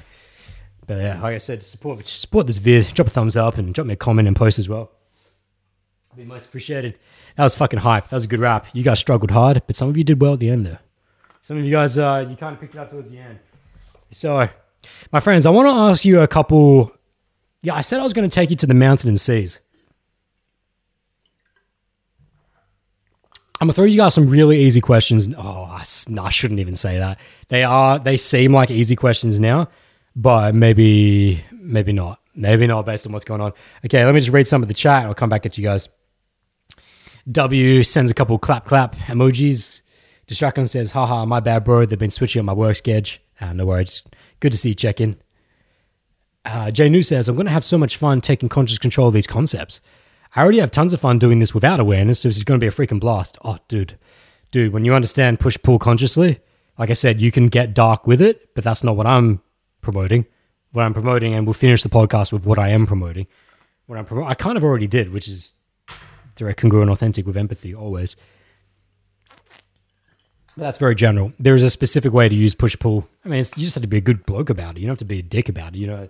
[0.91, 2.93] But yeah, like I said, support support this vid.
[2.95, 4.91] Drop a thumbs up and drop me a comment and post as well.
[6.17, 6.99] Be most appreciated.
[7.37, 8.09] That was fucking hype.
[8.09, 8.67] That was a good rap.
[8.73, 10.81] You guys struggled hard, but some of you did well at the end there.
[11.43, 13.39] Some of you guys, uh, you kind of picked it up towards the end.
[14.11, 14.49] So,
[15.13, 16.91] my friends, I want to ask you a couple.
[17.63, 19.61] Yeah, I said I was going to take you to the mountain and seas.
[23.61, 25.29] I'm gonna throw you guys some really easy questions.
[25.39, 25.85] Oh, I,
[26.21, 27.21] I shouldn't even say that.
[27.47, 28.01] They are.
[28.01, 29.69] They seem like easy questions now,
[30.15, 32.21] but maybe, maybe not.
[32.35, 33.53] Maybe not based on what's going on.
[33.85, 35.05] Okay, let me just read some of the chat.
[35.05, 35.89] I'll come back at you guys.
[37.31, 39.83] W sends a couple clap clap emojis.
[40.27, 41.85] Distracon says, haha, my bad, bro.
[41.85, 43.21] They've been switching up my work schedule.
[43.41, 44.03] Ah, no worries.
[44.39, 45.21] Good to see you check in.
[46.45, 49.15] Uh, Jay New says, I'm going to have so much fun taking conscious control of
[49.15, 49.81] these concepts.
[50.35, 52.65] I already have tons of fun doing this without awareness, so this is going to
[52.65, 53.37] be a freaking blast.
[53.45, 53.99] Oh, dude.
[54.51, 56.41] Dude, when you understand push pull consciously,
[56.79, 59.43] like I said, you can get dark with it, but that's not what I'm
[59.81, 60.27] promoting.
[60.73, 63.27] What I'm promoting, and we'll finish the podcast with what I am promoting.
[63.87, 65.55] What I'm promoting, I kind of already did, which is
[66.37, 68.17] direct, congruent, authentic with empathy always.
[70.57, 71.33] But that's very general.
[71.39, 73.09] There is a specific way to use push pull.
[73.25, 74.81] I mean, you just have to be a good bloke about it.
[74.81, 75.79] You don't have to be a dick about it.
[75.79, 76.09] You know,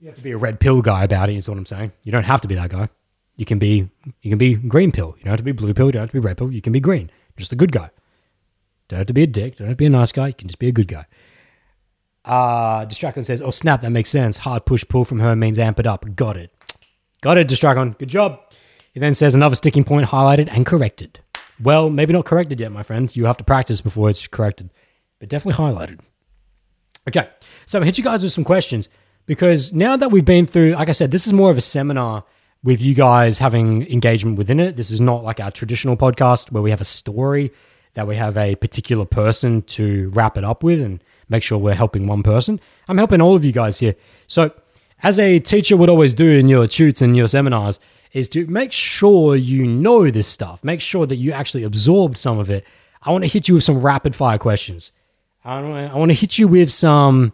[0.00, 1.36] you have to be a red pill guy about it.
[1.36, 1.92] Is what I'm saying.
[2.04, 2.88] You don't have to be that guy.
[3.36, 3.88] You can be
[4.22, 5.14] you can be green pill.
[5.18, 5.86] You don't have to be blue pill.
[5.86, 6.50] You don't have to be red pill.
[6.50, 7.10] You can be green.
[7.36, 7.90] Just a good guy.
[8.88, 9.56] Don't have to be a dick.
[9.56, 10.28] Don't have to be a nice guy.
[10.28, 11.06] You can just be a good guy.
[12.28, 14.38] Uh, Distracon says, "Oh snap, that makes sense.
[14.38, 16.04] Hard push pull from her means amp it up.
[16.14, 16.52] Got it.
[17.22, 17.98] Got it, Distracon.
[17.98, 18.40] Good job."
[18.92, 21.20] He then says another sticking point highlighted and corrected.
[21.60, 23.14] Well, maybe not corrected yet, my friend.
[23.16, 24.70] You have to practice before it's corrected,
[25.18, 26.00] but definitely highlighted.
[27.08, 27.28] Okay,
[27.64, 28.88] so I hit you guys with some questions
[29.26, 32.24] because now that we've been through, like I said, this is more of a seminar
[32.62, 34.76] with you guys having engagement within it.
[34.76, 37.50] This is not like our traditional podcast where we have a story
[37.94, 41.74] that we have a particular person to wrap it up with and make sure we're
[41.74, 42.60] helping one person.
[42.88, 43.94] I'm helping all of you guys here.
[44.26, 44.52] So,
[45.02, 47.78] as a teacher would always do in your shoots and your seminars,
[48.12, 50.64] is to make sure you know this stuff.
[50.64, 52.64] Make sure that you actually absorbed some of it.
[53.02, 54.92] I want to hit you with some rapid fire questions.
[55.44, 57.32] I want to hit you with some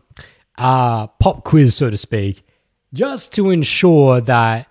[0.59, 2.47] uh, pop quiz, so to speak,
[2.92, 4.68] just to ensure that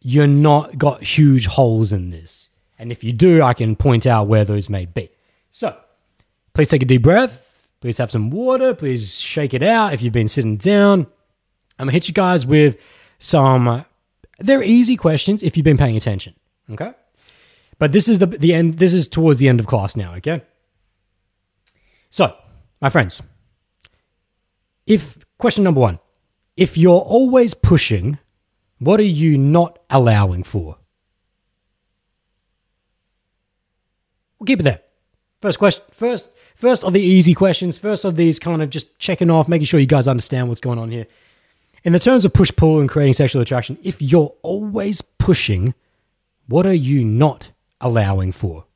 [0.00, 2.50] you're not got huge holes in this.
[2.78, 5.10] And if you do, I can point out where those may be.
[5.50, 5.76] So,
[6.54, 7.51] please take a deep breath.
[7.82, 8.74] Please have some water.
[8.74, 11.00] Please shake it out if you've been sitting down.
[11.78, 12.80] I'm gonna hit you guys with
[13.18, 13.84] some.
[14.38, 16.34] They're easy questions if you've been paying attention.
[16.70, 16.94] Okay,
[17.78, 18.78] but this is the the end.
[18.78, 20.14] This is towards the end of class now.
[20.14, 20.42] Okay.
[22.08, 22.36] So
[22.82, 23.22] My friends,
[24.88, 26.00] if question number one,
[26.56, 28.18] if you're always pushing,
[28.80, 30.78] what are you not allowing for?
[34.38, 34.80] We'll keep it there.
[35.40, 36.31] First question, first,
[36.62, 39.80] first of the easy questions, first of these kind of just checking off, making sure
[39.80, 41.08] you guys understand what's going on here.
[41.82, 45.74] In the terms of push pull and creating sexual attraction, if you're always pushing,
[46.46, 47.50] what are you not
[47.80, 48.66] allowing for?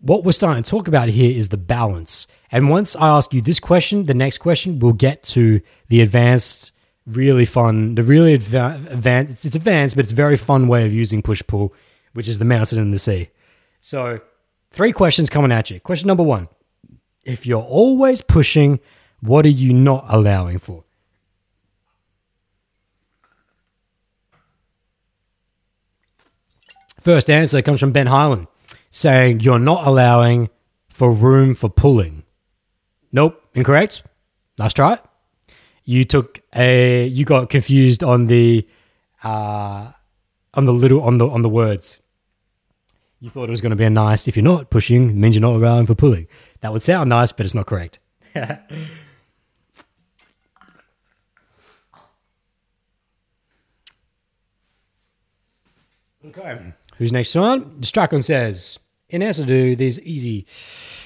[0.00, 2.26] What we're starting to talk about here is the balance.
[2.50, 6.72] And once I ask you this question, the next question, we'll get to the advanced,
[7.06, 11.22] really fun, the really advanced, it's advanced, but it's a very fun way of using
[11.22, 11.72] push pull,
[12.12, 13.28] which is the mountain and the sea.
[13.80, 14.20] So,
[14.76, 15.80] three questions coming at you.
[15.80, 16.48] Question number one
[17.24, 18.78] If you're always pushing,
[19.20, 20.84] what are you not allowing for?
[27.00, 28.48] First answer comes from Ben Highland
[28.90, 30.50] saying you're not allowing
[30.88, 32.24] for room for pulling.
[33.12, 34.02] Nope, incorrect.
[34.58, 34.98] Nice try.
[35.84, 38.66] You took a you got confused on the
[39.22, 39.92] uh
[40.54, 42.02] on the little on the on the words.
[43.20, 44.28] You thought it was going to be a nice.
[44.28, 46.26] If you're not pushing, it means you're not allowing for pulling.
[46.60, 47.98] That would sound nice, but it's not correct.
[48.36, 48.58] okay.
[56.98, 57.82] Who's next on?
[57.82, 60.46] Stracon says, in answer to these easy,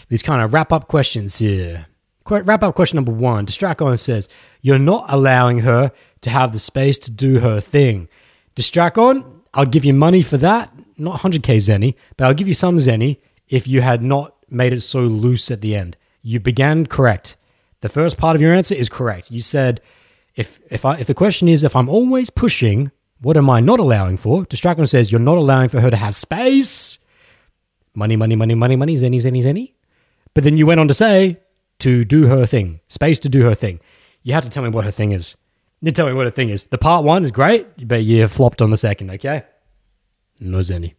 [0.08, 1.86] these kind of wrap up questions here.
[2.28, 3.46] Wrap up question number one.
[3.46, 4.28] Distracon says,
[4.62, 5.92] You're not allowing her
[6.22, 8.08] to have the space to do her thing.
[8.56, 12.76] Distracon, I'll give you money for that not 100k zenny, but I'll give you some
[12.76, 15.96] zenny if you had not made it so loose at the end.
[16.22, 17.36] You began correct.
[17.80, 19.30] The first part of your answer is correct.
[19.30, 19.80] You said,
[20.36, 22.90] if if I if the question is if I'm always pushing,
[23.20, 24.44] what am I not allowing for?
[24.44, 26.98] Distracon says you're not allowing for her to have space.
[27.94, 29.72] Money, money, money, money, money, zenny, zenny, zenny.
[30.34, 31.38] But then you went on to say
[31.80, 33.80] to do her thing, space to do her thing.
[34.22, 35.36] You have to tell me what her thing is.
[35.80, 36.66] You tell me what her thing is.
[36.66, 39.44] The part one is great, but you flopped on the second, okay?
[40.41, 40.95] No Zenny.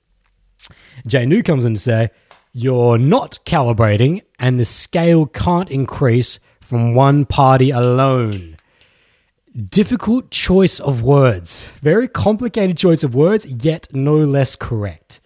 [1.06, 2.10] Jay New comes in to say,
[2.54, 8.56] You're not calibrating, and the scale can't increase from one party alone.
[9.54, 11.72] Difficult choice of words.
[11.82, 15.20] Very complicated choice of words, yet no less correct.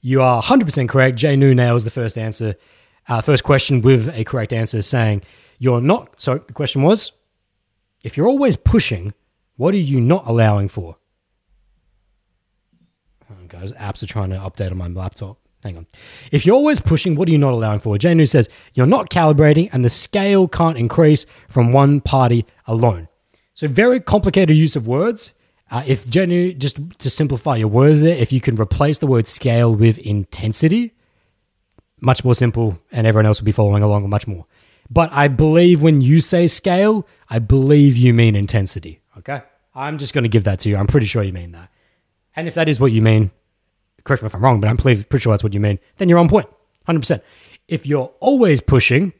[0.00, 1.18] You are 100% correct.
[1.18, 2.54] Jay New nails the first answer,
[3.08, 5.22] uh, first question with a correct answer, saying,
[5.58, 6.20] You're not.
[6.20, 7.12] So the question was,
[8.02, 9.12] if you're always pushing,
[9.56, 10.97] what are you not allowing for?
[13.48, 13.72] Guys.
[13.72, 15.38] Apps are trying to update on my laptop.
[15.62, 15.86] Hang on.
[16.30, 17.98] If you're always pushing, what are you not allowing for?
[17.98, 23.08] Jay New says you're not calibrating and the scale can't increase from one party alone.
[23.54, 25.34] So, very complicated use of words.
[25.70, 29.06] Uh, if Jay New, just to simplify your words there, if you can replace the
[29.06, 30.94] word scale with intensity,
[32.00, 34.46] much more simple, and everyone else will be following along much more.
[34.88, 39.00] But I believe when you say scale, I believe you mean intensity.
[39.18, 39.42] Okay?
[39.74, 40.76] I'm just going to give that to you.
[40.76, 41.70] I'm pretty sure you mean that.
[42.38, 43.32] And if that is what you mean,
[44.04, 46.20] correct me if I'm wrong, but I'm pretty sure that's what you mean, then you're
[46.20, 46.46] on point,
[46.86, 47.20] 100%.
[47.66, 49.12] If you're always pushing,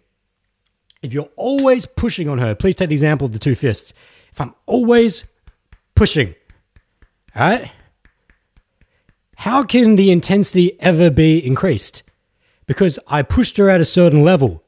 [1.03, 3.93] if you're always pushing on her, please take the example of the two fists.
[4.31, 5.25] If I'm always
[5.97, 6.37] pushing,
[7.35, 7.73] all right,
[9.39, 12.05] how can the intensity ever be increased?
[12.67, 14.63] Because I pushed her at a certain level.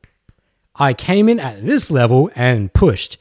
[0.74, 3.16] I came in at this level and pushed,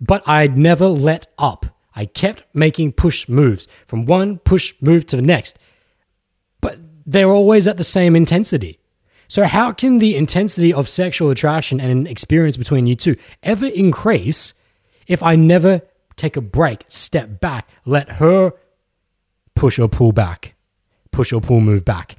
[0.00, 1.66] but I'd never let up.
[1.96, 5.58] I kept making push moves from one push move to the next
[6.60, 8.78] but they're always at the same intensity.
[9.28, 13.66] So, how can the intensity of sexual attraction and an experience between you two ever
[13.66, 14.54] increase
[15.06, 15.82] if I never
[16.16, 18.52] take a break, step back, let her
[19.54, 20.54] push or pull back,
[21.10, 22.16] push or pull move back?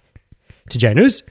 [0.69, 1.23] To Jay New's,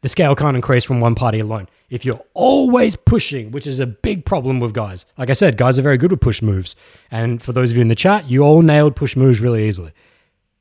[0.00, 1.68] the scale can't increase from one party alone.
[1.94, 5.78] If you're always pushing, which is a big problem with guys, like I said, guys
[5.78, 6.74] are very good with push moves.
[7.08, 9.92] And for those of you in the chat, you all nailed push moves really easily.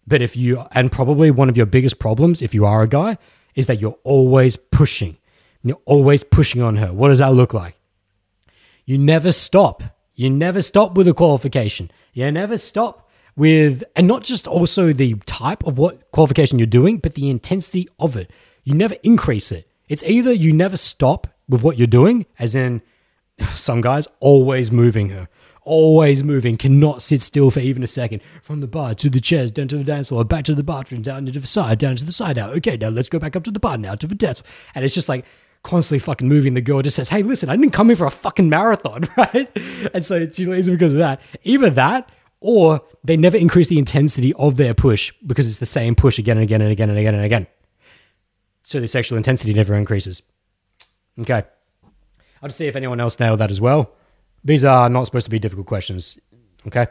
[0.06, 3.18] But if you, and probably one of your biggest problems, if you are a guy,
[3.56, 5.18] is that you're always pushing.
[5.64, 6.94] You're always pushing on her.
[6.94, 7.80] What does that look like?
[8.86, 9.82] You never stop.
[10.14, 11.90] You never stop with a qualification.
[12.14, 16.98] You never stop with, and not just also the type of what qualification you're doing,
[17.00, 18.30] but the intensity of it.
[18.64, 19.68] You never increase it.
[19.88, 22.82] It's either you never stop with what you're doing, as in
[23.50, 25.28] some guys always moving her,
[25.64, 28.22] always moving, cannot sit still for even a second.
[28.42, 31.02] From the bar to the chairs, down to the dance floor, back to the bathroom,
[31.02, 32.56] down to the side, down to the side out.
[32.58, 34.42] Okay, now let's go back up to the bar now to the dance.
[34.76, 35.26] And it's just like
[35.64, 36.54] constantly fucking moving.
[36.54, 39.50] The girl just says, "Hey, listen, I didn't come here for a fucking marathon, right?"
[39.94, 41.22] And so it's lazy because of that.
[41.44, 45.96] Either that, or they never increase the intensity of their push because it's the same
[45.96, 47.48] push again and again and again and again and again.
[48.64, 50.24] So the sexual intensity never increases.
[51.20, 51.44] Okay.
[52.42, 53.92] I'll just see if anyone else nailed that as well.
[54.44, 56.20] These are not supposed to be difficult questions.
[56.68, 56.88] Okay.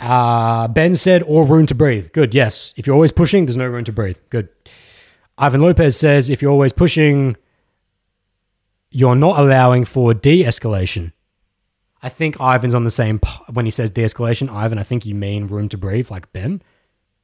[0.00, 2.12] Uh, ben said, or room to breathe.
[2.12, 2.34] Good.
[2.34, 2.74] Yes.
[2.76, 4.18] If you're always pushing, there's no room to breathe.
[4.30, 4.48] Good.
[5.38, 7.36] Ivan Lopez says, if you're always pushing,
[8.90, 11.12] you're not allowing for de escalation.
[12.02, 13.18] I think Ivan's on the same
[13.52, 14.50] when he says de escalation.
[14.50, 16.62] Ivan, I think you mean room to breathe, like Ben.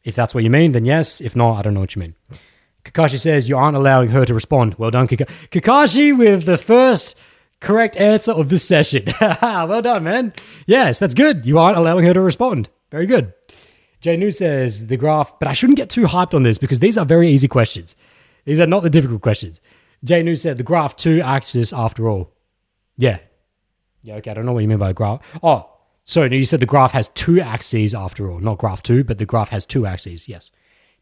[0.02, 1.20] If that's what you mean, then yes.
[1.20, 2.14] If not, I don't know what you mean.
[2.85, 4.74] Kakashi says you aren't allowing her to respond.
[4.78, 7.19] Well done, Kaka- Kakashi, with the first
[7.61, 9.05] correct answer of this session.
[9.20, 10.32] well done, man.
[10.66, 11.47] Yes, that's good.
[11.47, 12.69] You aren't allowing her to respond.
[12.90, 13.32] Very good.
[14.01, 17.05] Jay says the graph, but I shouldn't get too hyped on this because these are
[17.05, 17.97] very easy questions.
[18.47, 19.61] These are not the difficult questions.
[20.02, 22.32] Jay said the graph two axis after all.
[22.97, 23.19] Yeah.
[24.02, 24.31] Yeah, okay.
[24.31, 25.20] I don't know what you mean by graph.
[25.43, 25.70] Oh,
[26.05, 26.35] sorry.
[26.35, 28.40] You said the graph has two axes after all.
[28.40, 30.27] Not graph two, but the graph has two axes.
[30.28, 30.51] Yes.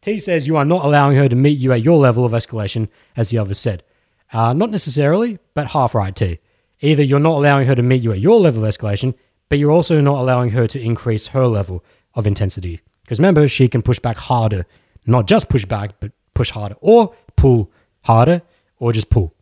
[0.01, 2.87] T says you are not allowing her to meet you at your level of escalation,
[3.17, 3.83] as the other said.
[4.31, 6.39] Uh, not necessarily, but half right, T.
[6.81, 9.13] Either you're not allowing her to meet you at your level of escalation,
[9.49, 12.81] but you're also not allowing her to increase her level of intensity.
[13.03, 14.65] Because remember, she can push back harder,
[15.05, 17.71] not just push back, but push harder, or pull
[18.05, 18.41] harder,
[18.77, 19.33] or just pull.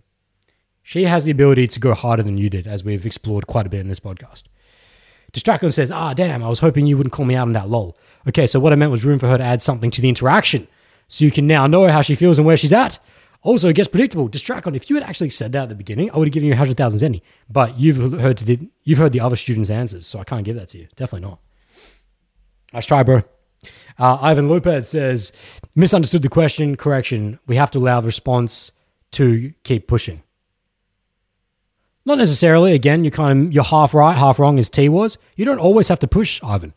[0.82, 3.70] She has the ability to go harder than you did, as we've explored quite a
[3.70, 4.44] bit in this podcast.
[5.34, 7.98] Distracon says, Ah, damn, I was hoping you wouldn't call me out on that lol.
[8.28, 10.68] Okay, so what I meant was room for her to add something to the interaction.
[11.08, 13.00] So you can now know how she feels and where she's at.
[13.44, 14.28] Also, it gets predictable.
[14.28, 16.54] Distracon, if you had actually said that at the beginning, I would have given you
[16.54, 17.22] 100,000 Zenny.
[17.50, 20.70] But you've heard, the, you've heard the other students' answers, so I can't give that
[20.70, 20.88] to you.
[20.96, 21.40] Definitely not.
[22.74, 23.24] Let's try, bro.
[24.00, 25.32] Uh, Ivan Lopez says,
[25.76, 26.76] misunderstood the question.
[26.76, 27.40] Correction.
[27.48, 28.72] We have to allow the response
[29.12, 30.24] to keep pushing.
[32.08, 32.72] Not necessarily.
[32.72, 35.18] Again, you're kind of you're half right, half wrong, as T was.
[35.36, 36.74] You don't always have to push, Ivan.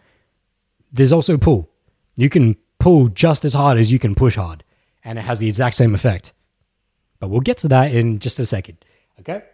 [0.93, 1.71] There's also pull.
[2.17, 4.65] You can pull just as hard as you can push hard,
[5.05, 6.33] and it has the exact same effect.
[7.21, 8.85] But we'll get to that in just a second.
[9.21, 9.45] Okay.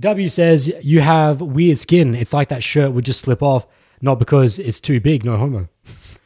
[0.00, 2.14] W says you have weird skin.
[2.14, 3.66] It's like that shirt would just slip off,
[4.02, 5.24] not because it's too big.
[5.24, 5.70] No homo.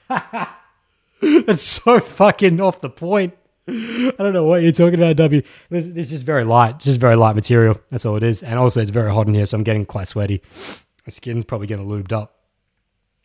[1.46, 3.37] That's so fucking off the point.
[3.68, 5.42] I don't know what you're talking about, W.
[5.68, 7.78] This, this is just very light, it's just very light material.
[7.90, 8.42] That's all it is.
[8.42, 10.42] And also, it's very hot in here, so I'm getting quite sweaty.
[11.06, 12.34] My skin's probably getting lubed up.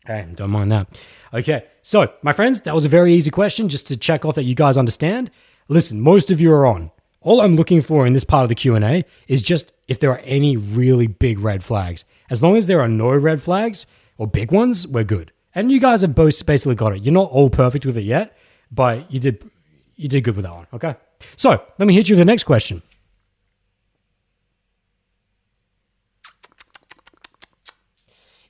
[0.06, 1.00] Hey, don't mind that.
[1.32, 4.42] Okay, so my friends, that was a very easy question just to check off that
[4.44, 5.30] you guys understand.
[5.68, 6.90] Listen, most of you are on.
[7.22, 10.20] All I'm looking for in this part of the Q&A is just if there are
[10.24, 12.04] any really big red flags.
[12.28, 13.86] As long as there are no red flags
[14.18, 15.32] or big ones, we're good.
[15.54, 17.02] And you guys have both basically got it.
[17.02, 18.36] You're not all perfect with it yet,
[18.70, 19.50] but you did
[19.96, 20.66] you did good with that one.
[20.72, 20.96] Okay.
[21.36, 22.82] So let me hit you with the next question.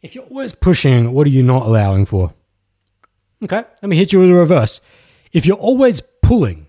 [0.03, 2.35] If you're always pushing, what are you not allowing for?
[3.43, 4.81] Okay, let me hit you with the reverse.
[5.33, 6.67] If you're always pulling,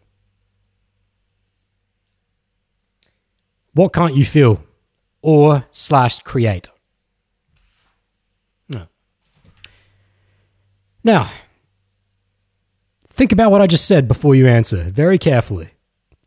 [3.73, 4.63] what can't you feel
[5.21, 6.69] or slash create?
[8.69, 8.87] No.
[11.03, 11.29] Now,
[13.15, 15.69] Think about what I just said before you answer very carefully.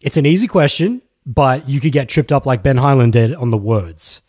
[0.01, 3.51] It's an easy question, but you could get tripped up like Ben Highland did on
[3.51, 4.23] the words.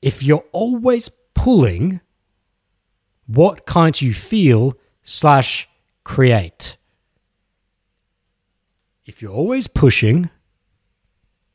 [0.00, 2.00] If you're always pulling,
[3.26, 5.68] what can't you feel slash
[6.04, 6.78] create?
[9.04, 10.30] If you're always pushing,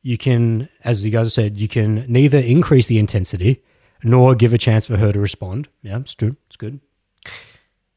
[0.04, 3.64] you can, as you guys said, you can neither increase the intensity
[4.04, 5.70] nor give a chance for her to respond.
[5.82, 6.36] Yeah, it's true.
[6.46, 6.82] It's good.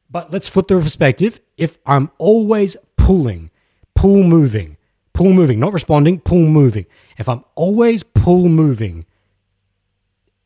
[0.09, 1.39] But let's flip the perspective.
[1.61, 3.51] If I'm always pulling,
[3.93, 4.77] pull moving,
[5.13, 6.87] pull moving, not responding, pull moving.
[7.19, 9.05] If I'm always pull moving,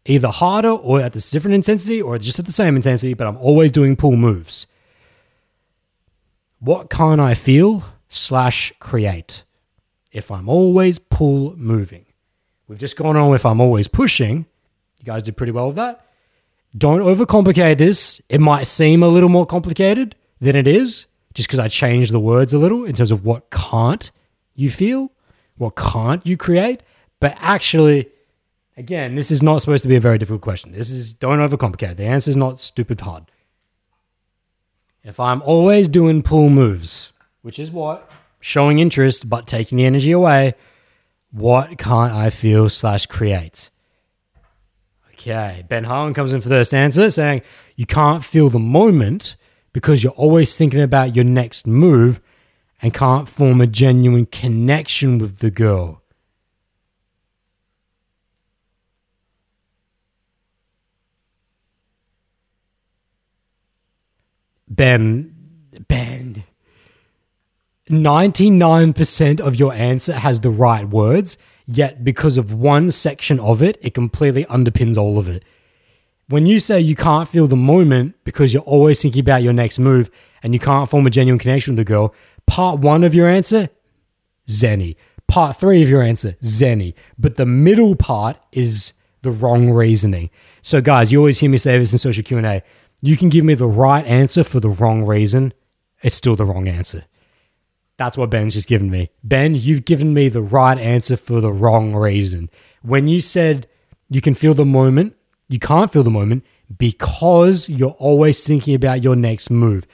[0.05, 3.37] either harder or at this different intensity or just at the same intensity, but I'm
[3.37, 4.67] always doing pull moves.
[6.59, 9.43] What can I feel slash create
[10.11, 12.07] if I'm always pull moving?
[12.67, 14.47] We've just gone on if I'm always pushing.
[14.99, 16.05] You guys did pretty well with that.
[16.77, 18.21] Don't overcomplicate this.
[18.27, 22.19] It might seem a little more complicated than it is, just because I changed the
[22.19, 24.09] words a little in terms of what can't
[24.53, 25.11] you feel,
[25.57, 26.81] what can't you create.
[27.19, 28.09] But actually,
[28.77, 30.71] again, this is not supposed to be a very difficult question.
[30.71, 31.97] This is don't overcomplicate it.
[31.97, 33.25] The answer is not stupid hard.
[35.03, 38.09] If I'm always doing pull moves, which is what
[38.39, 40.55] showing interest but taking the energy away,
[41.31, 43.69] what can't I feel slash create?
[45.13, 47.41] Okay, Ben Highland comes in for the first answer saying
[47.75, 49.35] you can't feel the moment
[49.75, 52.21] because you're always thinking about your next move
[52.81, 56.01] and can't form a genuine connection with the girl.
[64.69, 65.35] Ben,
[65.89, 66.45] Ben,
[67.89, 71.37] 99% of your answer has the right words
[71.67, 75.43] Yet, because of one section of it, it completely underpins all of it.
[76.27, 79.77] When you say you can't feel the moment because you're always thinking about your next
[79.77, 80.09] move
[80.41, 82.15] and you can't form a genuine connection with the girl,
[82.47, 83.69] part one of your answer,
[84.47, 84.95] Zenny.
[85.27, 86.93] Part three of your answer, Zenny.
[87.17, 90.29] But the middle part is the wrong reasoning.
[90.61, 92.63] So, guys, you always hear me say this in social Q&A.
[93.01, 95.53] You can give me the right answer for the wrong reason.
[96.01, 97.05] It's still the wrong answer.
[97.97, 99.09] That's what Ben's just given me.
[99.23, 102.49] Ben, you've given me the right answer for the wrong reason.
[102.81, 103.67] When you said
[104.09, 105.14] you can feel the moment,
[105.47, 106.43] you can't feel the moment
[106.77, 109.85] because you're always thinking about your next move.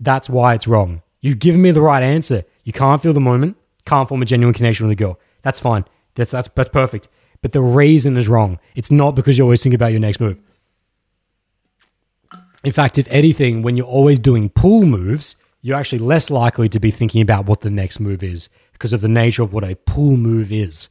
[0.00, 1.02] That's why it's wrong.
[1.20, 2.44] You've given me the right answer.
[2.64, 5.18] You can't feel the moment, can't form a genuine connection with a girl.
[5.42, 5.84] That's fine.
[6.14, 7.08] That's that's that's perfect.
[7.42, 8.58] But the reason is wrong.
[8.74, 10.38] It's not because you're always thinking about your next move.
[12.64, 16.80] In fact, if anything, when you're always doing pull moves, you're actually less likely to
[16.80, 19.76] be thinking about what the next move is because of the nature of what a
[19.76, 20.88] pull move is.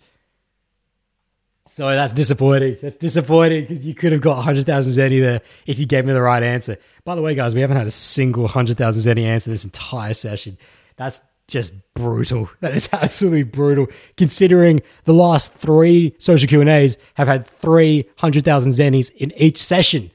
[1.75, 2.77] So that's disappointing.
[2.81, 6.21] That's disappointing because you could have got 100,000 Zenny there if you gave me the
[6.21, 6.77] right answer.
[7.03, 10.57] By the way, guys, we haven't had a single 100,000 Zenny answer this entire session.
[10.95, 11.19] That's
[11.49, 12.49] just brutal.
[12.61, 13.87] That is absolutely brutal.
[14.15, 19.33] Considering the last three social Q and A's have had three hundred thousand zennies in
[19.33, 20.13] each session,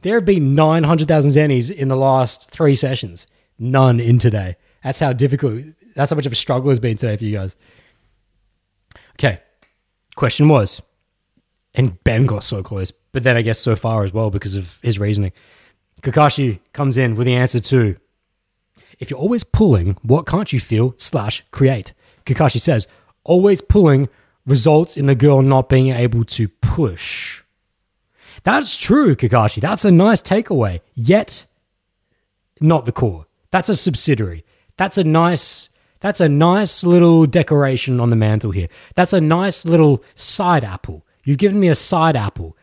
[0.00, 3.26] there have been nine hundred thousand zennies in the last three sessions.
[3.58, 4.56] None in today.
[4.82, 5.62] That's how difficult.
[5.94, 7.54] That's how much of a struggle has been today for you guys.
[9.16, 9.40] Okay,
[10.16, 10.80] question was,
[11.74, 14.78] and Ben got so close, but then I guess so far as well because of
[14.82, 15.32] his reasoning.
[16.02, 17.96] Kakashi comes in with the answer to
[18.98, 21.92] if you're always pulling, what can't you feel slash create?
[22.24, 22.86] Kakashi says,
[23.24, 24.08] always pulling
[24.46, 27.42] results in the girl not being able to push.
[28.44, 29.60] That's true, Kakashi.
[29.60, 31.46] That's a nice takeaway, yet
[32.60, 33.26] not the core.
[33.50, 34.44] That's a subsidiary.
[34.76, 35.68] That's a nice
[36.00, 38.66] that's a nice little decoration on the mantle here.
[38.96, 41.06] That's a nice little side apple.
[41.24, 42.56] You've given me a side apple.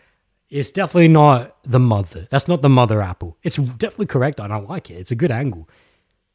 [0.50, 2.28] It's definitely not the mother.
[2.30, 3.38] That's not the mother apple.
[3.44, 4.96] It's definitely correct and I like it.
[4.96, 5.70] It's a good angle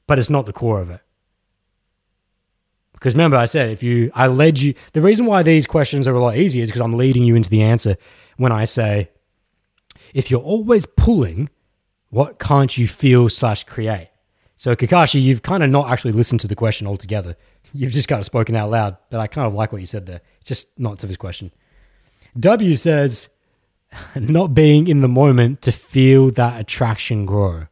[0.06, 1.00] but it's not the core of it.
[2.92, 4.74] Because remember, I said if you, I led you.
[4.92, 7.50] The reason why these questions are a lot easier is because I'm leading you into
[7.50, 7.96] the answer
[8.36, 9.10] when I say,
[10.14, 11.50] if you're always pulling,
[12.10, 14.10] what can't you feel slash create?
[14.56, 17.36] So Kakashi, you've kind of not actually listened to the question altogether.
[17.72, 20.06] You've just kind of spoken out loud, but I kind of like what you said
[20.06, 20.20] there.
[20.44, 21.50] Just not to this question.
[22.38, 23.28] W says,
[24.16, 27.68] not being in the moment to feel that attraction grow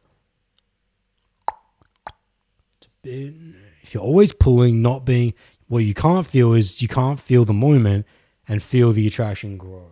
[3.03, 5.33] if you're always pulling, not being
[5.67, 8.07] what you can't feel is you can't feel the moment
[8.47, 9.87] and feel the attraction grow.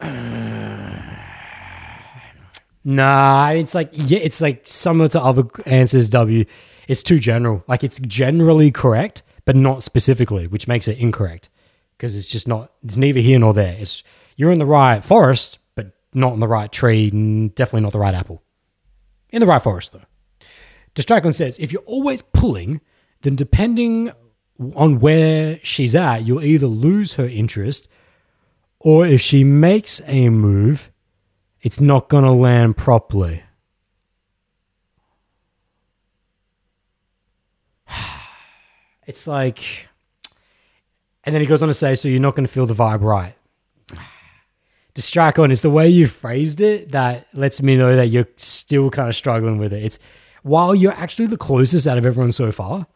[2.84, 6.08] nah, it's like yeah, it's like similar to other answers.
[6.08, 6.44] W,
[6.86, 7.64] it's too general.
[7.68, 11.48] Like it's generally correct, but not specifically, which makes it incorrect
[11.98, 12.72] because it's just not.
[12.82, 13.76] It's neither here nor there.
[13.78, 14.02] It's
[14.36, 17.10] you're in the right forest, but not in the right tree.
[17.10, 18.42] Definitely not the right apple.
[19.30, 20.06] In the right forest though.
[20.94, 22.80] Distracon says, if you're always pulling,
[23.22, 24.10] then depending
[24.74, 27.88] on where she's at, you'll either lose her interest
[28.80, 30.90] or if she makes a move,
[31.60, 33.42] it's not going to land properly.
[39.06, 39.87] It's like,
[41.28, 43.02] and then he goes on to say, so you're not going to feel the vibe
[43.02, 43.34] right.
[44.94, 49.10] Distracon is the way you phrased it that lets me know that you're still kind
[49.10, 49.84] of struggling with it.
[49.84, 49.98] It's
[50.42, 52.86] while you're actually the closest out of everyone so far,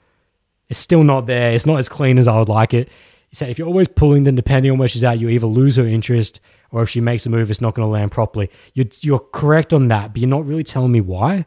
[0.70, 1.52] it's still not there.
[1.52, 2.88] It's not as clean as I would like it.
[3.32, 5.84] Said if you're always pulling, then depending on where she's at, you either lose her
[5.84, 6.40] interest
[6.70, 8.50] or if she makes a move, it's not going to land properly.
[8.72, 11.44] You're, you're correct on that, but you're not really telling me why.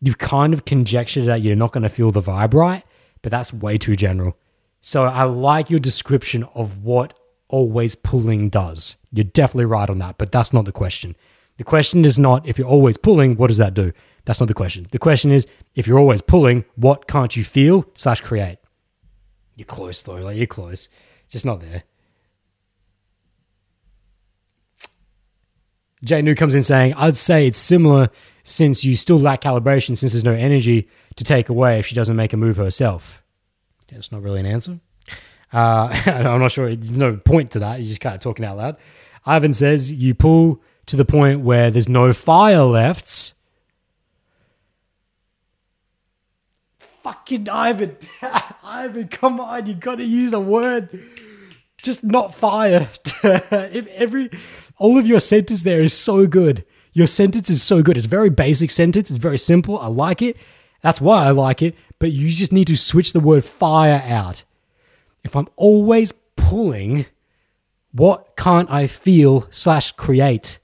[0.00, 2.84] You've kind of conjectured that you're not going to feel the vibe right,
[3.22, 4.36] but that's way too general.
[4.86, 7.12] So I like your description of what
[7.48, 8.94] always pulling does.
[9.10, 11.16] You're definitely right on that, but that's not the question.
[11.56, 13.92] The question is not if you're always pulling, what does that do?
[14.26, 14.86] That's not the question.
[14.92, 18.58] The question is, if you're always pulling, what can't you feel slash create?
[19.56, 20.88] You're close though, like you're close,
[21.28, 21.82] just not there.
[26.04, 28.08] Jay New comes in saying, I'd say it's similar
[28.44, 32.14] since you still lack calibration since there's no energy to take away if she doesn't
[32.14, 33.24] make a move herself.
[33.90, 34.80] That's not really an answer.
[35.52, 36.74] Uh, I'm not sure.
[36.74, 37.78] There's no point to that.
[37.78, 38.76] You're just kind of talking out loud.
[39.24, 43.34] Ivan says, you pull to the point where there's no fire left
[47.06, 47.96] fucking Ivan.
[48.64, 50.88] Ivan, come on, you gotta use a word.
[51.80, 52.88] Just not fire.
[53.22, 54.28] if every
[54.76, 56.64] all of your sentence there is so good.
[56.92, 57.96] Your sentence is so good.
[57.96, 59.08] It's a very basic sentence.
[59.08, 59.78] It's very simple.
[59.78, 60.36] I like it.
[60.86, 61.74] That's why I like it.
[61.98, 64.44] But you just need to switch the word fire out.
[65.24, 67.06] if I'm always pulling,
[67.90, 70.60] what can't I feel slash create?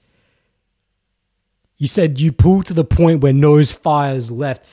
[1.77, 4.65] You said you pull to the point where no fires left.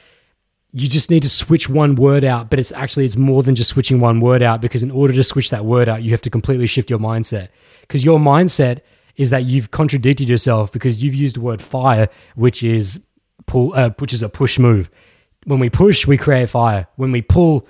[0.71, 3.71] You just need to switch one word out, but it's actually it's more than just
[3.71, 6.31] switching one word out because in order to switch that word out, you have to
[6.31, 7.49] completely shift your mindset.
[7.81, 8.83] Because your mindset
[9.17, 13.05] is that you've contradicted yourself because you've used the word fire, which is
[13.47, 14.89] pull, uh, which is a push move.
[15.45, 16.87] When we push, we create fire.
[16.97, 17.67] When we pull,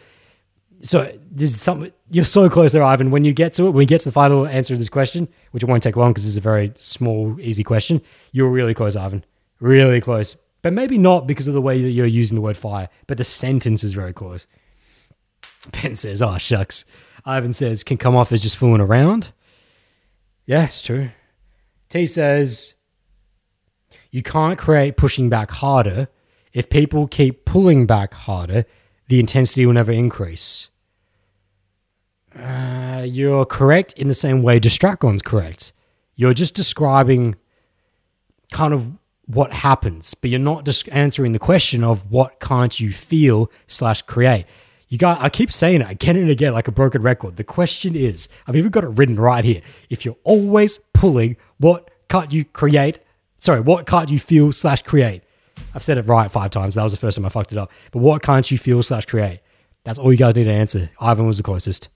[0.82, 3.10] so this is something you're so close there, Ivan.
[3.10, 5.28] When you get to it, when we get to the final answer to this question,
[5.52, 8.00] which it won't take long because this is a very small, easy question,
[8.32, 9.24] you're really close, Ivan.
[9.60, 10.36] Really close.
[10.62, 13.24] But maybe not because of the way that you're using the word fire, but the
[13.24, 14.46] sentence is very close.
[15.72, 16.84] Ben says, oh, shucks.
[17.24, 19.32] Ivan says, can come off as just fooling around.
[20.46, 21.10] Yeah, it's true.
[21.88, 22.74] T says,
[24.10, 26.08] you can't create pushing back harder.
[26.52, 28.64] If people keep pulling back harder,
[29.08, 30.68] the intensity will never increase.
[32.38, 35.72] Uh, you're correct in the same way Distracon's correct.
[36.14, 37.36] You're just describing
[38.52, 38.92] kind of
[39.26, 44.02] what happens, but you're not just answering the question of what can't you feel slash
[44.02, 44.44] create.
[44.88, 47.36] You got, I keep saying it again and again like a broken record.
[47.36, 49.62] The question is, I've even got it written right here.
[49.88, 52.98] If you're always pulling, what can't you create?
[53.38, 55.22] Sorry, what can't you feel slash create?
[55.74, 56.74] I've said it right five times.
[56.74, 57.70] That was the first time I fucked it up.
[57.92, 59.40] But what can't you feel slash create?
[59.84, 60.90] That's all you guys need to answer.
[61.00, 61.88] Ivan was the closest.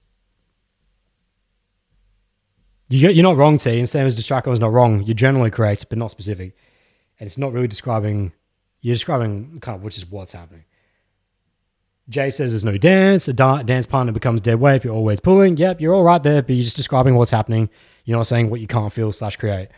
[2.88, 3.78] You, you're not wrong, T.
[3.78, 5.02] And same as Distracon was not wrong.
[5.02, 6.56] You're generally correct, but not specific.
[7.18, 8.32] And it's not really describing,
[8.80, 10.64] you're describing kind of which is what's happening.
[12.08, 13.28] Jay says there's no dance.
[13.28, 15.56] A dance partner becomes dead weight if you're always pulling.
[15.56, 17.70] Yep, you're all right there, but you're just describing what's happening.
[18.04, 19.68] You're not saying what you can't feel slash create.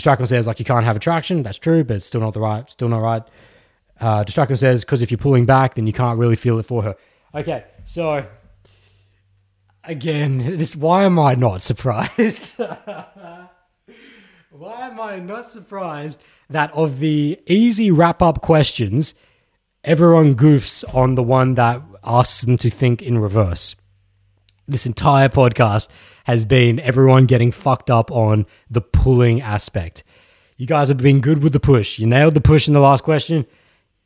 [0.00, 1.42] Distracon says like you can't have attraction.
[1.42, 3.22] That's true, but it's still not the right, still not right.
[4.00, 6.82] Uh, Distracon says because if you're pulling back, then you can't really feel it for
[6.82, 6.96] her.
[7.34, 8.26] Okay, so
[9.84, 12.54] again, this why am I not surprised?
[14.50, 19.14] why am I not surprised that of the easy wrap up questions,
[19.84, 23.76] everyone goofs on the one that asks them to think in reverse?
[24.66, 25.88] This entire podcast
[26.30, 30.04] has been everyone getting fucked up on the pulling aspect.
[30.56, 31.98] You guys have been good with the push.
[31.98, 33.46] You nailed the push in the last question.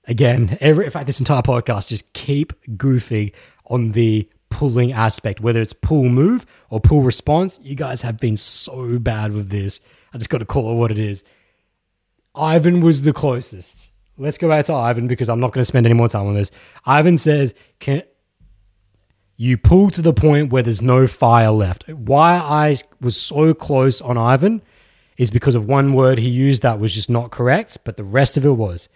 [0.06, 3.34] Again, every in fact, this entire podcast just keep goofing
[3.66, 7.60] on the pulling aspect, whether it's pull move or pull response.
[7.62, 9.80] You guys have been so bad with this.
[10.14, 11.24] I just got to call it what it is.
[12.34, 13.90] Ivan was the closest.
[14.16, 16.34] Let's go back to Ivan because I'm not going to spend any more time on
[16.34, 16.51] this.
[16.86, 18.02] Ivan says, "Can
[19.36, 24.01] you pull to the point where there's no fire left?" Why I was so close
[24.01, 24.62] on Ivan
[25.16, 28.36] is because of one word he used that was just not correct, but the rest
[28.36, 28.89] of it was.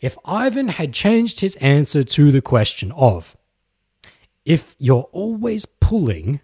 [0.00, 3.36] If Ivan had changed his answer to the question of
[4.44, 6.40] if you're always pulling,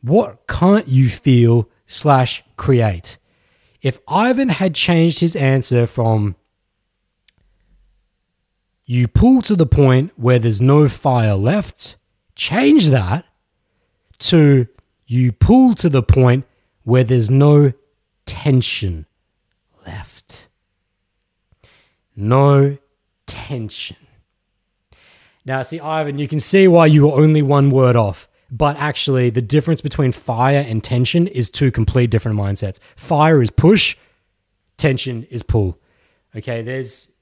[0.00, 3.18] what can't you feel slash create?
[3.82, 6.36] If Ivan had changed his answer from
[8.86, 11.96] you pull to the point where there's no fire left,
[12.34, 13.24] change that
[14.18, 14.68] to
[15.06, 16.44] you pull to the point
[16.82, 17.72] where there's no
[18.26, 19.06] tension
[19.86, 20.48] left.
[22.16, 22.78] No
[23.26, 23.96] tension.
[25.44, 28.28] Now, see, Ivan, you can see why you were only one word off.
[28.50, 32.78] But actually, the difference between fire and tension is two complete different mindsets.
[32.94, 33.96] Fire is push,
[34.76, 35.78] tension is pull.
[36.36, 37.13] Okay, there's,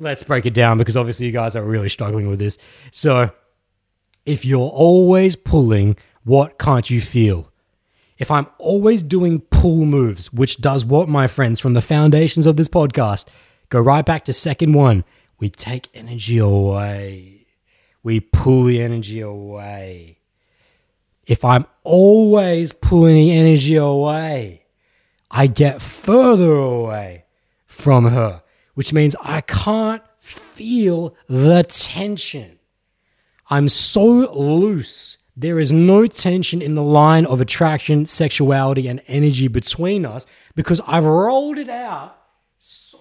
[0.00, 2.58] let's break it down because obviously you guys are really struggling with this.
[2.90, 3.30] So,
[4.26, 7.52] if you're always pulling, what can't you feel?
[8.18, 12.56] If I'm always doing pull moves, which does what, my friends, from the foundations of
[12.56, 13.26] this podcast,
[13.68, 15.04] go right back to second one,
[15.38, 17.40] we take energy away
[18.02, 20.18] we pull the energy away.
[21.26, 24.64] If I'm always pulling the energy away,
[25.30, 27.24] I get further away
[27.66, 28.42] from her,
[28.74, 32.58] which means I can't feel the tension.
[33.48, 35.18] I'm so loose.
[35.36, 40.80] There is no tension in the line of attraction, sexuality, and energy between us because
[40.86, 42.16] I've rolled it out
[42.58, 42.98] so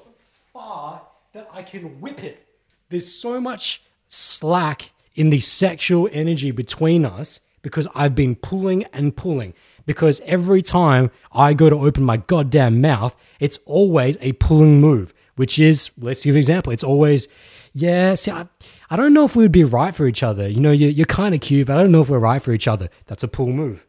[0.53, 1.01] far
[1.33, 2.45] that I can whip it.
[2.89, 9.15] There's so much slack in the sexual energy between us because I've been pulling and
[9.15, 9.53] pulling.
[9.85, 15.13] Because every time I go to open my goddamn mouth, it's always a pulling move,
[15.39, 16.73] which is, let's give an example.
[16.73, 17.29] It's always,
[17.71, 18.45] yeah, see, I,
[18.89, 20.49] I don't know if we would be right for each other.
[20.49, 22.51] You know, you're, you're kind of cute, but I don't know if we're right for
[22.51, 22.89] each other.
[23.05, 23.87] That's a pull move.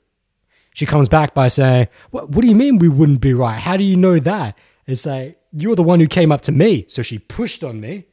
[0.75, 3.59] She comes back by saying, what, what do you mean we wouldn't be right?
[3.59, 4.57] How do you know that?
[4.87, 6.85] It's like, you're the one who came up to me.
[6.87, 8.05] So she pushed on me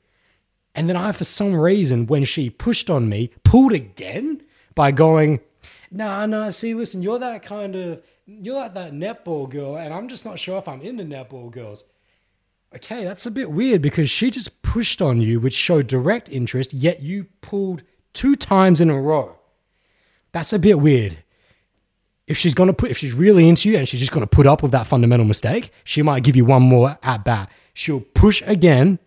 [0.78, 4.44] And then I, for some reason, when she pushed on me, pulled again
[4.76, 5.40] by going,
[5.90, 10.08] nah, nah, see, listen, you're that kind of, you're like that netball girl, and I'm
[10.08, 11.84] just not sure if I'm into netball girls.
[12.76, 16.74] Okay, that's a bit weird because she just pushed on you, which showed direct interest,
[16.74, 17.84] yet you pulled
[18.14, 19.38] two times in a row.
[20.34, 21.18] That's a bit weird.
[22.28, 24.62] If she's gonna put, if she's really into you and she's just gonna put up
[24.62, 27.50] with that fundamental mistake, she might give you one more at bat.
[27.74, 29.00] She'll push again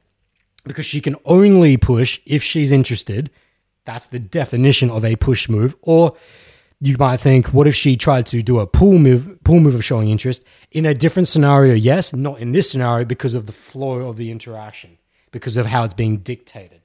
[0.64, 3.30] because she can only push if she's interested.
[3.84, 5.76] That's the definition of a push move.
[5.82, 6.16] Or
[6.80, 9.84] you might think, what if she tried to do a pull move, pull move of
[9.84, 11.74] showing interest in a different scenario?
[11.74, 14.98] Yes, not in this scenario because of the flow of the interaction,
[15.30, 16.80] because of how it's being dictated.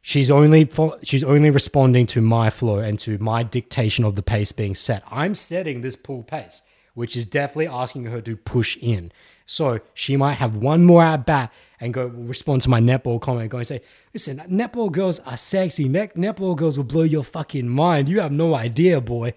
[0.00, 0.70] She's only
[1.02, 5.02] she's only responding to my flow and to my dictation of the pace being set.
[5.10, 6.62] I'm setting this pull pace,
[6.92, 9.12] which is definitely asking her to push in.
[9.46, 11.50] So she might have one more at bat
[11.84, 13.82] and go respond to my netball comment, go and say,
[14.12, 15.88] listen, netball girls are sexy.
[15.88, 18.08] Net- netball girls will blow your fucking mind.
[18.08, 19.34] You have no idea, boy.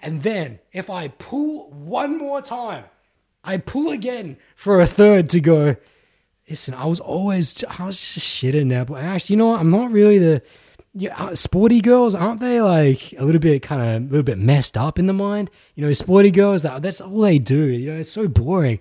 [0.00, 2.84] And then if I pull one more time,
[3.44, 5.76] I pull again for a third to go,
[6.48, 8.98] listen, I was always, I was just shit at netball.
[8.98, 9.60] And actually, you know what?
[9.60, 10.42] I'm not really the,
[10.94, 14.76] yeah, sporty girls, aren't they like a little bit kind of a little bit messed
[14.76, 15.50] up in the mind?
[15.74, 17.66] You know, sporty girls, that, that's all they do.
[17.68, 18.80] You know, it's so boring.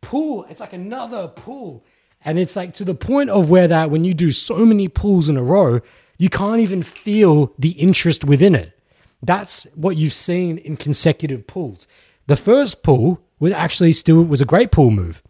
[0.00, 1.84] Pull, it's like another pull.
[2.24, 5.28] And it's like to the point of where that when you do so many pulls
[5.28, 5.80] in a row,
[6.18, 8.78] you can't even feel the interest within it.
[9.22, 11.86] That's what you've seen in consecutive pulls.
[12.26, 15.22] The first pull was actually still was a great pull move,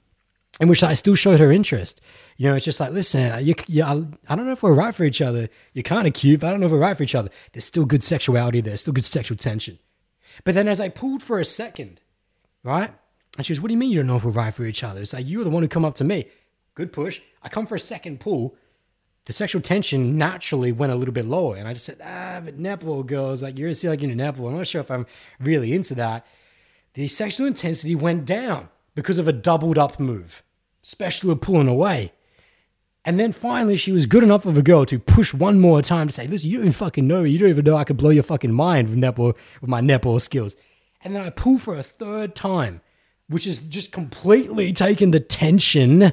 [0.61, 2.01] in which I still showed her interest.
[2.37, 4.73] You know, it's just like, listen, uh, you, you, I, I don't know if we're
[4.73, 5.49] right for each other.
[5.75, 7.31] You're kind of cute, but I don't know if we're right for each other.
[7.53, 9.79] There's still good sexuality there, still good sexual tension.
[10.45, 12.01] But then as I pulled for a second,
[12.65, 12.91] right?
[13.37, 14.83] And she goes, What do you mean you don't know if we're right for each
[14.83, 15.01] other?
[15.01, 16.27] It's like, you were the one who come up to me
[16.75, 17.21] good push.
[17.43, 18.57] I come for a second pull.
[19.27, 21.57] The sexual tension naturally went a little bit lower.
[21.57, 24.49] And I just said, ah, but netball girls, like you're still like in a netball.
[24.49, 25.07] I'm not sure if I'm
[25.39, 26.27] really into that.
[26.95, 30.43] The sexual intensity went down because of a doubled up move,
[30.83, 32.13] especially pulling away.
[33.05, 36.09] And then finally, she was good enough of a girl to push one more time
[36.09, 37.31] to say, listen, you don't even fucking know me.
[37.31, 40.21] You don't even know I could blow your fucking mind with netball, with my netball
[40.21, 40.57] skills.
[41.03, 42.83] And then I pull for a third time,
[43.29, 46.13] which is just completely taken the tension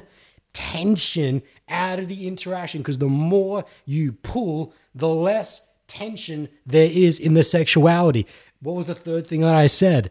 [0.58, 7.20] tension out of the interaction because the more you pull, the less tension there is
[7.20, 8.26] in the sexuality.
[8.60, 10.10] What was the third thing that I said?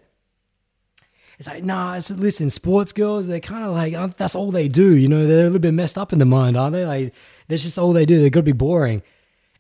[1.37, 4.69] It's like, nah, it's, listen, sports girls, they're kind of like, uh, that's all they
[4.69, 4.95] do.
[4.95, 6.85] You know, they're a little bit messed up in the mind, aren't they?
[6.85, 7.13] Like,
[7.49, 8.15] that's just all they do.
[8.21, 9.03] They're going to be boring.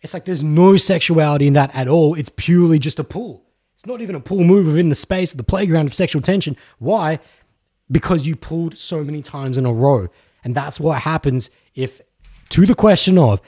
[0.01, 2.15] It's like there's no sexuality in that at all.
[2.15, 3.43] It's purely just a pull.
[3.75, 6.55] It's not even a pull move within the space of the playground of sexual tension.
[6.79, 7.19] Why?
[7.91, 10.07] Because you pulled so many times in a row.
[10.47, 11.99] And that's what happens if,
[12.51, 13.41] to the question of,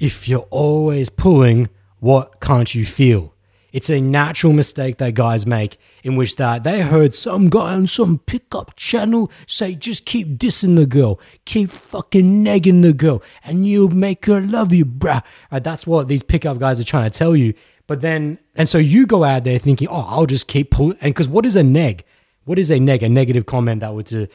[0.00, 1.68] if you're always pulling,
[2.00, 3.32] what can't you feel?
[3.72, 7.86] It's a natural mistake that guys make in which that they heard some guy on
[7.86, 13.64] some pickup channel say, just keep dissing the girl, keep fucking negging the girl, and
[13.64, 15.22] you'll make her love you, bruh.
[15.52, 17.54] Right, that's what these pickup guys are trying to tell you.
[17.86, 20.98] But then, and so you go out there thinking, oh, I'll just keep pulling.
[21.00, 22.04] And because what is a neg?
[22.46, 23.04] What is a neg?
[23.04, 24.26] A negative comment that would to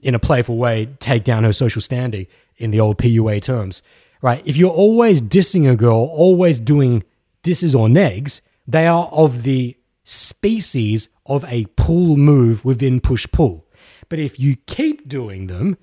[0.00, 3.82] in a playful way, take down her social standing in the old PUA terms,
[4.22, 4.42] right?
[4.46, 7.04] If you're always dissing a girl, always doing
[7.42, 13.66] disses or negs, they are of the species of a pull move within push pull.
[14.08, 15.76] But if you keep doing them,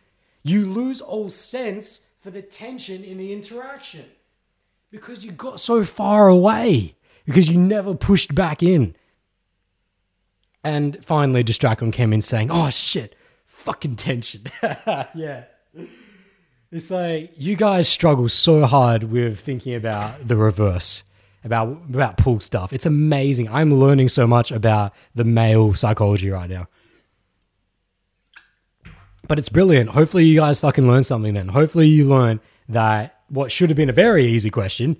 [0.44, 4.06] you lose all sense for the tension in the interaction
[4.92, 6.96] because you got so far away
[7.26, 8.96] because you never pushed back in.
[10.64, 13.16] And finally, Distracon came in saying, Oh shit,
[13.64, 14.42] fucking tension.
[15.16, 15.46] yeah.
[16.72, 21.04] It's like you guys struggle so hard with thinking about the reverse,
[21.44, 22.74] about about pull stuff.
[22.74, 23.48] It's amazing.
[23.50, 26.68] I'm learning so much about the male psychology right now.
[29.28, 29.92] But it's brilliant.
[29.92, 31.50] Hopefully you guys fucking learn something then.
[31.50, 34.98] Hopefully you learn that what should have been a very easy question,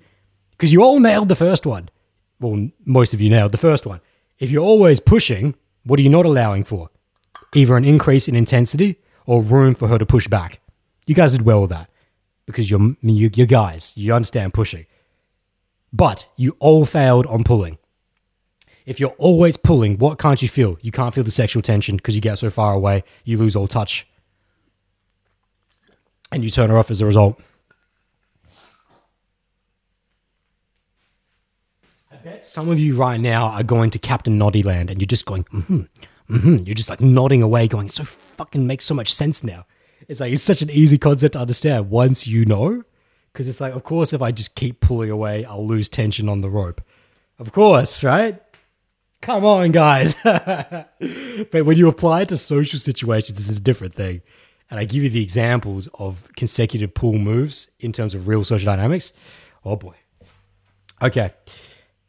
[0.52, 1.90] because you all nailed the first one.
[2.40, 4.00] Well, most of you nailed the first one.
[4.38, 5.54] If you're always pushing,
[5.84, 6.90] what are you not allowing for?
[7.54, 10.60] Either an increase in intensity or room for her to push back.
[11.06, 11.90] You guys did well with that
[12.46, 14.86] because you're, you're guys, you understand pushing.
[15.92, 17.78] But you all failed on pulling.
[18.84, 20.76] If you're always pulling, what can't you feel?
[20.82, 23.66] You can't feel the sexual tension because you get so far away, you lose all
[23.66, 24.06] touch.
[26.30, 27.40] And you turn her off as a result.
[32.12, 35.06] I bet some of you right now are going to Captain Noddy Land and you're
[35.06, 35.82] just going, mm-hmm,
[36.28, 36.58] mm-hmm.
[36.58, 39.66] You're just like nodding away, going, so fucking makes so much sense now.
[40.08, 42.84] It's like, it's such an easy concept to understand once you know.
[43.32, 46.40] Because it's like, of course, if I just keep pulling away, I'll lose tension on
[46.40, 46.80] the rope.
[47.38, 48.40] Of course, right?
[49.20, 50.14] Come on, guys.
[50.22, 54.22] but when you apply it to social situations, this is a different thing.
[54.70, 58.66] And I give you the examples of consecutive pull moves in terms of real social
[58.66, 59.12] dynamics.
[59.64, 59.94] Oh boy.
[61.02, 61.32] Okay.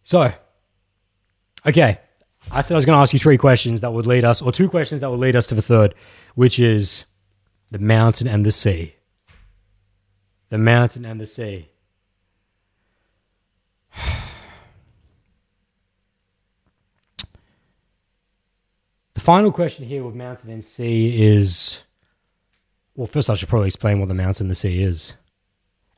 [0.03, 0.31] So,
[1.65, 1.99] okay.
[2.55, 4.49] I said I was going to ask you three questions that would lead us, or
[4.49, 5.93] two questions that would lead us to the third,
[6.35, 7.03] which is
[7.69, 8.95] the mountain and the sea.
[10.47, 11.67] The mountain and the sea.
[19.15, 21.85] The final question here with mountain and sea is
[22.95, 25.15] well, first I should probably explain what the mountain and the sea is.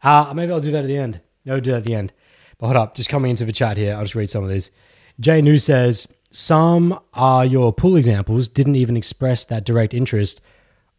[0.04, 1.20] Uh, maybe I'll do that at the end.
[1.44, 2.14] No, I'll do that at the end.
[2.58, 4.72] But hold up, just coming into the chat here, I'll just read some of these.
[5.20, 6.08] Jay New says,
[6.38, 10.40] Some are your pull examples didn't even express that direct interest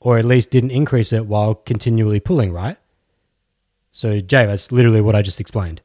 [0.00, 2.76] or at least didn't increase it while continually pulling, right?
[3.92, 5.80] So, Jay, that's literally what I just explained.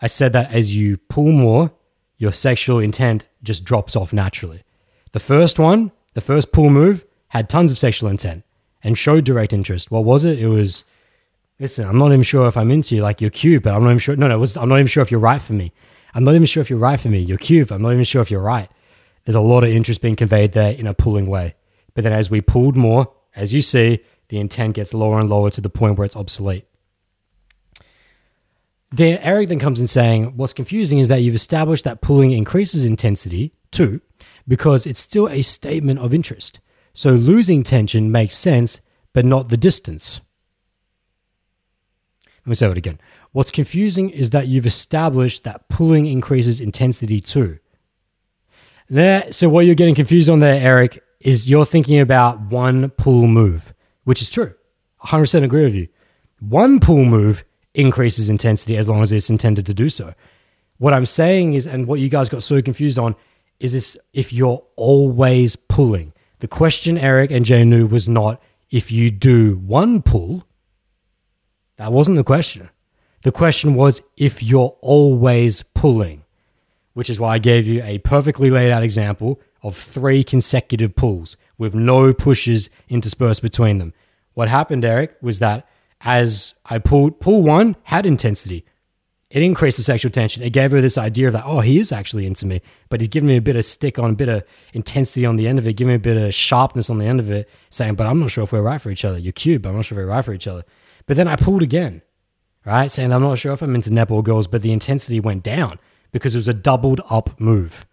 [0.00, 1.72] I said that as you pull more,
[2.16, 4.62] your sexual intent just drops off naturally.
[5.12, 8.44] The first one, the first pull move, had tons of sexual intent
[8.82, 9.90] and showed direct interest.
[9.90, 10.38] What was it?
[10.38, 10.84] It was,
[11.60, 13.02] listen, I'm not even sure if I'm into you.
[13.02, 14.16] Like, you're cute, but I'm not even sure.
[14.16, 15.74] No, no, was, I'm not even sure if you're right for me.
[16.14, 17.18] I'm not even sure if you're right for me.
[17.18, 18.70] You're cute, but I'm not even sure if you're right.
[19.26, 21.56] There's a lot of interest being conveyed there in a pulling way.
[21.94, 23.98] But then as we pulled more, as you see,
[24.28, 26.64] the intent gets lower and lower to the point where it's obsolete.
[28.94, 32.84] Dan, Eric then comes in saying, What's confusing is that you've established that pulling increases
[32.84, 34.00] intensity too,
[34.46, 36.60] because it's still a statement of interest.
[36.94, 38.80] So losing tension makes sense,
[39.12, 40.20] but not the distance.
[42.44, 43.00] Let me say it again.
[43.32, 47.58] What's confusing is that you've established that pulling increases intensity too.
[48.88, 53.26] There, so what you're getting confused on there, Eric, is you're thinking about one pull
[53.26, 54.54] move, which is true.
[55.04, 55.88] 100% agree with you.
[56.40, 57.44] One pull move
[57.74, 60.14] increases intensity as long as it's intended to do so.
[60.78, 63.16] What I'm saying is, and what you guys got so confused on,
[63.58, 66.12] is this if you're always pulling.
[66.40, 68.40] The question, Eric and Jay New, was not
[68.70, 70.44] if you do one pull.
[71.76, 72.70] That wasn't the question.
[73.22, 76.24] The question was if you're always pulling,
[76.96, 81.36] which is why I gave you a perfectly laid out example of three consecutive pulls
[81.58, 83.92] with no pushes interspersed between them.
[84.32, 85.68] What happened, Eric, was that
[86.00, 88.64] as I pulled, pull one had intensity.
[89.28, 90.42] It increased the sexual tension.
[90.42, 93.08] It gave her this idea of that, oh, he is actually into me, but he's
[93.08, 94.42] giving me a bit of stick on, a bit of
[94.72, 97.20] intensity on the end of it, giving me a bit of sharpness on the end
[97.20, 99.18] of it, saying, but I'm not sure if we're right for each other.
[99.18, 100.64] You're cute, but I'm not sure if we're right for each other.
[101.04, 102.00] But then I pulled again,
[102.64, 102.90] right?
[102.90, 105.78] Saying, I'm not sure if I'm into netball girls, but the intensity went down
[106.12, 107.86] because it was a doubled up move.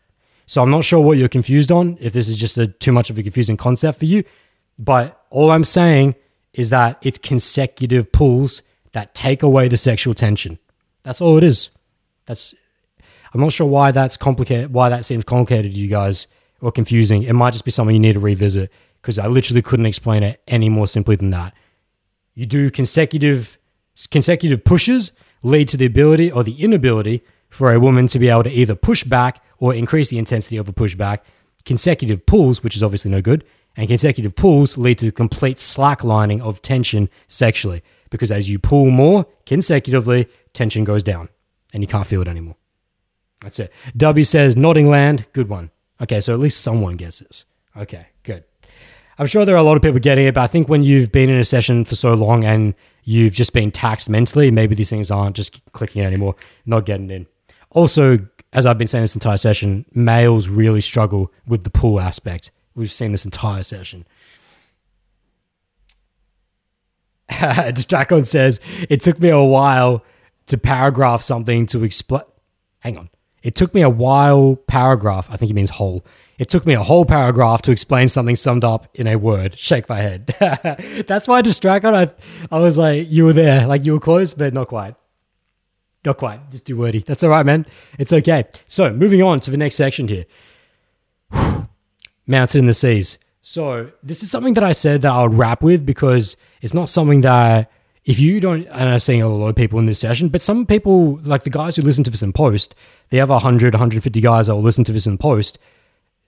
[0.45, 3.10] So I'm not sure what you're confused on, if this is just a, too much
[3.10, 4.23] of a confusing concept for you.
[4.77, 6.15] But all I'm saying
[6.53, 8.61] is that it's consecutive pulls
[8.91, 10.60] that take away the sexual tension.
[11.03, 11.69] That's all it is.
[12.26, 12.53] That's
[13.34, 16.27] I'm not sure why that's complicated, why that seems complicated to you guys
[16.61, 17.23] or confusing.
[17.23, 18.72] It might just be something you need to revisit
[19.02, 21.53] because I literally couldn't explain it any more simply than that.
[22.35, 23.57] You do consecutive
[24.11, 25.11] consecutive pushes
[25.41, 27.23] lead to the ability or the inability
[27.53, 30.67] for a woman to be able to either push back or increase the intensity of
[30.67, 31.19] a pushback.
[31.65, 33.45] Consecutive pulls, which is obviously no good,
[33.77, 39.25] and consecutive pulls lead to complete slacklining of tension sexually because as you pull more
[39.45, 41.30] consecutively, tension goes down
[41.73, 42.55] and you can't feel it anymore.
[43.41, 43.71] That's it.
[43.97, 45.71] W says nodding land, good one.
[46.01, 47.45] Okay, so at least someone gets this.
[47.75, 48.43] Okay, good.
[49.17, 51.11] I'm sure there are a lot of people getting it, but I think when you've
[51.11, 52.73] been in a session for so long and
[53.03, 56.35] you've just been taxed mentally, maybe these things aren't just clicking in anymore,
[56.65, 57.27] not getting in.
[57.73, 58.19] Also,
[58.53, 62.51] as I've been saying this entire session, males really struggle with the pull aspect.
[62.75, 64.05] We've seen this entire session.
[67.29, 68.59] Distracon says,
[68.89, 70.03] It took me a while
[70.47, 72.23] to paragraph something to explain.
[72.79, 73.09] Hang on.
[73.41, 76.05] It took me a while, paragraph, I think he means whole.
[76.37, 79.57] It took me a whole paragraph to explain something summed up in a word.
[79.57, 80.27] Shake my head.
[81.07, 83.67] That's why Distracon, I, I was like, you were there.
[83.67, 84.95] Like you were close, but not quite.
[86.05, 86.51] Not quite.
[86.51, 86.99] Just do wordy.
[86.99, 87.65] That's all right, man.
[87.97, 88.45] It's okay.
[88.67, 90.25] So moving on to the next section here.
[92.27, 93.17] Mountain in the seas.
[93.41, 96.89] So this is something that I said that I would wrap with because it's not
[96.89, 97.69] something that
[98.05, 100.65] if you don't, and I'm seeing a lot of people in this session, but some
[100.65, 102.75] people, like the guys who listen to this in post,
[103.09, 105.57] they have 100, 150 guys that will listen to this in post.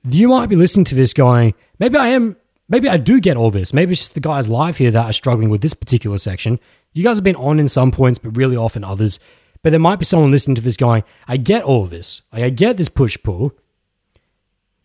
[0.03, 2.37] You might be listening to this going, maybe I am,
[2.69, 3.73] maybe I do get all this.
[3.73, 6.59] Maybe it's just the guys live here that are struggling with this particular section.
[6.93, 9.19] You guys have been on in some points, but really off in others.
[9.65, 12.21] But there might be someone listening to this going, I get all of this.
[12.31, 13.51] I get this push pull.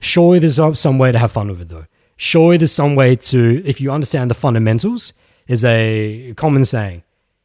[0.01, 1.85] Surely there's some way to have fun with it though
[2.21, 5.15] surely there's some way to, if you understand the fundamentals,
[5.49, 7.03] is a common saying.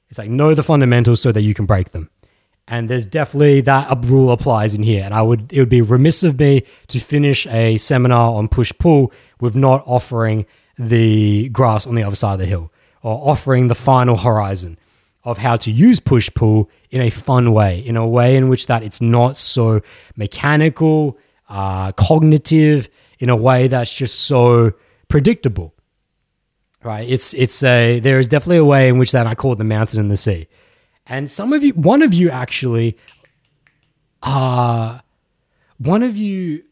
[0.10, 2.10] It's like know the fundamentals so that you can break them.
[2.68, 5.04] And there's definitely that rule applies in here.
[5.06, 8.74] And I would it would be remiss of me to finish a seminar on push
[8.78, 10.46] pull with not offering
[10.78, 12.72] the grass on the other side of the hill
[13.02, 14.78] or offering the final horizon
[15.24, 18.68] of how to use push pull in a fun way, in a way in which
[18.68, 19.82] that it's not so
[20.16, 21.18] mechanical,
[21.50, 22.88] uh, cognitive,
[23.20, 24.72] in a way that's just so
[25.10, 25.74] predictable.
[26.82, 27.06] Right?
[27.10, 29.66] It's it's a there is definitely a way in which that I call it the
[29.66, 30.48] mountain and the sea.
[31.06, 32.98] And some of you, one of you actually,
[34.24, 35.00] uh,
[35.78, 36.64] one of you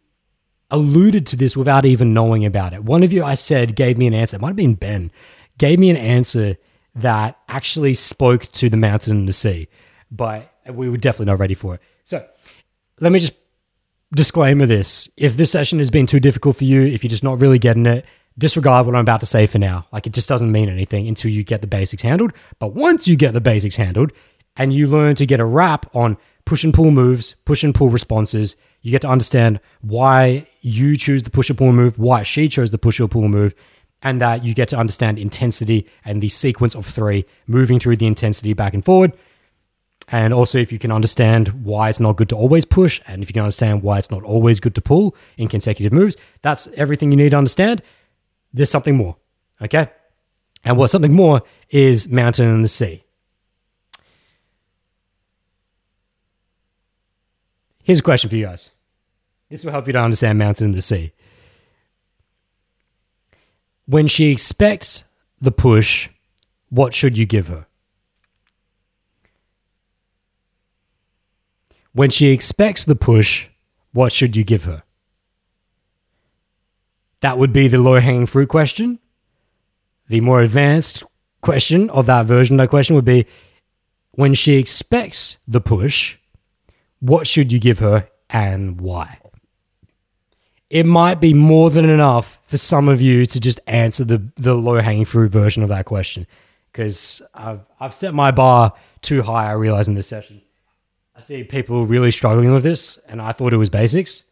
[0.72, 2.86] alluded to this without even knowing about it.
[2.86, 4.38] One of you, I said, gave me an answer.
[4.38, 5.12] It might have been Ben,
[5.58, 6.56] gave me an answer
[6.96, 9.68] that actually spoke to the mountain and the sea,
[10.14, 11.82] but we were definitely not ready for it.
[12.04, 12.26] So
[13.00, 13.34] let me just
[14.16, 15.10] disclaimer this.
[15.18, 17.86] If this session has been too difficult for you, if you're just not really getting
[17.88, 18.06] it,
[18.38, 19.88] disregard what I'm about to say for now.
[19.92, 22.32] Like it just doesn't mean anything until you get the basics handled.
[22.60, 24.12] But once you get the basics handled
[24.56, 27.90] and you learn to get a wrap on push and pull moves, push and pull
[27.90, 32.48] responses, you get to understand why you choose the push or pull move, why she
[32.50, 33.56] chose the push or pull move,
[34.02, 38.06] and that you get to understand intensity and the sequence of three, moving through the
[38.06, 39.14] intensity back and forward.
[40.10, 43.30] And also, if you can understand why it's not good to always push, and if
[43.30, 47.12] you can understand why it's not always good to pull in consecutive moves, that's everything
[47.12, 47.82] you need to understand
[48.54, 49.16] there's something more.
[49.62, 49.90] Okay?
[50.64, 53.04] And what something more is mountain and the sea.
[57.84, 58.72] Here's a question for you guys.
[59.50, 61.12] This will help you to understand mountain and the sea.
[63.86, 65.04] When she expects
[65.42, 66.10] the push,
[66.70, 67.68] what should you give her?
[71.94, 73.48] When she expects the push,
[73.92, 74.84] what should you give her?
[77.22, 79.00] That would be the low hanging fruit question.
[80.10, 81.04] The more advanced
[81.42, 83.26] question of that version of that question would be
[84.12, 86.18] when she expects the push,
[87.00, 89.20] what should you give her and why?
[90.70, 94.56] It might be more than enough for some of you to just answer the, the
[94.56, 96.26] low hanging fruit version of that question
[96.72, 100.42] because I've, I've set my bar too high, I realize, in this session.
[101.16, 104.24] I see people really struggling with this, and I thought it was basics.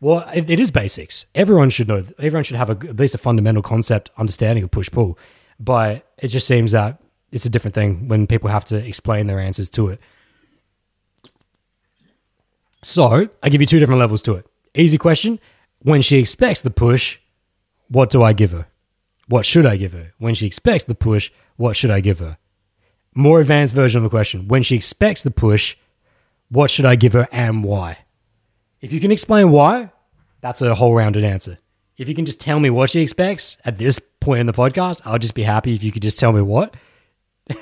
[0.00, 1.26] Well, it, it is basics.
[1.34, 2.04] Everyone should know.
[2.18, 5.18] Everyone should have a, at least a fundamental concept understanding of push pull.
[5.60, 7.00] But it just seems that
[7.30, 10.00] it's a different thing when people have to explain their answers to it.
[12.82, 14.46] So I give you two different levels to it.
[14.74, 15.38] Easy question:
[15.80, 17.18] When she expects the push,
[17.88, 18.66] what do I give her?
[19.28, 20.14] What should I give her?
[20.18, 22.38] When she expects the push, what should I give her?
[23.14, 25.76] More advanced version of the question: When she expects the push,
[26.48, 27.98] what should I give her and why?
[28.80, 29.90] If you can explain why,
[30.40, 31.58] that's a whole rounded answer.
[31.96, 35.00] If you can just tell me what she expects at this point in the podcast,
[35.04, 36.74] I'll just be happy if you could just tell me what.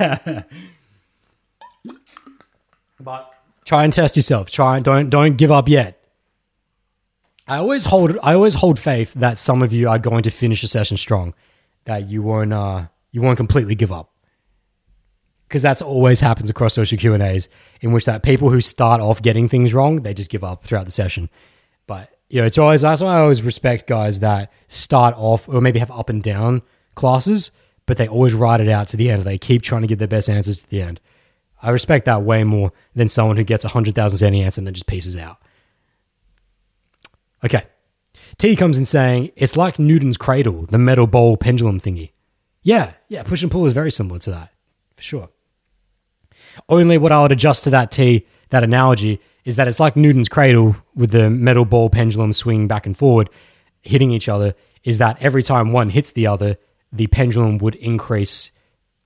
[3.00, 3.32] but
[3.64, 4.50] try and test yourself.
[4.50, 6.02] Try and don't don't give up yet.
[7.48, 10.62] I always hold I always hold faith that some of you are going to finish
[10.62, 11.32] a session strong,
[11.84, 14.10] that you won't uh, you won't completely give up
[15.48, 17.48] because that's always happens across social Q and A's,
[17.80, 20.84] in which that people who start off getting things wrong, they just give up throughout
[20.84, 21.30] the session.
[21.86, 25.60] But you know, it's always that's why I always respect guys that start off or
[25.60, 26.62] maybe have up and down
[26.94, 27.52] classes,
[27.86, 29.22] but they always ride it out to the end.
[29.22, 31.00] They keep trying to give their best answers to the end.
[31.62, 34.66] I respect that way more than someone who gets a hundred thousand any answer and
[34.66, 35.38] then just pieces out.
[37.44, 37.64] Okay.
[38.38, 42.10] T comes in saying it's like Newton's cradle, the metal bowl pendulum thingy.
[42.62, 44.52] Yeah, yeah, push and pull is very similar to that,
[44.96, 45.28] for sure.
[46.68, 50.28] Only what I would adjust to that T, that analogy, is that it's like Newton's
[50.28, 53.30] cradle with the metal ball pendulum swinging back and forward,
[53.82, 54.54] hitting each other,
[54.84, 56.58] is that every time one hits the other,
[56.92, 58.50] the pendulum would increase,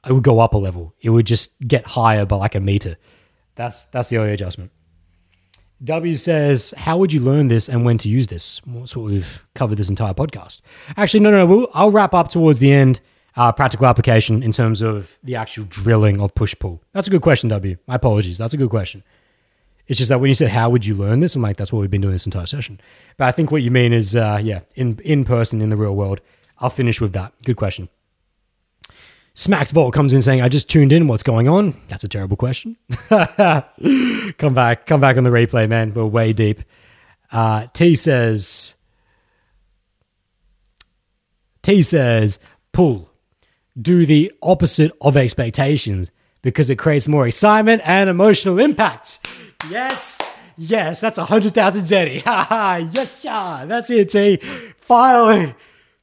[0.06, 0.94] it would go up a level.
[1.01, 2.97] It would just get higher by like a meter.
[3.55, 4.70] That's that's the only adjustment.
[5.82, 9.44] W says, "How would you learn this and when to use this?" That's what we've
[9.55, 10.60] covered this entire podcast.
[10.97, 13.01] Actually, no, no, no we'll, I'll wrap up towards the end
[13.36, 16.82] uh, practical application in terms of the actual drilling of push pull?
[16.93, 17.77] That's a good question, W.
[17.86, 18.39] My apologies.
[18.39, 19.02] That's a good question.
[19.86, 21.81] It's just that when you said how would you learn this, I'm like, that's what
[21.81, 22.81] we've been doing this entire session.
[23.16, 25.97] But I think what you mean is, uh, yeah, in in person in the real
[25.97, 26.20] world.
[26.61, 27.32] I'll finish with that.
[27.44, 27.89] Good question.
[29.35, 31.09] Smacks Vault comes in saying, I just tuned in.
[31.09, 31.74] What's going on?
[31.89, 32.77] That's a terrible question.
[33.09, 34.86] come back.
[34.86, 35.94] Come back on the replay, man.
[35.94, 36.62] We're way deep.
[37.32, 38.74] Uh, T says,
[41.62, 42.39] T says,
[42.73, 43.10] pull
[43.81, 46.11] do the opposite of expectations
[46.43, 49.19] because it creates more excitement and emotional impact.
[49.69, 50.21] Yes,
[50.57, 52.23] yes, that's a hundred thousand zenny.
[52.25, 54.37] Ha ha, yes, yeah, that's it, T.
[54.77, 55.55] Finally,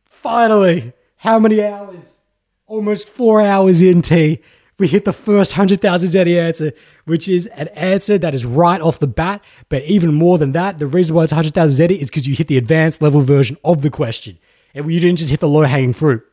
[0.06, 2.24] finally, how many hours?
[2.68, 4.40] Almost four hours in, T.
[4.80, 6.74] we hit the first 100,000 Zenny answer,
[7.06, 9.42] which is an answer that is right off the bat.
[9.70, 12.48] But even more than that, the reason why it's 100,000 Zenny is because you hit
[12.48, 14.38] the advanced level version of the question.
[14.76, 16.24] And you didn't just hit the low hanging fruit.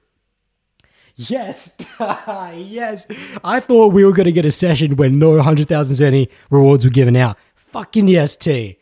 [1.17, 3.07] Yes, yes.
[3.45, 6.91] I thought we were going to get a session where no 100,000 Zenny rewards were
[6.91, 7.39] given out.
[7.55, 8.79] Fucking yes, T.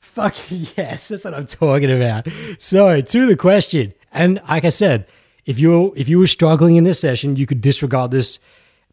[0.00, 1.08] Fucking yes.
[1.08, 2.26] That's what I'm talking about.
[2.58, 3.92] So, to the question.
[4.12, 5.06] And like I said,
[5.44, 8.38] if you if you were struggling in this session, you could disregard this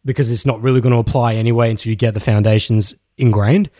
[0.04, 3.70] because it's not really going to apply anyway until you get the foundations ingrained.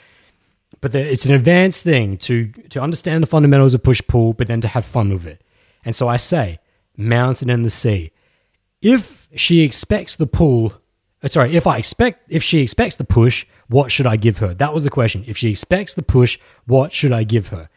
[0.80, 4.46] But the, it's an advanced thing to to understand the fundamentals of push pull, but
[4.46, 5.42] then to have fun with it.
[5.84, 6.60] And so I say,
[6.96, 8.12] mountain and the sea.
[8.82, 10.74] If she expects the pull,
[11.22, 14.52] uh, sorry, if I expect if she expects the push, what should I give her?
[14.52, 15.24] That was the question.
[15.26, 17.70] If she expects the push, what should I give her?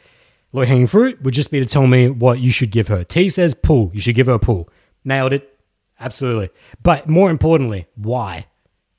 [0.51, 3.03] Low hanging fruit would just be to tell me what you should give her.
[3.03, 3.91] T says pull.
[3.93, 4.69] You should give her a pull.
[5.03, 5.59] Nailed it.
[5.99, 6.49] Absolutely.
[6.81, 8.47] But more importantly, why?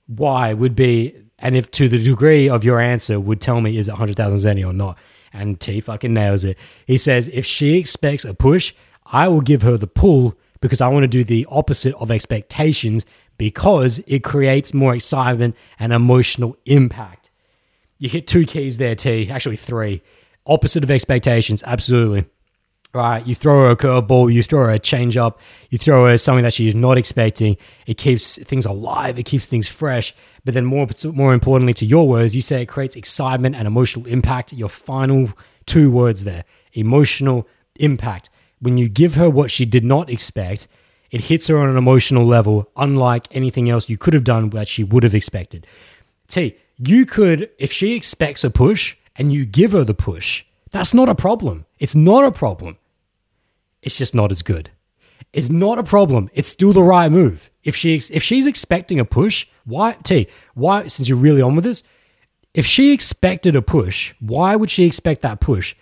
[0.06, 3.88] Why would be, and if to the degree of your answer would tell me is
[3.88, 4.96] it 100,000 Zenny or not.
[5.32, 6.56] And T fucking nails it.
[6.86, 8.72] He says, if she expects a push,
[9.06, 13.06] I will give her the pull because I want to do the opposite of expectations
[13.38, 17.30] because it creates more excitement and emotional impact.
[17.98, 19.30] You hit two keys there, T.
[19.30, 20.02] Actually, three.
[20.46, 22.26] Opposite of expectations, absolutely
[22.96, 23.26] right?
[23.26, 25.36] You throw her a curveball, you throw her a changeup,
[25.70, 27.56] you throw her something that she is not expecting.
[27.86, 30.14] It keeps things alive, it keeps things fresh.
[30.44, 34.06] But then, more more importantly, to your words, you say it creates excitement and emotional
[34.06, 34.52] impact.
[34.52, 35.30] Your final
[35.66, 37.46] two words there: emotional
[37.76, 38.30] impact.
[38.60, 40.68] When you give her what she did not expect,
[41.10, 44.68] it hits her on an emotional level, unlike anything else you could have done that
[44.68, 45.66] she would have expected.
[46.28, 50.92] T, you could, if she expects a push and you give her the push, that's
[50.92, 51.64] not a problem.
[51.78, 52.76] It's not a problem.
[53.82, 54.70] It's just not as good.
[55.32, 56.30] It's not a problem.
[56.34, 57.50] It's still the right move.
[57.62, 60.28] If she if she's expecting a push, why T?
[60.54, 61.82] Why since you're really on with this,
[62.54, 65.74] if she expected a push, why would she expect that push?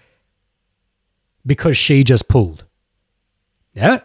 [1.47, 2.65] Because she just pulled.
[3.75, 4.01] Yeah.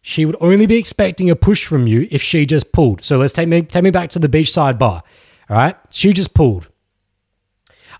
[0.00, 3.02] She would only be expecting a push from you if she just pulled.
[3.02, 5.02] So let's take me take me back to the beachside bar.
[5.50, 5.76] All right.
[5.90, 6.68] She just pulled.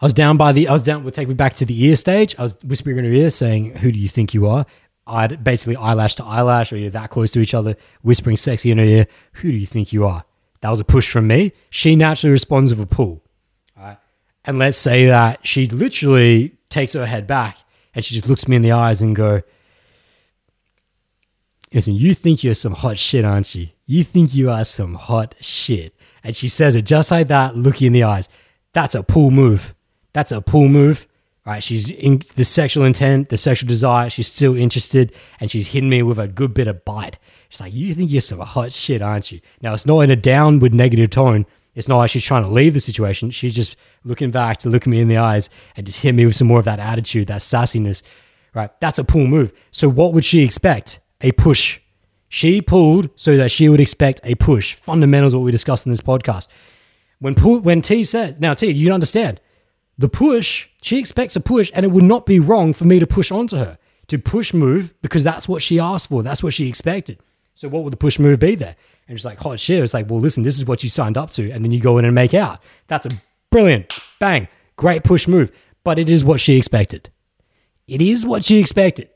[0.00, 1.96] I was down by the I was down we'll take me back to the ear
[1.96, 2.34] stage.
[2.38, 4.64] I was whispering in her ear saying, Who do you think you are?
[5.06, 8.78] I'd basically eyelash to eyelash, or you're that close to each other, whispering sexy in
[8.78, 10.24] her ear, Who do you think you are?
[10.60, 11.52] That was a push from me.
[11.70, 13.22] She naturally responds with a pull.
[13.76, 13.98] All right.
[14.44, 17.58] And let's say that she literally takes her head back
[17.98, 19.42] and she just looks me in the eyes and go,
[21.74, 23.70] Listen, you think you're some hot shit, aren't you?
[23.86, 25.96] You think you are some hot shit.
[26.22, 28.28] And she says it just like that, looking in the eyes.
[28.72, 29.74] That's a pull move.
[30.12, 31.08] That's a pull move
[31.48, 31.62] right?
[31.62, 34.10] She's in the sexual intent, the sexual desire.
[34.10, 37.18] She's still interested, and she's hitting me with a good bit of bite.
[37.48, 40.16] She's like, "You think you're some hot shit, aren't you?" Now it's not in a
[40.16, 41.46] downward negative tone.
[41.78, 43.30] It's not like she's trying to leave the situation.
[43.30, 46.34] She's just looking back to look me in the eyes and just hit me with
[46.34, 48.02] some more of that attitude, that sassiness,
[48.52, 48.68] right?
[48.80, 49.52] That's a pull move.
[49.70, 50.98] So what would she expect?
[51.20, 51.78] A push.
[52.28, 54.74] She pulled so that she would expect a push.
[54.74, 56.48] Fundamentals what we discussed in this podcast.
[57.20, 59.40] When pull, when T said, now T, you understand
[59.96, 63.06] the push, she expects a push, and it would not be wrong for me to
[63.06, 63.78] push onto her,
[64.08, 66.24] to push move, because that's what she asked for.
[66.24, 67.20] That's what she expected.
[67.54, 68.74] So what would the push move be there?
[69.08, 69.82] And she's like, hot shit.
[69.82, 71.50] It's like, well, listen, this is what you signed up to.
[71.50, 72.60] And then you go in and make out.
[72.86, 73.10] That's a
[73.50, 75.50] brilliant, bang, great push move.
[75.82, 77.10] But it is what she expected.
[77.86, 79.08] It is what she expected.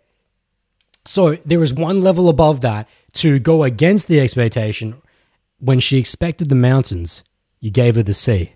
[1.04, 5.02] So there is one level above that to go against the expectation.
[5.58, 7.22] When she expected the mountains,
[7.60, 8.54] you gave her the sea.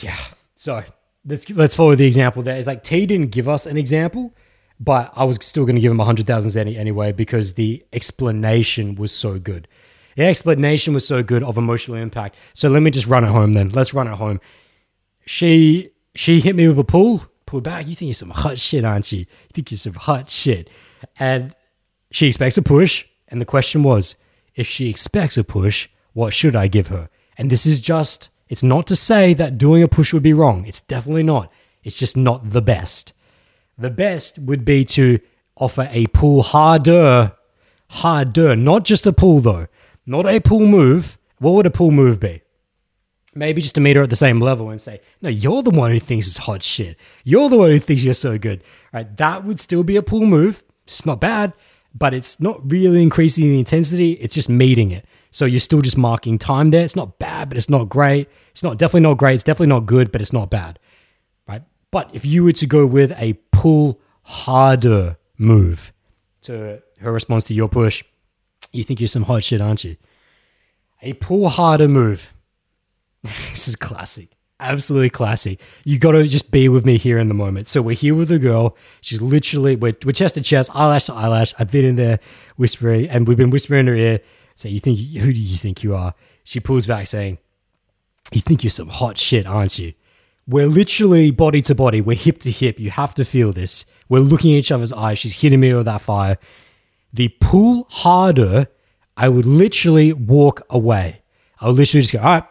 [0.00, 0.16] Yeah.
[0.54, 0.84] So
[1.24, 2.56] let's let's follow the example there.
[2.56, 4.34] It's like T didn't give us an example,
[4.82, 8.96] but I was still going to give him a hundred thousand anyway because the explanation
[8.96, 9.68] was so good.
[10.16, 12.36] The explanation was so good of emotional impact.
[12.54, 13.70] So let me just run it home then.
[13.70, 14.40] Let's run it home.
[15.24, 17.86] She she hit me with a pull, pull back.
[17.86, 19.20] You think you're some hot shit, aren't you?
[19.20, 20.68] You think you're some hot shit.
[21.18, 21.54] And
[22.10, 23.06] she expects a push.
[23.28, 24.16] And the question was,
[24.56, 27.08] if she expects a push, what should I give her?
[27.38, 30.66] And this is just it's not to say that doing a push would be wrong.
[30.66, 31.50] It's definitely not.
[31.84, 33.12] It's just not the best.
[33.82, 35.18] The best would be to
[35.56, 37.32] offer a pull harder,
[37.90, 39.66] harder, not just a pull though,
[40.06, 41.18] not a pull move.
[41.38, 42.42] What would a pull move be?
[43.34, 45.90] Maybe just to meet her at the same level and say, no, you're the one
[45.90, 46.96] who thinks it's hot shit.
[47.24, 48.62] You're the one who thinks you're so good.
[48.92, 49.16] Right?
[49.16, 50.62] That would still be a pull move.
[50.84, 51.52] It's not bad,
[51.92, 54.12] but it's not really increasing the intensity.
[54.12, 55.04] It's just meeting it.
[55.32, 56.84] So you're still just marking time there.
[56.84, 58.28] It's not bad, but it's not great.
[58.52, 59.34] It's not definitely not great.
[59.34, 60.78] It's definitely not good, but it's not bad.
[61.48, 61.62] Right?
[61.90, 63.32] But if you were to go with a
[63.62, 65.92] pull harder move
[66.40, 68.02] to her response to your push,
[68.72, 69.96] you think you're some hot shit, aren't you?
[71.00, 72.32] A pull harder move.
[73.22, 74.30] this is classic.
[74.58, 75.60] Absolutely classic.
[75.84, 77.68] You got to just be with me here in the moment.
[77.68, 78.76] So we're here with a girl.
[79.00, 81.54] She's literally, we're, we're chest to chest, eyelash to eyelash.
[81.56, 82.18] I've been in there
[82.56, 84.20] whispering, and we've been whispering in her ear.
[84.56, 86.14] So you think, who do you think you are?
[86.42, 87.38] She pulls back saying,
[88.32, 89.92] you think you're some hot shit, aren't you?
[90.46, 92.00] We're literally body to body.
[92.00, 92.80] We're hip to hip.
[92.80, 93.86] You have to feel this.
[94.08, 95.18] We're looking at each other's eyes.
[95.18, 96.38] She's hitting me with that fire.
[97.12, 98.68] The pull harder,
[99.16, 101.22] I would literally walk away.
[101.60, 102.44] I would literally just go, all right.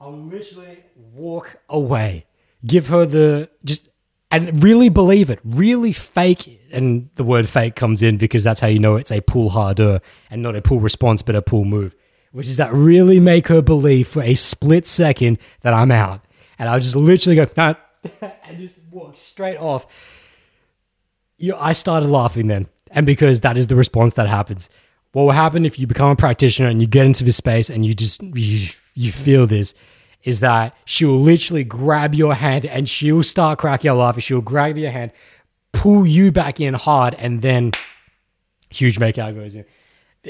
[0.00, 2.26] I would literally walk away.
[2.66, 3.88] Give her the just
[4.30, 5.38] and really believe it.
[5.44, 6.60] Really fake.
[6.72, 10.00] And the word fake comes in because that's how you know it's a pull harder
[10.28, 11.94] and not a pull response, but a pull move.
[12.32, 16.24] Which is that really make her believe for a split second that I'm out
[16.58, 17.74] and I'll just literally go no,
[18.20, 19.86] and just walk straight off.
[21.36, 24.68] You, I started laughing then, and because that is the response that happens.
[25.12, 27.86] What will happen if you become a practitioner and you get into this space and
[27.86, 29.74] you just you, you feel this
[30.24, 34.20] is that she will literally grab your hand and she will start cracking a laugh.
[34.20, 35.12] She'll grab your hand,
[35.72, 37.72] pull you back in hard, and then
[38.68, 39.64] huge makeout goes in.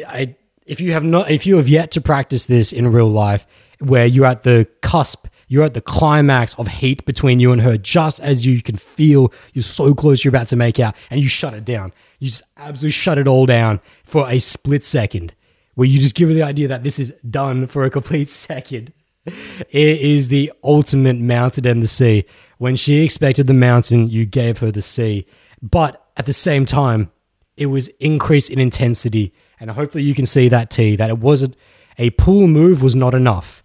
[0.07, 0.37] I,
[0.67, 3.47] if you have not, if you have yet to practice this in real life,
[3.81, 7.77] where you're at the cusp you're at the climax of heat between you and her,
[7.77, 11.29] just as you can feel you're so close, you're about to make out, and you
[11.29, 11.93] shut it down.
[12.19, 15.35] You just absolutely shut it all down for a split second,
[15.75, 18.93] where you just give her the idea that this is done for a complete second.
[19.27, 22.25] It is the ultimate mountain and the sea.
[22.59, 25.27] When she expected the mountain, you gave her the sea.
[25.61, 27.11] But at the same time,
[27.57, 29.35] it was increase in intensity.
[29.61, 31.57] And hopefully you can see that T, that it wasn't
[31.99, 33.63] a pull move was not enough.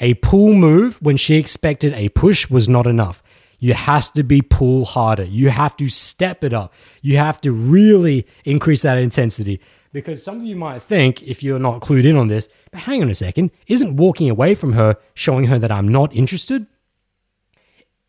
[0.00, 3.22] A pull move when she expected a push was not enough.
[3.58, 5.22] You has to be pull harder.
[5.22, 6.74] You have to step it up.
[7.00, 9.60] You have to really increase that intensity.
[9.92, 13.02] Because some of you might think, if you're not clued in on this, but hang
[13.02, 16.66] on a second, isn't walking away from her showing her that I'm not interested?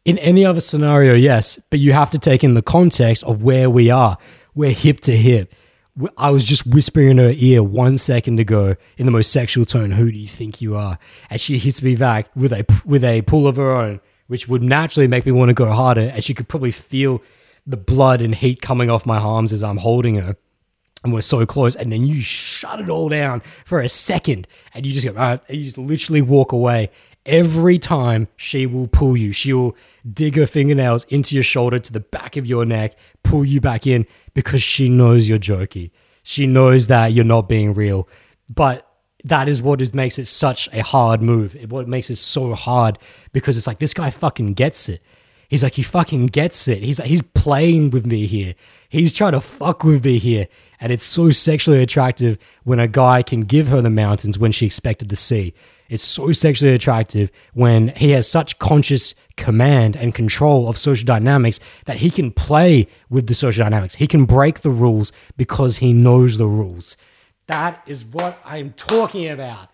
[0.05, 3.69] In any other scenario, yes, but you have to take in the context of where
[3.69, 4.17] we are.
[4.55, 5.53] We're hip to hip.
[6.17, 9.91] I was just whispering in her ear one second ago in the most sexual tone,
[9.91, 10.97] "Who do you think you are?"
[11.29, 14.63] And she hits me back with a with a pull of her own, which would
[14.63, 16.11] naturally make me want to go harder.
[16.13, 17.21] And she could probably feel
[17.67, 20.35] the blood and heat coming off my arms as I'm holding her.
[21.03, 24.85] And we're so close, and then you shut it all down for a second, and
[24.85, 26.89] you just go, right, and you just literally walk away.
[27.25, 29.77] Every time she will pull you, she will
[30.11, 33.87] dig her fingernails into your shoulder to the back of your neck, pull you back
[33.87, 35.91] in because she knows you're jokey.
[36.23, 38.09] She knows that you're not being real.
[38.53, 38.87] But
[39.23, 41.55] that is what is, makes it such a hard move.
[41.55, 42.99] It, what makes it so hard
[43.31, 45.01] because it's like this guy fucking gets it.
[45.49, 46.81] He's like he fucking gets it.
[46.81, 48.55] He's like he's playing with me here.
[48.89, 50.47] He's trying to fuck with me here.
[50.79, 54.65] And it's so sexually attractive when a guy can give her the mountains when she
[54.65, 55.53] expected the sea.
[55.93, 61.59] It's so sexually attractive when he has such conscious command and control of social dynamics
[61.85, 63.93] that he can play with the social dynamics.
[63.93, 66.97] He can break the rules because he knows the rules.
[67.45, 69.69] That is what I'm talking about.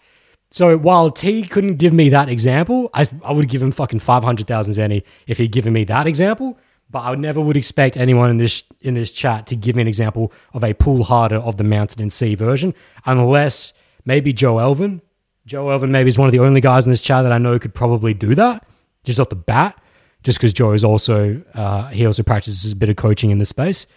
[0.52, 4.74] So while T couldn't give me that example, I, I would give him fucking 500,000
[4.74, 6.58] Zenny if he'd given me that example.
[6.90, 9.88] But I never would expect anyone in this in this chat to give me an
[9.88, 12.74] example of a pull harder of the mountain and sea version,
[13.06, 13.72] unless
[14.04, 15.02] maybe Joe Elvin.
[15.50, 17.58] Joe Elvin maybe is one of the only guys in this chat that I know
[17.58, 18.68] could probably do that
[19.04, 19.82] just off the bat,
[20.22, 23.46] just because Joe is also uh, he also practices a bit of coaching in the
[23.46, 23.88] space.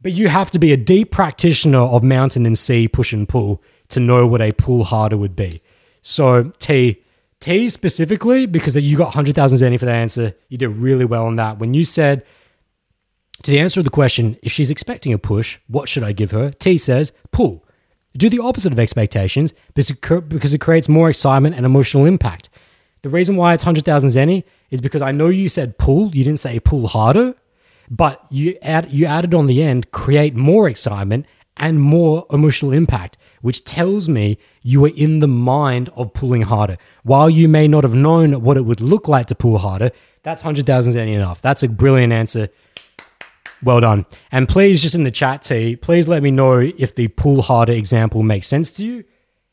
[0.00, 3.62] But you have to be a deep practitioner of mountain and sea push and pull
[3.88, 5.60] to know what a pull harder would be.
[6.00, 7.02] So T
[7.40, 11.26] T specifically because you got hundred thousand zenny for the answer, you did really well
[11.26, 11.58] on that.
[11.58, 12.24] When you said
[13.42, 16.30] to the answer of the question, if she's expecting a push, what should I give
[16.30, 16.52] her?
[16.52, 17.65] T says pull.
[18.16, 22.48] Do the opposite of expectations because it creates more excitement and emotional impact.
[23.02, 26.40] The reason why it's 100,000 Zenny is because I know you said pull, you didn't
[26.40, 27.34] say pull harder,
[27.90, 31.26] but you add you added on the end create more excitement
[31.56, 36.76] and more emotional impact, which tells me you were in the mind of pulling harder.
[37.02, 39.90] While you may not have known what it would look like to pull harder,
[40.22, 41.40] that's 100,000 Zenny enough.
[41.40, 42.48] That's a brilliant answer.
[43.62, 44.06] Well done.
[44.30, 47.72] And please, just in the chat, T, please let me know if the pull harder
[47.72, 49.04] example makes sense to you,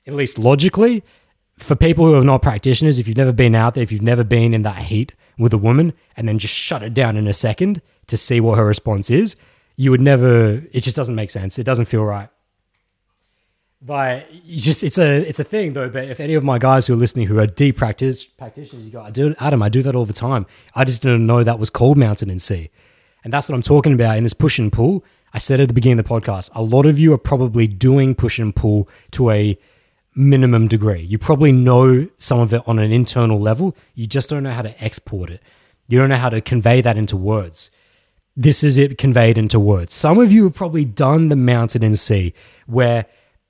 [0.05, 1.03] at least logically
[1.57, 4.23] for people who are not practitioners, if you've never been out there, if you've never
[4.23, 7.34] been in that heat with a woman and then just shut it down in a
[7.34, 9.35] second to see what her response is,
[9.75, 11.57] you would never, it just doesn't make sense.
[11.57, 12.30] It doesn't feel right.
[13.85, 15.89] But just it's a it's a thing though.
[15.89, 18.91] But if any of my guys who are listening who are deep practice practitioners, you
[18.91, 20.45] go, I do Adam, I do that all the time.
[20.73, 22.69] I just didn't know that was cold mountain and sea.
[23.23, 25.03] And that's what I'm talking about in this push and pull.
[25.33, 28.15] I said at the beginning of the podcast, a lot of you are probably doing
[28.15, 29.57] push and pull to a
[30.15, 31.01] minimum degree.
[31.01, 33.75] You probably know some of it on an internal level.
[33.95, 35.41] You just don't know how to export it.
[35.87, 37.71] You don't know how to convey that into words.
[38.35, 39.93] This is it conveyed into words.
[39.93, 42.33] Some of you have probably done the mountain and sea
[42.65, 43.05] where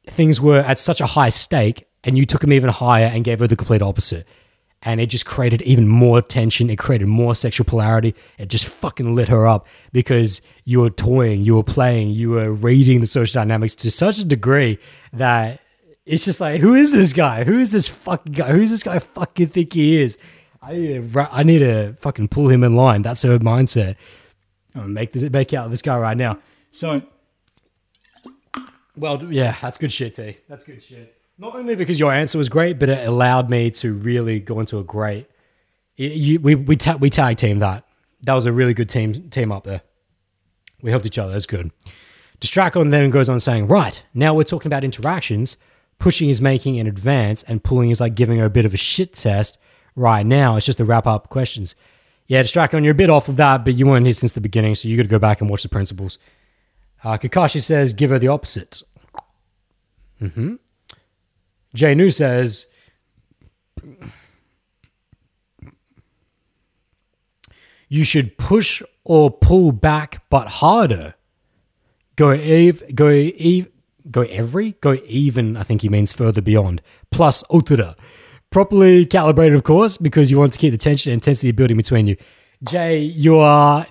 [0.08, 3.40] things were at such a high stake and you took them even higher and gave
[3.40, 4.28] her the complete opposite.
[4.84, 6.70] And it just created even more tension.
[6.70, 8.14] It created more sexual polarity.
[8.38, 12.52] It just fucking lit her up because you were toying, you were playing, you were
[12.52, 14.78] reading the social dynamics to such a degree
[15.14, 15.62] that
[16.06, 17.46] it's just like, who is this guy?
[17.46, 18.52] Who is this fucking guy?
[18.52, 20.18] Who's this guy fucking think he is?
[20.62, 23.02] I need to, I need to fucking pull him in line.
[23.02, 23.96] That's her mindset.
[24.76, 26.40] I'm gonna make this make out of this guy right now.
[26.72, 27.04] So,
[28.96, 30.38] well, yeah, that's good shit, T.
[30.48, 31.13] That's good shit.
[31.38, 34.78] Not only because your answer was great, but it allowed me to really go into
[34.78, 35.28] a great.
[35.96, 37.86] You, we we ta- we tag team that.
[38.22, 39.82] That was a really good team team up there.
[40.82, 41.34] We helped each other.
[41.34, 41.72] That's good.
[42.40, 45.58] Distracon then goes on saying, "Right now we're talking about interactions.
[46.00, 48.78] Pushing is making an advance, and pulling is like giving her a bit of a
[48.78, 49.58] shit test.
[49.96, 51.76] Right now, it's just to wrap up questions.
[52.28, 54.76] Yeah, Distracon, you're a bit off of that, but you weren't here since the beginning,
[54.76, 56.18] so you got to go back and watch the principles."
[57.04, 58.82] Uh, Kakashi says, "Give her the opposite."
[60.20, 60.56] Hmm.
[61.74, 62.68] Jay New says,
[67.90, 71.16] you should push or pull back, but harder.
[72.16, 73.70] Go eve, go eve,
[74.10, 75.58] go every, go even.
[75.58, 76.82] I think he means further beyond.
[77.12, 77.96] Plus ultra,
[78.50, 82.08] properly calibrated, of course, because you want to keep the tension and intensity building between
[82.08, 82.18] you.
[82.64, 83.86] Jay, you are,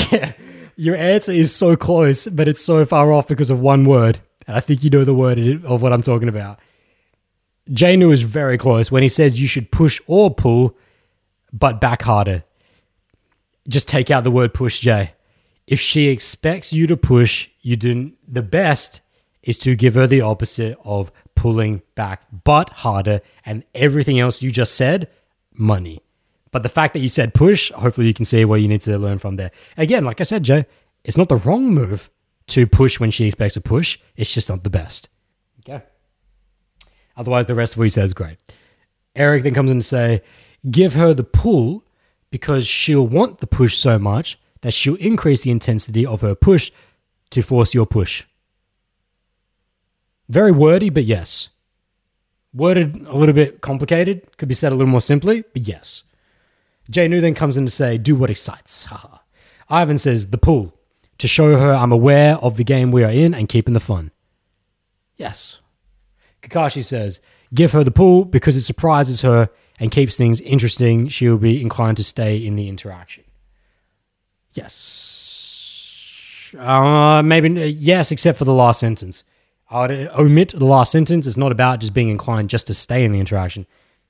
[0.76, 4.18] your answer is so close, but it's so far off because of one word.
[4.46, 6.60] And I think you know the word of what I'm talking about.
[7.70, 10.76] Jay New is very close when he says you should push or pull,
[11.52, 12.44] but back harder.
[13.68, 15.12] Just take out the word push, Jay.
[15.66, 19.00] If she expects you to push, you do the best
[19.42, 24.50] is to give her the opposite of pulling back, but harder, and everything else you
[24.50, 25.08] just said,
[25.52, 26.00] money.
[26.52, 28.98] But the fact that you said push, hopefully you can see where you need to
[28.98, 29.50] learn from there.
[29.76, 30.64] Again, like I said, Joe,
[31.04, 32.10] it's not the wrong move
[32.48, 33.98] to push when she expects a push.
[34.16, 35.08] It's just not the best.
[37.16, 38.36] Otherwise, the rest of what he said is great.
[39.14, 40.22] Eric then comes in to say,
[40.70, 41.84] give her the pull
[42.30, 46.70] because she'll want the push so much that she'll increase the intensity of her push
[47.30, 48.24] to force your push.
[50.28, 51.50] Very wordy, but yes.
[52.52, 56.02] Worded a little bit complicated, could be said a little more simply, but yes.
[56.90, 58.84] Jay New then comes in to say, do what excites.
[58.84, 59.18] Haha.
[59.68, 60.74] Ivan says, the pull,
[61.18, 64.10] to show her I'm aware of the game we are in and keeping the fun.
[65.16, 65.60] Yes.
[66.42, 67.20] Kakashi says,
[67.54, 71.08] give her the pull because it surprises her and keeps things interesting.
[71.08, 73.24] She'll be inclined to stay in the interaction.
[74.52, 76.54] Yes.
[76.58, 79.24] Uh, maybe yes, except for the last sentence.
[79.68, 81.26] I would omit the last sentence.
[81.26, 83.66] It's not about just being inclined just to stay in the interaction.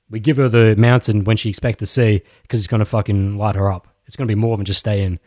[0.09, 3.37] We give her the mountain when she expects to see because it's going to fucking
[3.37, 3.87] light her up.
[4.05, 5.19] It's going to be more than just stay in.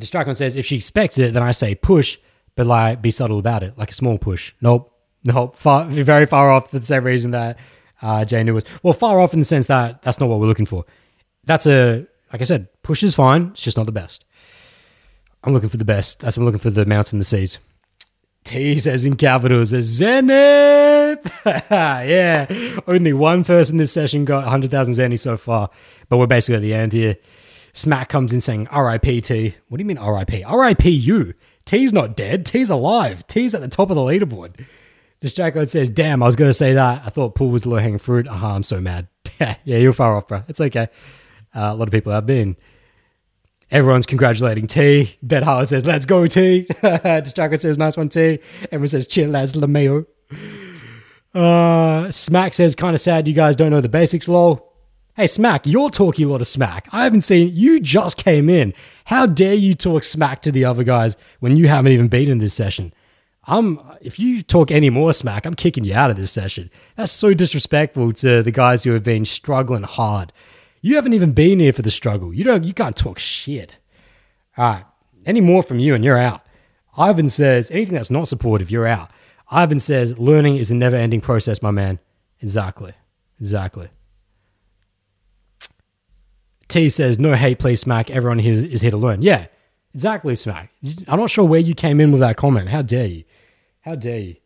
[0.00, 2.18] Distracon says if she expects it, then I say push,
[2.54, 4.54] but like be subtle about it, like a small push.
[4.60, 4.93] Nope,
[5.24, 7.58] nope, far, very far off for the same reason that
[8.02, 8.64] uh, Jay New was.
[8.82, 10.84] Well, far off in the sense that that's not what we're looking for.
[11.44, 13.50] That's a like I said, push is fine.
[13.52, 14.24] It's just not the best.
[15.44, 16.20] I'm looking for the best.
[16.20, 17.58] That's I'm looking for the mountain, the seas.
[18.44, 21.24] T says in capitals, a Zenip.
[21.70, 25.70] yeah, only one person this session got 100,000 Zenny so far,
[26.08, 27.16] but we're basically at the end here.
[27.72, 29.54] Smack comes in saying, RIP T.
[29.68, 30.44] What do you mean RIP?
[30.50, 31.34] RIP you.
[31.64, 32.44] T's not dead.
[32.44, 33.26] T's alive.
[33.26, 34.66] T's at the top of the leaderboard.
[35.24, 37.02] Distracon says, damn, I was going to say that.
[37.06, 38.28] I thought pool was low hanging fruit.
[38.28, 39.08] Aha, uh-huh, I'm so mad.
[39.40, 40.42] yeah, you're far off, bro.
[40.48, 40.88] It's okay.
[41.54, 42.58] Uh, a lot of people have been.
[43.70, 45.16] Everyone's congratulating T.
[45.22, 46.66] Bet Howard says, let's go, T.
[46.68, 48.38] Distracon says, nice one, T.
[48.64, 50.04] Everyone says, chill, lads, LeMayo.
[51.34, 54.74] Uh, Smack says, kind of sad you guys don't know the basics, lol.
[55.16, 56.86] Hey, Smack, you're talking a lot of smack.
[56.92, 58.74] I haven't seen you just came in.
[59.06, 62.38] How dare you talk smack to the other guys when you haven't even been in
[62.38, 62.92] this session?
[63.46, 66.70] I'm if you talk any more smack, I'm kicking you out of this session.
[66.96, 70.32] That's so disrespectful to the guys who have been struggling hard.
[70.80, 72.32] You haven't even been here for the struggle.
[72.32, 73.78] You don't you can't talk shit.
[74.56, 74.84] All right.
[75.26, 76.42] Any more from you and you're out.
[76.96, 79.10] Ivan says anything that's not supportive, you're out.
[79.50, 81.98] Ivan says learning is a never ending process, my man.
[82.40, 82.92] Exactly.
[83.40, 83.88] Exactly.
[86.68, 88.10] T says, no hate, please, Smack.
[88.10, 89.22] Everyone here is here to learn.
[89.22, 89.46] Yeah,
[89.94, 90.70] exactly, Smack.
[91.08, 92.68] I'm not sure where you came in with that comment.
[92.68, 93.24] How dare you?
[93.80, 94.36] How dare you?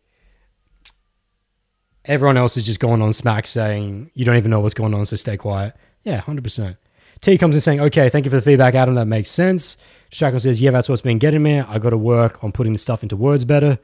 [2.05, 5.05] Everyone else is just going on Smack saying, you don't even know what's going on,
[5.07, 5.75] so stay quiet.
[6.05, 6.77] Yeah, 100%.
[7.21, 8.95] T comes in saying, okay, thank you for the feedback, Adam.
[8.95, 9.77] That makes sense.
[10.11, 11.61] Shackle says, yeah, that's what's been getting me.
[11.61, 13.79] I got to work on putting the stuff into words better.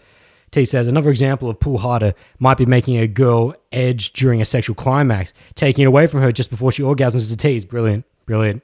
[0.50, 4.44] T says another example of pull harder might be making a girl edge during a
[4.44, 7.64] sexual climax, taking it away from her just before she orgasms is a tease.
[7.64, 8.62] Brilliant, brilliant,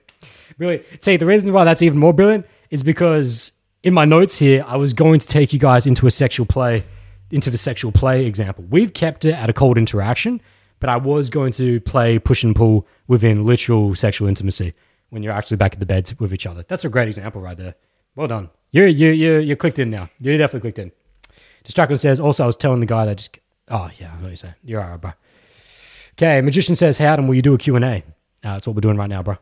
[0.57, 0.85] brilliant.
[1.01, 3.53] T, the reason why that's even more brilliant is because
[3.83, 6.85] in my notes here, I was going to take you guys into a sexual play,
[7.31, 8.65] into the sexual play example.
[8.69, 10.41] We've kept it at a cold interaction,
[10.79, 14.75] but I was going to play push and pull within literal sexual intimacy
[15.11, 16.65] when you're actually back at the bed with each other.
[16.69, 17.75] That's a great example right there.
[18.15, 18.51] Well done.
[18.71, 20.09] You you you you clicked in now.
[20.21, 20.93] You definitely clicked in.
[21.65, 23.39] Distracon says, also, I was telling the guy that just,
[23.69, 24.55] oh, yeah, I know what you're saying.
[24.65, 25.13] You're all right, bro.
[26.13, 27.81] Okay, Magician says, how Adam, will you do a Q&A?
[27.81, 28.03] Uh,
[28.43, 29.37] that's what we're doing right now, bro.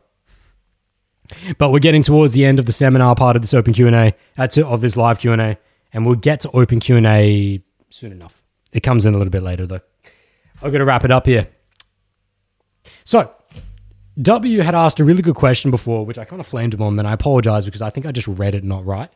[1.57, 4.47] But we're getting towards the end of the seminar part of this open Q&A, uh,
[4.65, 5.57] of this live Q&A,
[5.93, 8.43] and we'll get to open Q&A soon enough.
[8.71, 9.81] It comes in a little bit later, though.
[10.61, 11.47] I'm going to wrap it up here.
[13.05, 13.33] So,
[14.21, 16.99] W had asked a really good question before, which I kind of flamed him on,
[16.99, 19.09] and I apologize because I think I just read it not right.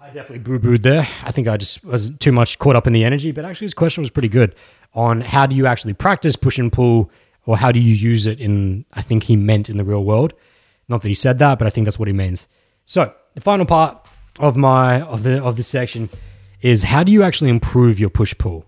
[0.00, 1.06] I definitely boo booed there.
[1.22, 3.74] I think I just was too much caught up in the energy, but actually, his
[3.74, 4.54] question was pretty good
[4.94, 7.10] on how do you actually practice push and pull,
[7.44, 10.32] or how do you use it in, I think he meant in the real world.
[10.88, 12.48] Not that he said that, but I think that's what he means.
[12.86, 14.06] So, the final part
[14.38, 16.08] of my of the of this section
[16.60, 18.64] is how do you actually improve your push pull?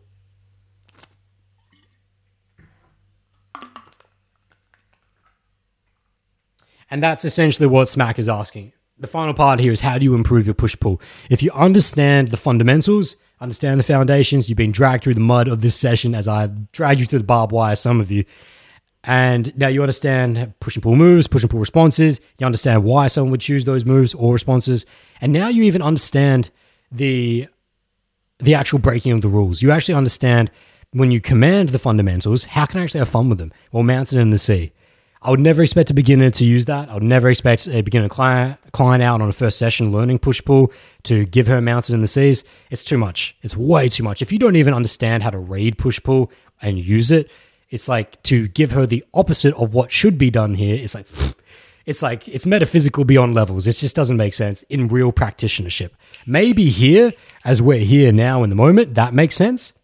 [6.93, 10.15] And that's essentially what Smack is asking the final part here is how do you
[10.15, 11.01] improve your push pull?
[11.31, 15.63] If you understand the fundamentals, understand the foundations, you've been dragged through the mud of
[15.63, 18.25] this session as I've dragged you through the barbed wire, some of you.
[19.05, 22.21] And now you understand push and pull moves, push and pull responses.
[22.39, 24.85] You understand why someone would choose those moves or responses.
[25.21, 26.51] And now you even understand
[26.93, 27.49] the
[28.39, 29.63] the actual breaking of the rules.
[29.63, 30.51] You actually understand
[30.93, 33.53] when you command the fundamentals, how can I actually have fun with them?
[33.71, 34.73] Well, mountain in the sea.
[35.23, 36.89] I would never expect a beginner to use that.
[36.89, 40.43] I would never expect a beginner client, client out on a first session learning push
[40.43, 40.73] pull
[41.03, 42.43] to give her mountain in the seas.
[42.71, 43.37] It's too much.
[43.43, 44.23] It's way too much.
[44.23, 46.33] If you don't even understand how to read push pull
[46.63, 47.31] and use it,
[47.71, 50.75] it's like to give her the opposite of what should be done here.
[50.75, 51.07] It's like,
[51.87, 53.67] it's like, it's metaphysical beyond levels.
[53.67, 55.91] It just doesn't make sense in real practitionership.
[56.27, 57.13] Maybe here,
[57.45, 59.79] as we're here now in the moment, that makes sense.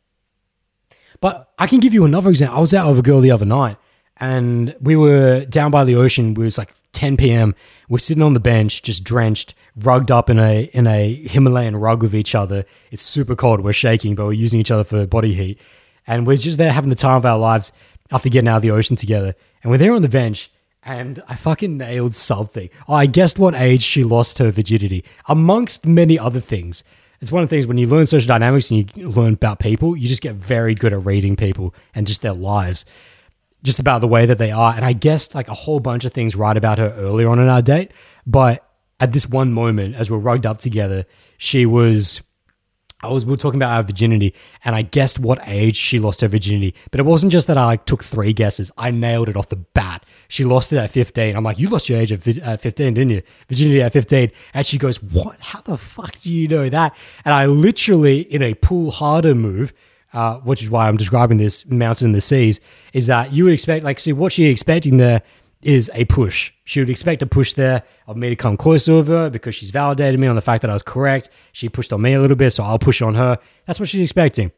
[1.21, 2.59] But I can give you another example.
[2.59, 3.79] I was out with a girl the other night
[4.19, 6.33] and we were down by the ocean.
[6.33, 7.55] It was like 10 p.m.
[7.89, 12.03] We're sitting on the bench, just drenched, rugged up in a in a Himalayan rug
[12.03, 12.65] with each other.
[12.91, 13.61] It's super cold.
[13.61, 15.61] We're shaking, but we're using each other for body heat,
[16.07, 17.73] and we're just there having the time of our lives
[18.13, 19.35] after getting out of the ocean together.
[19.63, 20.51] And we're there on the bench,
[20.83, 22.69] and I fucking nailed something.
[22.89, 26.85] Oh, I guessed what age she lost her virginity, amongst many other things.
[27.21, 29.97] It's one of the things when you learn social dynamics and you learn about people,
[29.97, 32.85] you just get very good at reading people and just their lives
[33.67, 34.75] just about the way that they are.
[34.75, 37.49] And I guessed like a whole bunch of things right about her earlier on in
[37.49, 37.91] our date.
[38.25, 38.65] But
[39.01, 41.05] at this one moment, as we're rugged up together,
[41.37, 42.23] she was.
[43.03, 46.23] I was we were talking about our virginity, and I guessed what age she lost
[46.23, 46.75] her virginity.
[46.91, 49.57] But it wasn't just that I like took three guesses; I nailed it off the
[49.57, 50.05] bat.
[50.29, 51.37] She lost it at fifteen.
[51.37, 53.23] I'm like, "You lost your age at fifteen, didn't you?
[53.49, 54.31] Virginity at 15.
[54.55, 55.39] And she goes, "What?
[55.41, 59.75] How the fuck do you know that?" And I literally, in a pull harder move,
[60.15, 62.61] uh, which is why I'm describing this mountain in the seas,
[62.95, 65.23] is that you would expect, like, see, what she's expecting there
[65.67, 66.53] is a push.
[66.65, 69.71] She would expect a push there of me to come closer with her because she's
[69.71, 71.29] validated me on the fact that I was correct.
[71.53, 73.39] She pushed on me a little bit, so I'll push on her.
[73.67, 74.53] That's what she's expecting.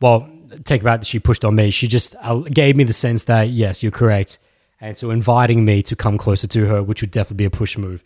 [0.00, 0.28] Well,
[0.64, 1.70] take about that she pushed on me.
[1.70, 4.40] She just uh, gave me the sense that, yes, you're correct.
[4.80, 7.78] And so inviting me to come closer to her, which would definitely be a push
[7.78, 8.02] move.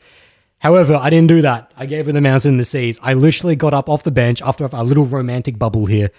[0.59, 1.73] However, I didn't do that.
[1.77, 3.01] I gave her the mountain in the seas.
[3.03, 6.11] I literally got up off the bench after a little romantic bubble here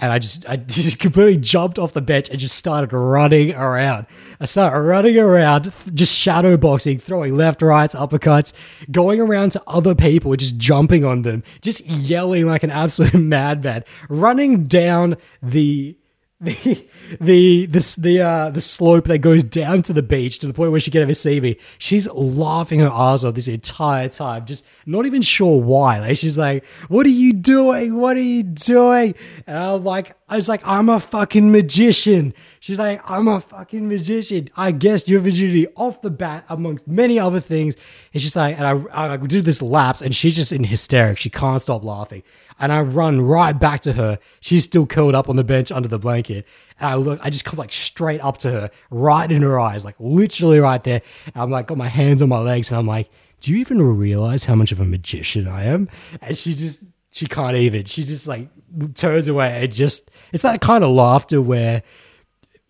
[0.00, 4.06] and I just I just completely jumped off the bench and just started running around.
[4.40, 8.52] I started running around, just shadow boxing, throwing left, rights, uppercuts,
[8.90, 13.84] going around to other people, just jumping on them, just yelling like an absolute madman,
[14.08, 15.96] running down the
[16.42, 16.86] the
[17.20, 20.70] the the the uh the slope that goes down to the beach to the point
[20.70, 21.58] where she can ever see me.
[21.76, 26.00] She's laughing her ass off this entire time, just not even sure why.
[26.00, 28.00] Like she's like, "What are you doing?
[28.00, 29.14] What are you doing?"
[29.46, 33.86] And I'm like, I was like, "I'm a fucking magician." She's like, "I'm a fucking
[33.86, 37.76] magician." I guessed your virginity off the bat, amongst many other things.
[38.14, 41.20] And she's like, and I I do this lapse, and she's just in hysterics.
[41.20, 42.22] She can't stop laughing
[42.60, 44.18] and I run right back to her.
[44.40, 46.46] She's still curled up on the bench under the blanket.
[46.78, 49.84] And I look, I just come like straight up to her, right in her eyes,
[49.84, 51.02] like literally right there.
[51.26, 53.10] And I'm like, got my hands on my legs, and I'm like,
[53.40, 55.88] do you even realize how much of a magician I am?
[56.20, 57.84] And she just, she can't even.
[57.84, 58.48] She just like
[58.94, 61.82] turns away and just, it's that kind of laughter where,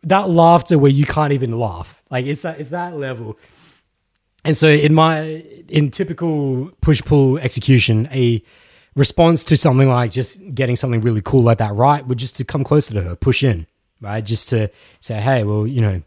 [0.05, 2.03] that laughter where you can't even laugh.
[2.09, 3.37] Like it's that, it's that level.
[4.45, 8.43] And so in my, in typical push pull execution, a,
[8.95, 12.45] response to something like just getting something really cool like that right would just to
[12.45, 13.67] come closer to her, push in,
[14.01, 14.25] right?
[14.25, 16.03] Just to say, hey, well, you know,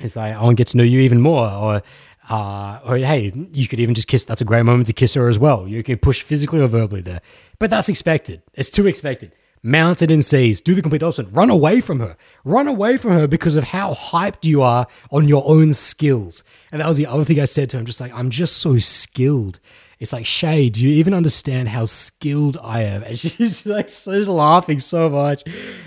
[0.00, 1.82] it's like I want to get to know you even more, or
[2.28, 4.24] uh, or hey, you could even just kiss.
[4.24, 5.68] That's a great moment to kiss her as well.
[5.68, 7.20] You can push physically or verbally there,
[7.58, 8.42] but that's expected.
[8.54, 9.32] It's too expected.
[9.62, 11.28] Mountain in seas, do the complete opposite.
[11.32, 12.16] Run away from her.
[12.44, 16.42] Run away from her because of how hyped you are on your own skills.
[16.72, 17.84] And that was the other thing I said to him.
[17.84, 19.60] Just like I'm just so skilled
[20.00, 23.02] it's like, Shay, do you even understand how skilled I am?
[23.02, 25.44] And she's like, she's laughing so much.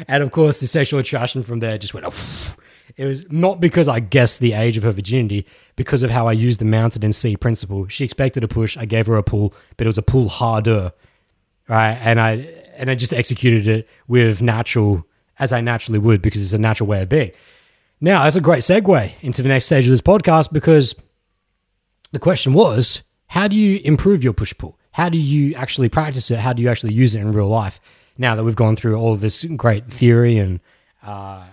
[0.08, 2.56] And of course, the sexual attraction from there just went, Phew.
[2.96, 6.34] it was not because I guessed the age of her virginity, because of how I
[6.34, 7.88] used the mountain and sea principle.
[7.88, 10.94] She expected a push, I gave her a pull, but it was a pull harder,
[11.68, 11.94] right?
[11.94, 12.34] And I
[12.76, 15.08] and I just executed it with natural,
[15.40, 17.32] as I naturally would, because it's a natural way of being.
[18.02, 20.94] Now, that's a great segue into the next stage of this podcast because
[22.12, 23.02] the question was,
[23.34, 24.78] how do you improve your push pull?
[24.92, 26.38] How do you actually practice it?
[26.38, 27.80] How do you actually use it in real life?
[28.16, 30.60] Now that we've gone through all of this great theory and
[31.02, 31.44] uh,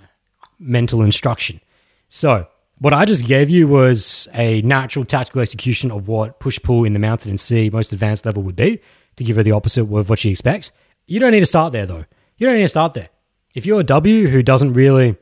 [0.58, 1.62] mental instruction.
[2.10, 2.48] So,
[2.80, 6.92] what I just gave you was a natural tactical execution of what push pull in
[6.92, 8.80] the mountain and sea most advanced level would be
[9.16, 10.72] to give her the opposite of what she expects.
[11.06, 12.04] You don't need to start there though.
[12.36, 13.08] You don't need to start there.
[13.54, 15.16] If you're a W who doesn't really,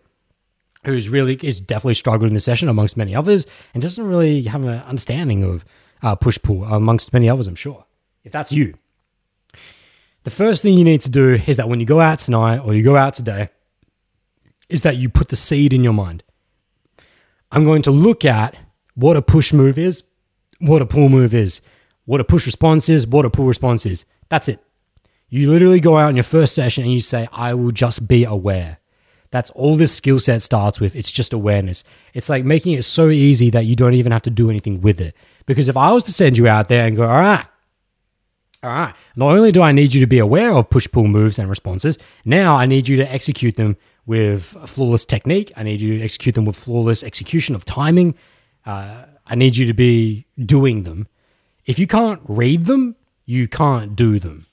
[0.84, 4.64] who's really is definitely struggling in the session amongst many others and doesn't really have
[4.64, 5.64] an understanding of
[6.02, 7.84] uh, push pull, amongst many others, I'm sure.
[8.24, 8.74] If that's you,
[10.24, 12.74] the first thing you need to do is that when you go out tonight or
[12.74, 13.48] you go out today,
[14.68, 16.22] is that you put the seed in your mind.
[17.50, 18.54] I'm going to look at
[18.94, 20.04] what a push move is,
[20.58, 21.62] what a pull move is,
[22.04, 24.04] what a push response is, what a pull response is.
[24.28, 24.62] That's it.
[25.30, 28.24] You literally go out in your first session and you say, I will just be
[28.24, 28.78] aware.
[29.30, 30.96] That's all this skill set starts with.
[30.96, 31.84] It's just awareness.
[32.14, 35.00] It's like making it so easy that you don't even have to do anything with
[35.00, 35.14] it.
[35.48, 37.46] Because if I was to send you out there and go, all right,
[38.62, 41.38] all right, not only do I need you to be aware of push pull moves
[41.38, 45.50] and responses, now I need you to execute them with flawless technique.
[45.56, 48.14] I need you to execute them with flawless execution of timing.
[48.66, 51.08] Uh, I need you to be doing them.
[51.64, 54.48] If you can't read them, you can't do them.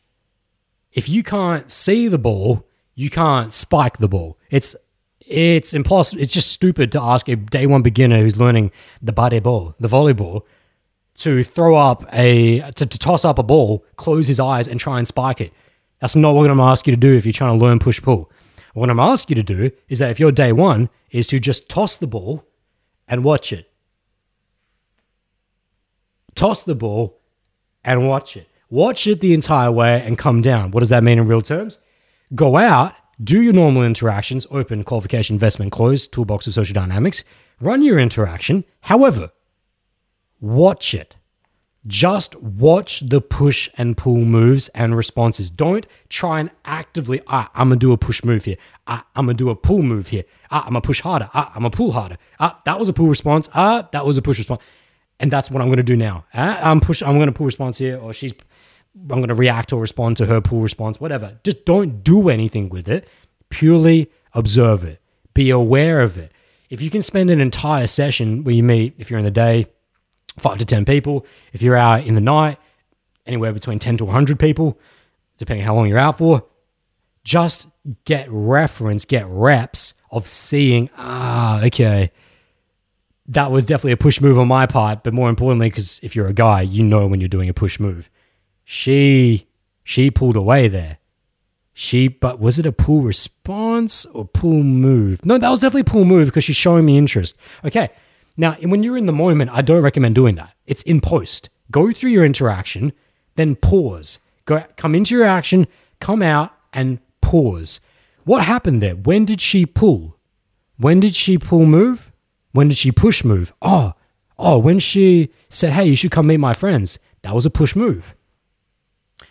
[0.94, 4.38] If you can't see the ball, you can't spike the ball.
[4.50, 4.78] It's
[5.20, 6.22] it's impossible.
[6.22, 9.90] It's just stupid to ask a day one beginner who's learning the body ball, the
[9.90, 10.44] volleyball,
[11.16, 14.98] to throw up a to, to toss up a ball, close his eyes, and try
[14.98, 15.54] and spike it.
[16.00, 18.02] That's not what I'm to ask you to do if you're trying to learn push
[18.02, 18.32] pull.
[18.74, 21.70] What I'm asking you to do is that if your day one is to just
[21.70, 22.46] toss the ball
[23.08, 23.72] and watch it,
[26.36, 27.22] toss the ball
[27.84, 28.50] and watch it.
[28.70, 30.72] Watch it the entire way and come down.
[30.72, 31.82] What does that mean in real terms?
[32.34, 32.94] Go out,
[33.24, 37.24] do your normal interactions, open, qualification, investment, close, toolbox of social dynamics,
[37.62, 38.66] run your interaction.
[38.82, 39.32] However,
[40.40, 41.16] watch it.
[41.88, 45.52] Just watch the push and pull moves and responses.
[45.52, 48.58] Don't try and actively, ah, I'm gonna do a push move here.
[48.88, 50.24] Ah, I'm gonna do a pull move here.
[50.50, 51.30] Ah, I'm gonna push harder.
[51.34, 52.18] Ah, I'm gonna pull harder.
[52.40, 53.50] Ah, that was a pull response.
[53.54, 54.64] Ah, that was a push response.
[55.20, 56.26] And that's what I'm gonna do now.
[56.34, 57.04] Ah, I'm push.
[57.04, 58.34] I'm gonna pull response here, or she's
[59.10, 61.40] I'm to react or respond to her pull response, whatever.
[61.44, 63.08] Just don't do anything with it.
[63.50, 65.02] Purely observe it.
[65.34, 66.32] Be aware of it.
[66.70, 69.68] If you can spend an entire session where you meet, if you're in the day,
[70.38, 72.58] five to 10 people, if you're out in the night,
[73.26, 74.80] anywhere between 10 to 100 people,
[75.38, 76.46] depending how long you're out for,
[77.24, 77.68] just
[78.06, 82.12] get reference, get reps of seeing, ah, okay,
[83.28, 85.04] that was definitely a push move on my part.
[85.04, 87.80] But more importantly, because if you're a guy, you know when you're doing a push
[87.80, 88.10] move
[88.66, 89.48] she
[89.84, 90.98] she pulled away there.
[91.78, 95.24] She, but was it a pull response or pull move?
[95.26, 97.38] No, that was definitely pull move because she's showing me interest.
[97.66, 97.90] Okay.
[98.38, 100.54] Now, when you're in the moment, I don't recommend doing that.
[100.66, 101.50] It's in post.
[101.72, 102.94] Go through your interaction,
[103.36, 104.20] then pause.
[104.46, 105.68] Go, come into your action,
[106.00, 107.80] come out, and pause.
[108.24, 108.96] What happened there?
[108.96, 110.18] When did she pull?
[110.78, 112.12] When did she pull move?
[112.52, 113.54] When did she push move?
[113.62, 113.94] Oh,
[114.38, 117.76] oh, when she said, "Hey, you should come meet my friends." That was a push
[117.76, 118.16] move.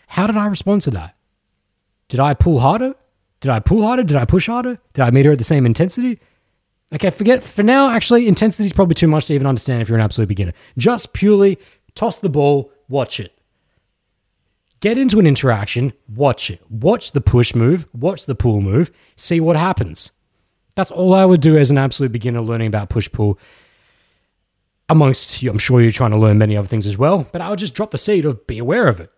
[0.09, 1.17] How did I respond to that?
[2.09, 2.95] Did I pull harder?
[3.41, 4.03] Did I pull harder?
[4.03, 4.79] Did I push harder?
[4.93, 6.19] Did I meet her at the same intensity?
[6.95, 7.91] Okay, forget for now.
[7.91, 10.53] Actually, intensity is probably too much to even understand if you're an absolute beginner.
[10.79, 11.59] Just purely
[11.95, 13.33] toss the ball, watch it.
[14.81, 16.61] Get into an interaction, watch it.
[16.71, 20.13] Watch the push move, watch the pull move, see what happens.
[20.77, 23.39] That's all I would do as an absolute beginner learning about push pull.
[24.89, 27.59] Amongst, I'm sure you're trying to learn many other things as well, but I would
[27.59, 29.11] just drop the seed of be aware of it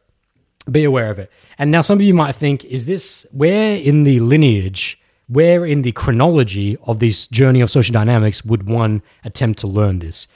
[0.70, 1.31] be aware of it.
[1.59, 5.82] And now some of you might think, is this where in the lineage, where in
[5.82, 10.28] the chronology of this journey of social dynamics would one attempt to learn this?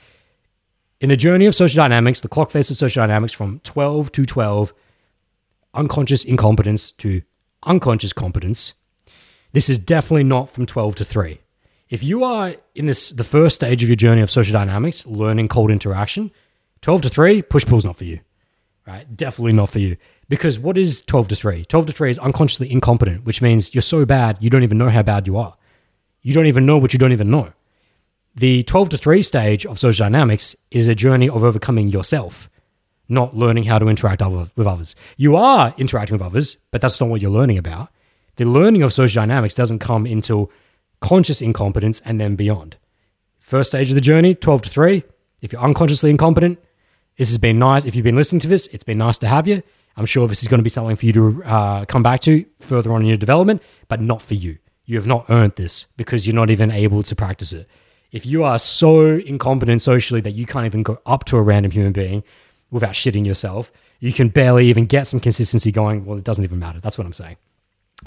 [1.01, 4.27] In the journey of social dynamics, the clock face of social dynamics from 12 to
[4.27, 4.75] 12,
[5.75, 7.23] unconscious incompetence to
[7.65, 8.75] unconscious competence,
[9.53, 11.39] this is definitely not from 12 to 3.
[11.89, 15.49] If you are in this the first stage of your journey of social dynamics, learning
[15.49, 16.31] cold interaction,
[16.83, 18.21] 12 to 3, push pull's not for you.
[18.87, 19.17] Right?
[19.17, 19.97] Definitely not for you.
[20.29, 21.65] Because what is 12 to 3?
[21.65, 24.91] 12 to 3 is unconsciously incompetent, which means you're so bad you don't even know
[24.91, 25.57] how bad you are.
[26.23, 27.53] You don't even know what you don't even know.
[28.35, 32.49] The 12 to 3 stage of social dynamics is a journey of overcoming yourself,
[33.09, 34.97] not learning how to interact with others.
[35.17, 37.91] You are interacting with others, but that's not what you're learning about.
[38.37, 40.51] The learning of social dynamics doesn't come until
[41.01, 42.77] conscious incompetence and then beyond.
[43.39, 45.03] First stage of the journey, 12 to 3.
[45.41, 46.59] If you're unconsciously incompetent,
[47.21, 47.85] this has been nice.
[47.85, 49.63] If you've been listening to this, it's been nice to have you.
[49.95, 52.47] I'm sure this is going to be something for you to uh, come back to
[52.61, 54.57] further on in your development, but not for you.
[54.87, 57.69] You have not earned this because you're not even able to practice it.
[58.11, 61.73] If you are so incompetent socially that you can't even go up to a random
[61.73, 62.25] human being
[62.71, 66.07] without shitting yourself, you can barely even get some consistency going.
[66.07, 66.81] Well, it doesn't even matter.
[66.81, 67.37] That's what I'm saying.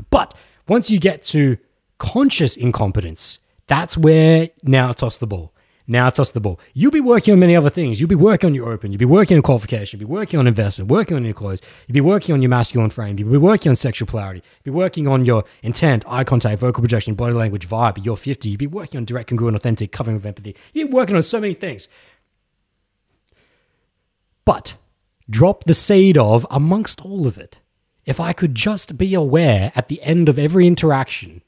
[0.09, 0.33] But
[0.67, 1.57] once you get to
[1.99, 3.37] conscious incompetence,
[3.67, 5.52] that's where now toss the ball.
[5.85, 6.59] Now toss the ball.
[6.73, 7.99] You'll be working on many other things.
[7.99, 8.91] You'll be working on your open.
[8.91, 9.99] You'll be working on qualification.
[9.99, 11.61] You'll be working on investment, working on your clothes.
[11.87, 13.19] You'll be working on your masculine frame.
[13.19, 14.41] You'll be working on sexual polarity.
[14.63, 18.03] You'll be working on your intent, eye contact, vocal projection, body language, vibe.
[18.03, 18.49] You're 50.
[18.49, 20.55] You'll be working on direct, congruent, authentic, covering with empathy.
[20.71, 21.89] You're working on so many things.
[24.45, 24.77] But
[25.29, 27.57] drop the seed of amongst all of it.
[28.05, 31.41] If I could just be aware at the end of every interaction,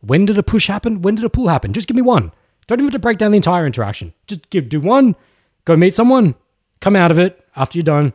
[0.00, 1.02] when did a push happen?
[1.02, 1.72] When did a pull happen?
[1.72, 2.32] Just give me one.
[2.72, 4.14] Don't even have to break down the entire interaction.
[4.26, 5.14] Just give, do one,
[5.66, 6.36] go meet someone,
[6.80, 8.14] come out of it after you're done.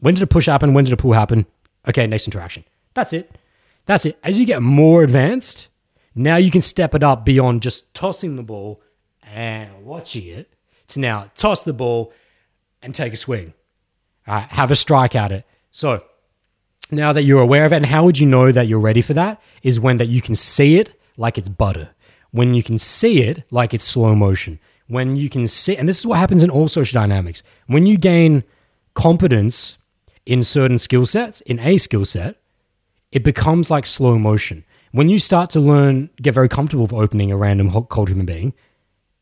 [0.00, 0.74] When did a push happen?
[0.74, 1.46] When did a pull happen?
[1.86, 2.64] Okay, next interaction.
[2.94, 3.38] That's it.
[3.86, 4.18] That's it.
[4.24, 5.68] As you get more advanced,
[6.16, 8.82] now you can step it up beyond just tossing the ball
[9.32, 10.52] and watching it
[10.88, 12.12] to now toss the ball
[12.82, 13.54] and take a swing.
[14.26, 15.46] Have a strike at it.
[15.70, 16.02] So
[16.90, 19.14] now that you're aware of it, and how would you know that you're ready for
[19.14, 19.40] that?
[19.62, 21.90] Is when that you can see it like it's butter
[22.32, 25.98] when you can see it like it's slow motion, when you can see, and this
[25.98, 27.42] is what happens in all social dynamics.
[27.66, 28.42] When you gain
[28.94, 29.78] competence
[30.26, 32.36] in certain skill sets, in a skill set,
[33.12, 34.64] it becomes like slow motion.
[34.90, 38.54] When you start to learn, get very comfortable with opening a random cold human being,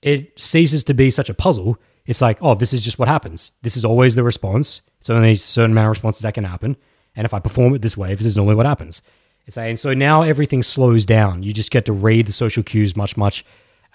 [0.03, 1.79] it ceases to be such a puzzle.
[2.07, 3.53] It's like, oh, this is just what happens.
[3.63, 4.83] This is always the response.
[5.01, 6.77] It's only a certain amount of responses that can happen.
[7.15, 9.03] And if I perform it this way, this is normally what happens.
[9.47, 11.43] It's saying so now everything slows down.
[11.43, 13.45] You just get to read the social cues much, much.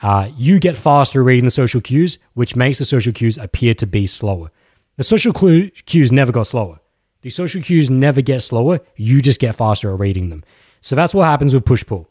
[0.01, 3.87] Uh, you get faster reading the social cues, which makes the social cues appear to
[3.87, 4.51] be slower.
[4.97, 6.79] The social clue, cues never got slower.
[7.21, 8.81] The social cues never get slower.
[8.95, 10.43] You just get faster at reading them.
[10.81, 12.09] So that's what happens with push pull.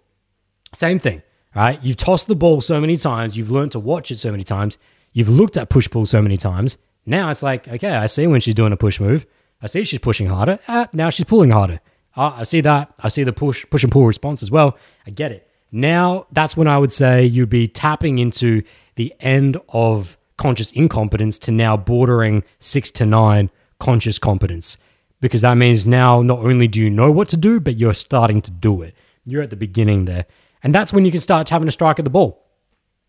[0.72, 1.22] Same thing,
[1.54, 1.80] right?
[1.82, 3.36] You've tossed the ball so many times.
[3.36, 4.76] You've learned to watch it so many times.
[5.12, 6.78] You've looked at push pull so many times.
[7.06, 9.26] Now it's like, okay, I see when she's doing a push move.
[9.62, 10.58] I see she's pushing harder.
[10.66, 11.80] Ah, now she's pulling harder.
[12.16, 12.92] Oh, I see that.
[13.00, 14.78] I see the push, push and pull response as well.
[15.06, 15.48] I get it.
[15.72, 18.62] Now, that's when I would say you'd be tapping into
[18.94, 24.78] the end of conscious incompetence to now bordering six to nine conscious competence.
[25.20, 28.40] Because that means now not only do you know what to do, but you're starting
[28.42, 28.94] to do it.
[29.24, 30.26] You're at the beginning there.
[30.62, 32.44] And that's when you can start having a strike at the ball.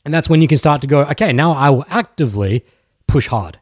[0.04, 2.66] And that's when you can start to go, okay, now I will actively
[3.08, 3.60] push hard.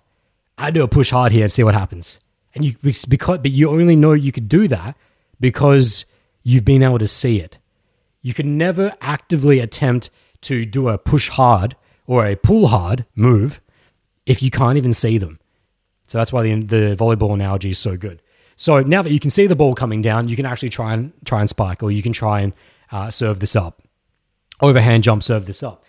[0.58, 2.20] I do a push hard here and see what happens.
[2.56, 4.96] And you because but you only know you could do that
[5.44, 6.06] because
[6.44, 7.58] you've been able to see it.
[8.22, 10.10] You can never actively attempt
[10.40, 11.76] to do a push hard
[12.08, 13.60] or a pull hard move
[14.26, 15.42] if you can't even see them.
[16.08, 18.22] So that's why the, the volleyball analogy is so good.
[18.56, 21.12] So now that you can see the ball coming down, you can actually try and
[21.26, 22.54] try and spike, or you can try and
[22.90, 23.82] uh, serve this up,
[24.62, 25.83] overhand jump, serve this up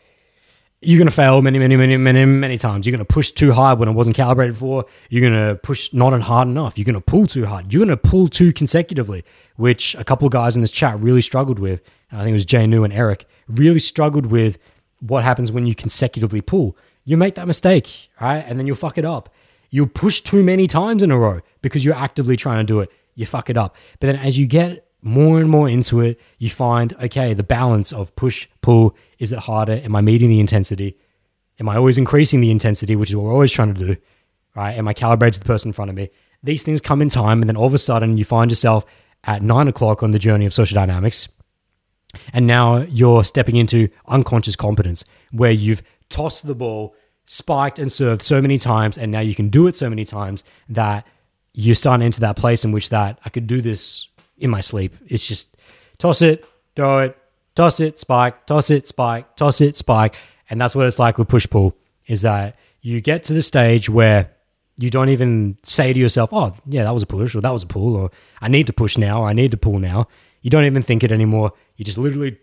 [0.86, 2.86] you're going to fail many, many, many, many, many times.
[2.86, 4.84] You're going to push too hard when it wasn't calibrated for.
[5.10, 6.78] You're going to push not hard enough.
[6.78, 7.72] You're going to pull too hard.
[7.72, 9.24] You're going to pull too consecutively,
[9.56, 11.80] which a couple of guys in this chat really struggled with.
[12.12, 14.58] I think it was Jay New and Eric really struggled with
[15.00, 16.76] what happens when you consecutively pull.
[17.04, 18.44] You make that mistake, right?
[18.46, 19.28] And then you'll fuck it up.
[19.70, 22.90] You'll push too many times in a row because you're actively trying to do it.
[23.14, 23.76] You fuck it up.
[24.00, 27.92] But then as you get more and more into it, you find, okay, the balance
[27.92, 29.74] of push, pull, is it harder?
[29.84, 30.96] Am I meeting the intensity?
[31.60, 33.96] Am I always increasing the intensity, which is what we're always trying to do?
[34.56, 34.72] Right?
[34.72, 36.08] Am I calibrated to the person in front of me?
[36.42, 38.86] These things come in time, and then all of a sudden you find yourself
[39.24, 41.28] at nine o'clock on the journey of social dynamics.
[42.32, 46.94] And now you're stepping into unconscious competence where you've tossed the ball,
[47.26, 50.44] spiked and served so many times, and now you can do it so many times
[50.68, 51.06] that
[51.52, 54.96] you're starting into that place in which that I could do this in my sleep.
[55.06, 55.56] It's just
[55.98, 56.44] toss it,
[56.76, 57.18] throw it,
[57.54, 60.16] toss it, spike, toss it, spike, toss it, spike.
[60.50, 63.88] And that's what it's like with push pull is that you get to the stage
[63.88, 64.30] where
[64.76, 67.62] You don't even say to yourself, "Oh, yeah, that was a push," or "That was
[67.62, 70.08] a pull," or "I need to push now," or "I need to pull now."
[70.42, 71.52] You don't even think it anymore.
[71.76, 72.38] You just literally,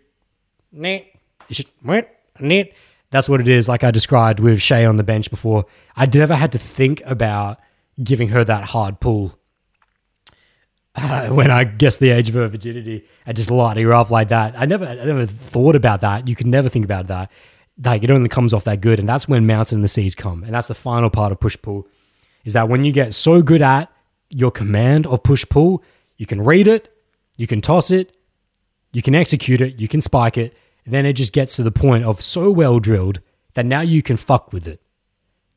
[0.72, 1.04] net,
[1.48, 2.72] you should, net.
[3.10, 3.68] That's what it is.
[3.68, 7.60] Like I described with Shay on the bench before, I never had to think about
[8.02, 9.38] giving her that hard pull
[10.94, 14.28] uh, when I guess the age of her virginity and just lighting her up like
[14.28, 14.54] that.
[14.56, 16.28] I never, I never thought about that.
[16.28, 17.30] You can never think about that.
[17.82, 20.44] Like it only comes off that good, and that's when mountain and the seas come,
[20.44, 21.88] and that's the final part of push pull.
[22.44, 23.90] Is that when you get so good at
[24.28, 25.82] your command of push pull,
[26.16, 26.92] you can read it,
[27.36, 28.14] you can toss it,
[28.92, 30.54] you can execute it, you can spike it.
[30.84, 33.20] Then it just gets to the point of so well drilled
[33.54, 34.80] that now you can fuck with it.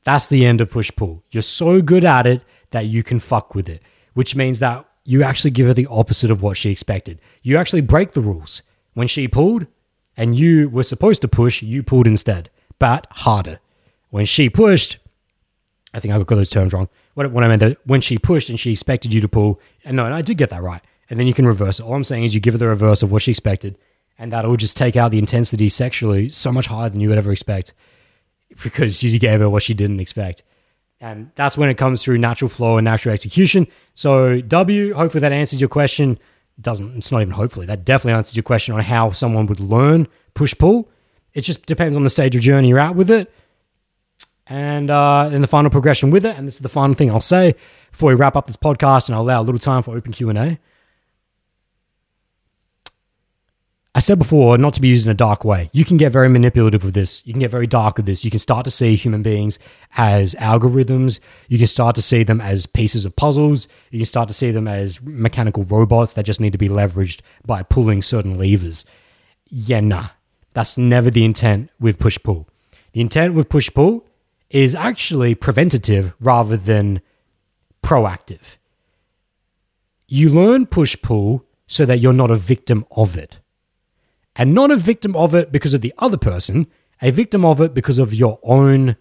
[0.04, 1.24] That's the end of push pull.
[1.32, 3.82] You're so good at it that you can fuck with it,
[4.14, 7.20] which means that you actually give her the opposite of what she expected.
[7.44, 8.64] You actually break the rules.
[8.96, 9.68] When she pulled
[10.18, 12.50] and you were supposed to push, you pulled instead,
[12.80, 13.60] but harder.
[14.10, 14.98] When she pushed,
[15.94, 16.90] I think I got those terms wrong.
[17.14, 19.96] What, what I meant that when she pushed and she expected you to pull, and
[19.96, 20.82] no, and I did get that right.
[21.10, 21.84] And then you can reverse it.
[21.84, 23.78] All I'm saying is you give her the reverse of what she expected,
[24.18, 27.32] and that'll just take out the intensity sexually so much higher than you would ever
[27.32, 27.74] expect
[28.64, 30.42] because you gave her what she didn't expect.
[31.06, 33.68] And that's when it comes through natural flow and natural execution.
[33.94, 36.14] So, W, hopefully that answers your question.
[36.58, 39.60] It Doesn't, it's not even hopefully, that definitely answers your question on how someone would
[39.60, 40.90] learn push pull.
[41.36, 43.32] It just depends on the stage of journey you're at with it
[44.48, 46.36] and uh, in the final progression with it.
[46.38, 47.54] And this is the final thing I'll say
[47.92, 50.58] before we wrap up this podcast and I'll allow a little time for open Q&A.
[53.98, 55.70] I said before, not to be used in a dark way.
[55.72, 57.26] You can get very manipulative with this.
[57.26, 58.26] You can get very dark with this.
[58.26, 59.58] You can start to see human beings
[59.96, 61.22] as algorithms.
[61.48, 63.70] You can start to see them as pieces of puzzles.
[63.92, 67.22] You can start to see them as mechanical robots that just need to be leveraged
[67.46, 68.84] by pulling certain levers.
[69.48, 70.08] Yeah, nah.
[70.54, 72.50] That's never the intent with push pull.
[72.92, 74.06] The intent with push pull
[74.50, 77.00] is actually preventative rather than
[77.82, 78.58] proactive.
[80.10, 83.40] You learn push pull so that you're not a victim of it
[84.36, 86.68] and not a victim of it because of the other person,
[87.02, 88.96] a victim of it because of your own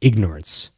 [0.00, 0.70] ignorance.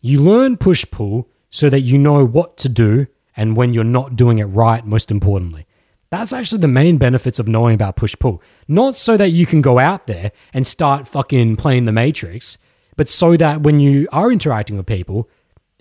[0.00, 3.06] You learn push pull so that you know what to do
[3.36, 5.66] and when you're not doing it right, most importantly.
[6.10, 8.42] That's actually the main benefits of knowing about push pull.
[8.66, 12.58] Not so that you can go out there and start fucking playing the Matrix,
[12.96, 15.28] but so that when you are interacting with people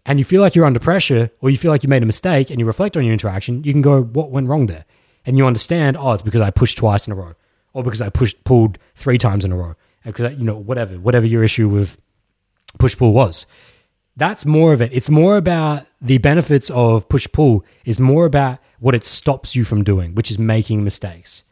[0.06, 2.50] and you feel like you're under pressure or you feel like you made a mistake
[2.50, 4.86] and you reflect on your interaction, you can go, what went wrong there?
[5.30, 7.36] And you understand, oh, it's because I pushed twice in a row,
[7.72, 10.96] or because I pushed pulled three times in a row, and because you know whatever
[10.96, 12.02] whatever your issue with
[12.80, 13.46] push pull was.
[14.18, 14.92] That's more of it.
[14.92, 19.64] It's more about the benefits of push pull is more about what it stops you
[19.64, 21.44] from doing, which is making mistakes.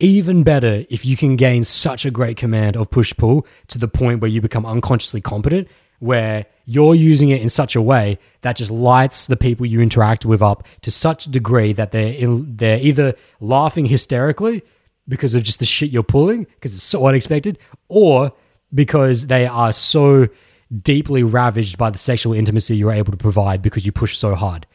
[0.00, 3.86] Even better if you can gain such a great command of push pull to the
[3.86, 5.68] point where you become unconsciously competent
[5.98, 10.26] where you're using it in such a way that just lights the people you interact
[10.26, 14.62] with up to such a degree that they're in, they're either laughing hysterically
[15.08, 17.58] because of just the shit you're pulling because it's so unexpected
[17.88, 18.32] or
[18.74, 20.28] because they are so
[20.82, 24.66] deeply ravaged by the sexual intimacy you're able to provide because you push so hard.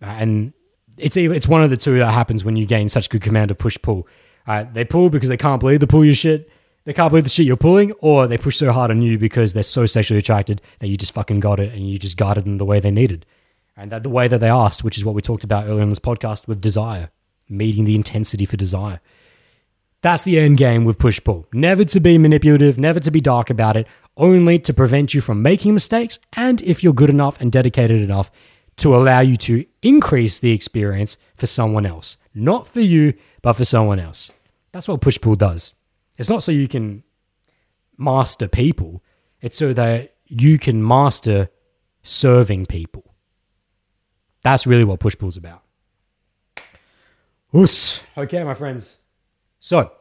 [0.00, 0.52] And
[0.98, 3.58] it's it's one of the two that happens when you gain such good command of
[3.58, 4.06] push pull
[4.46, 6.50] uh, they pull because they can't believe the pull your shit
[6.90, 9.52] they can't believe the shit you're pulling, or they push so hard on you because
[9.52, 12.58] they're so sexually attracted that you just fucking got it and you just guided them
[12.58, 13.24] the way they needed.
[13.76, 15.88] And that the way that they asked, which is what we talked about earlier in
[15.88, 17.10] this podcast with desire,
[17.48, 19.00] meeting the intensity for desire.
[20.02, 21.46] That's the end game with push pull.
[21.52, 23.86] Never to be manipulative, never to be dark about it,
[24.16, 26.18] only to prevent you from making mistakes.
[26.32, 28.32] And if you're good enough and dedicated enough,
[28.78, 32.16] to allow you to increase the experience for someone else.
[32.34, 34.32] Not for you, but for someone else.
[34.72, 35.74] That's what push pull does.
[36.20, 37.02] It's not so you can
[37.96, 39.02] master people,
[39.40, 41.48] it's so that you can master
[42.02, 43.14] serving people.
[44.42, 45.62] That's really what push pull's about.
[47.56, 48.02] Oos.
[48.18, 49.00] Okay, my friends.
[49.60, 49.92] So,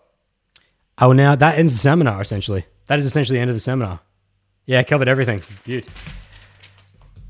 [0.98, 2.66] I will now, that ends the seminar essentially.
[2.88, 4.02] That is essentially the end of the seminar.
[4.66, 5.42] Yeah, covered everything.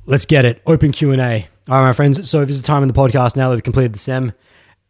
[0.07, 0.63] Let's get it.
[0.65, 1.47] Open Q&A.
[1.67, 2.27] All right, my friends.
[2.27, 4.33] So this is the time in the podcast now that we've completed the sem.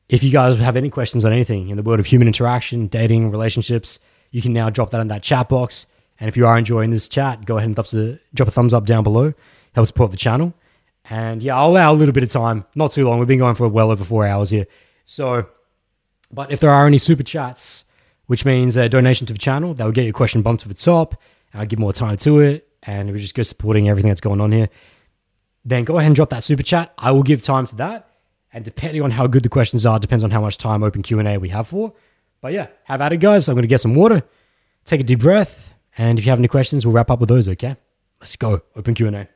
[0.09, 3.29] If you guys have any questions on anything in the world of human interaction, dating,
[3.29, 3.99] relationships,
[4.31, 5.85] you can now drop that in that chat box.
[6.19, 9.03] And if you are enjoying this chat, go ahead and drop a thumbs up down
[9.03, 9.33] below.
[9.73, 10.53] Help support the channel.
[11.11, 13.19] And yeah, I'll allow a little bit of time, not too long.
[13.19, 14.65] We've been going for well over four hours here.
[15.05, 15.47] So,
[16.31, 17.85] but if there are any super chats,
[18.25, 20.73] which means a donation to the channel, that will get your question bumped to the
[20.73, 21.21] top.
[21.53, 22.67] I'll give more time to it.
[22.83, 24.69] And we just go supporting everything that's going on here.
[25.65, 26.93] Then go ahead and drop that super chat.
[26.97, 28.08] I will give time to that.
[28.51, 31.37] And depending on how good the questions are, depends on how much time open Q&A
[31.37, 31.93] we have for.
[32.41, 33.47] But yeah, have at it, guys.
[33.47, 34.23] I'm going to get some water,
[34.85, 35.73] take a deep breath.
[35.97, 37.75] And if you have any questions, we'll wrap up with those, okay?
[38.19, 38.61] Let's go.
[38.75, 39.27] Open Q&A.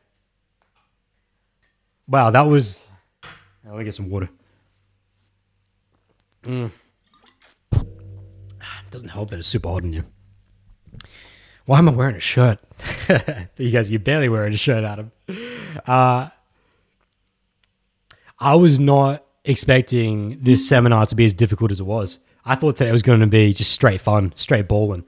[2.07, 2.87] Wow, that was...
[3.65, 4.29] Let me get some water.
[6.43, 6.71] Mm.
[8.91, 10.03] Doesn't help that it's super hot in you.
[11.65, 12.59] Why am I wearing a shirt?
[13.57, 15.11] you guys, you're barely wearing a shirt, Adam.
[15.85, 16.29] Uh,
[18.43, 22.19] I was not expecting this seminar to be as difficult as it was.
[22.43, 25.05] I thought today was going to be just straight fun, straight balling.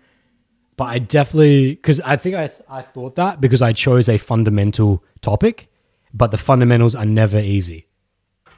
[0.78, 5.03] But I definitely, because I think I, I thought that because I chose a fundamental
[5.20, 5.70] topic,
[6.14, 7.88] but the fundamentals are never easy.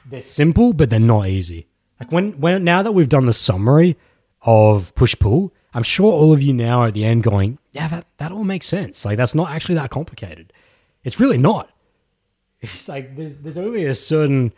[0.06, 1.66] They're simple, but they're not easy.
[1.98, 3.96] Like when, when now that we've done the summary
[4.42, 7.88] of push pull, I'm sure all of you now are at the end going, yeah,
[7.88, 9.04] that, that all makes sense.
[9.04, 10.52] Like that's not actually that complicated.
[11.02, 11.68] It's really not.
[12.60, 14.52] It's like there's there's only a certain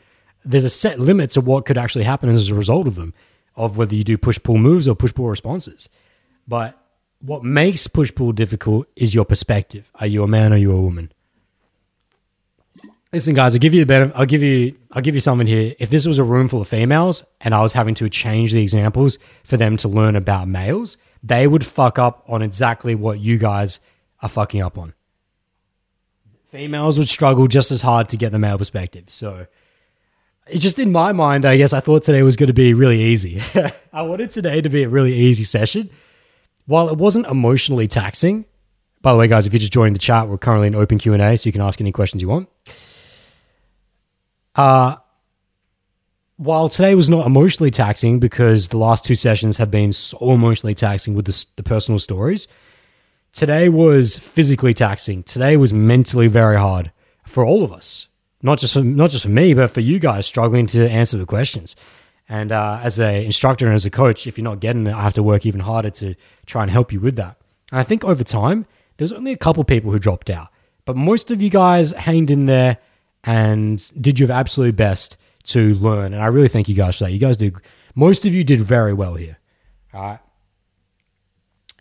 [0.44, 3.14] there's a set limit to what could actually happen as a result of them,
[3.56, 5.88] of whether you do push pull moves or push pull responses.
[6.48, 6.76] But
[7.20, 9.90] what makes push pull difficult is your perspective.
[9.96, 11.12] Are you a man or are you a woman?
[13.12, 14.12] Listen, guys, I'll give you the better.
[14.14, 14.76] I'll give you.
[14.92, 15.74] I'll give you something here.
[15.80, 18.62] If this was a room full of females and I was having to change the
[18.62, 23.36] examples for them to learn about males, they would fuck up on exactly what you
[23.36, 23.80] guys
[24.22, 24.94] are fucking up on.
[26.48, 29.04] Females would struggle just as hard to get the male perspective.
[29.08, 29.46] So,
[30.54, 33.40] just in my mind, I guess I thought today was going to be really easy.
[33.92, 35.90] I wanted today to be a really easy session.
[36.66, 38.44] While it wasn't emotionally taxing,
[39.02, 41.14] by the way, guys, if you're just joining the chat, we're currently in open Q
[41.14, 42.48] and A, so you can ask any questions you want.
[44.54, 44.96] Uh,
[46.36, 50.74] while today was not emotionally taxing because the last two sessions have been so emotionally
[50.74, 52.48] taxing with the, the personal stories,
[53.32, 55.22] today was physically taxing.
[55.22, 56.92] Today was mentally very hard
[57.26, 58.08] for all of us,
[58.42, 61.26] not just for, not just for me, but for you guys struggling to answer the
[61.26, 61.76] questions.
[62.28, 65.02] And uh, as an instructor and as a coach, if you're not getting it, I
[65.02, 66.14] have to work even harder to
[66.46, 67.36] try and help you with that.
[67.72, 70.48] And I think over time, there's only a couple people who dropped out,
[70.84, 72.78] but most of you guys hanged in there
[73.24, 76.12] and did your absolute best to learn.
[76.12, 77.12] And I really thank you guys for that.
[77.12, 77.56] You guys did,
[77.94, 79.38] most of you did very well here.
[79.92, 80.18] All right.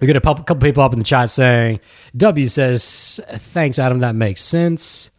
[0.02, 1.82] We got a couple people up in the chat saying,
[2.16, 4.00] W says, thanks, Adam.
[4.00, 5.12] That makes sense.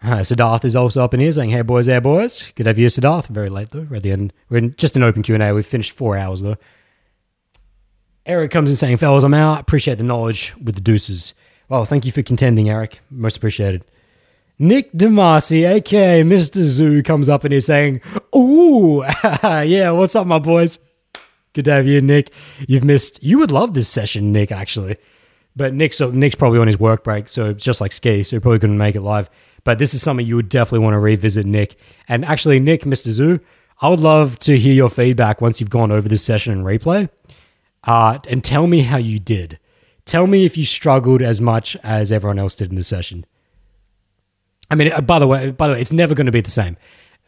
[0.00, 2.52] Uh, Siddharth is also up in here saying, hey, boys, hey, boys.
[2.54, 3.26] Good to have you, Siddharth.
[3.26, 3.86] Very late, though.
[3.90, 4.32] We're at the end.
[4.48, 5.52] We're in just an open Q&A.
[5.52, 6.56] We've finished four hours, though.
[8.24, 9.60] Eric comes in saying, fellas, I'm out.
[9.60, 11.34] Appreciate the knowledge with the deuces.
[11.68, 13.00] Well, thank you for contending, Eric.
[13.10, 13.84] Most appreciated.
[14.58, 16.56] Nick DeMasi, aka Mr.
[16.56, 18.00] Zoo, comes up and he's saying,
[18.34, 19.04] Ooh,
[19.42, 20.78] yeah, what's up, my boys?
[21.52, 22.32] Good to have you, Nick.
[22.66, 24.96] You've missed, you would love this session, Nick, actually.
[25.56, 28.40] But Nick's, Nick's probably on his work break, so it's just like ski, so he
[28.40, 29.30] probably couldn't make it live.
[29.64, 31.76] But this is something you would definitely want to revisit, Nick.
[32.08, 33.10] And actually, Nick, Mr.
[33.10, 33.40] Zoo,
[33.80, 37.08] I would love to hear your feedback once you've gone over this session and replay.
[37.84, 39.58] Uh, and tell me how you did.
[40.04, 43.24] Tell me if you struggled as much as everyone else did in the session.
[44.70, 46.50] I mean, uh, by the way, by the way, it's never going to be the
[46.50, 46.76] same.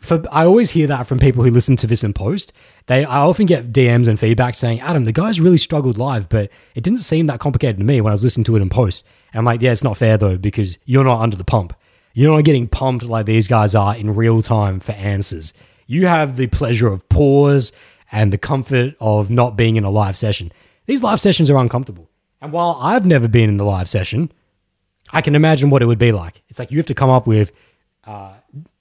[0.01, 2.53] For I always hear that from people who listen to this in post.
[2.87, 6.51] They I often get DMs and feedback saying, "Adam, the guys really struggled live, but
[6.75, 9.05] it didn't seem that complicated to me when I was listening to it in post."
[9.33, 11.75] And I'm like, "Yeah, it's not fair though because you're not under the pump.
[12.13, 15.55] You're not getting pumped like these guys are in real time for answers.
[15.87, 17.73] You have the pleasure of pause
[18.13, 20.53] and the comfort of not being in a live session.
[20.87, 22.09] These live sessions are uncomfortable.
[22.41, 24.33] And while I've never been in the live session,
[25.13, 26.43] I can imagine what it would be like.
[26.49, 27.53] It's like you have to come up with
[28.05, 28.35] uh,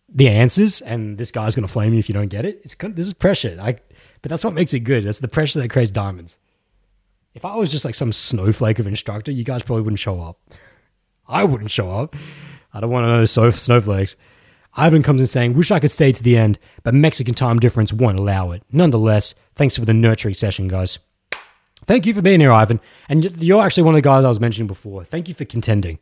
[0.07, 2.61] the answers, and this guy's going to flame you if you don't get it.
[2.63, 3.55] It's this is pressure.
[3.55, 3.87] Like,
[4.21, 5.03] but that's what makes it good.
[5.03, 6.37] That's the pressure that creates diamonds.
[7.35, 10.39] If I was just like some snowflake of instructor, you guys probably wouldn't show up.
[11.27, 12.15] I wouldn't show up.
[12.73, 14.15] I don't want to know snowflakes.
[14.75, 17.91] Ivan comes in saying, Wish I could stay to the end, but Mexican time difference
[17.91, 18.63] won't allow it.
[18.71, 20.99] Nonetheless, thanks for the nurturing session, guys.
[21.85, 22.79] Thank you for being here, Ivan.
[23.07, 25.03] And you're actually one of the guys I was mentioning before.
[25.03, 25.99] Thank you for contending.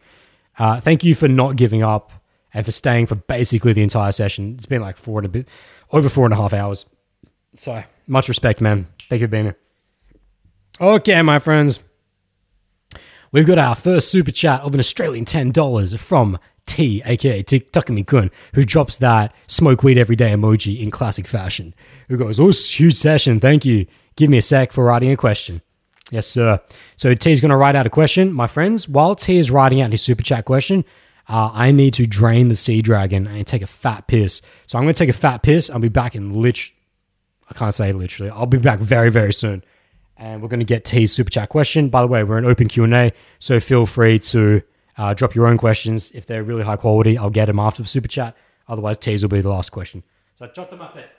[0.58, 2.12] Uh, thank you for not giving up
[2.54, 4.56] and for staying for basically the entire session.
[4.56, 5.48] It's been like four and a bit,
[5.92, 6.90] over four and a half hours.
[7.56, 8.88] So much respect, man.
[9.04, 9.58] Thank you for being here.
[10.82, 11.80] Okay, my friends.
[13.32, 18.30] We've got our first super chat of an Australian $10 from T, aka Takumi Kun,
[18.54, 21.74] who drops that smoke weed every day emoji in classic fashion.
[22.10, 23.40] Who goes, Oh, huge session.
[23.40, 23.88] Thank you.
[24.16, 25.62] Give me a sec for writing a question.
[26.12, 26.62] Yes, sir.
[26.96, 28.32] So T is going to write out a question.
[28.32, 30.86] My friends, while T is writing out his super chat question,
[31.28, 34.42] uh, I need to drain the sea dragon and take a fat piss.
[34.66, 35.70] So I'm going to take a fat piss.
[35.70, 36.72] I'll be back in lit.
[37.50, 38.32] I can't say literally.
[38.32, 39.64] I'll be back very, very soon.
[40.16, 41.90] And we're going to get T's super chat question.
[41.90, 44.64] By the way, we're an open Q&A, so feel free to
[44.98, 46.12] uh, drop your own questions.
[46.12, 48.36] If they're really high quality, I'll get them after the super chat.
[48.68, 50.04] Otherwise, T's will be the last question.
[50.40, 51.10] So jot them up there.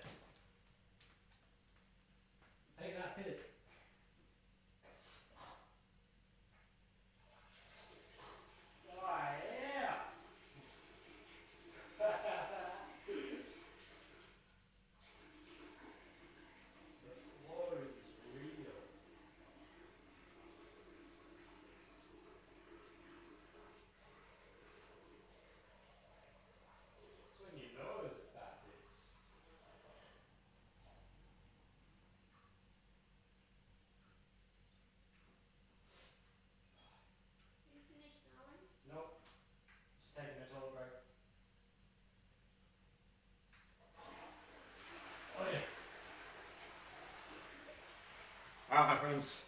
[49.08, 49.42] friends.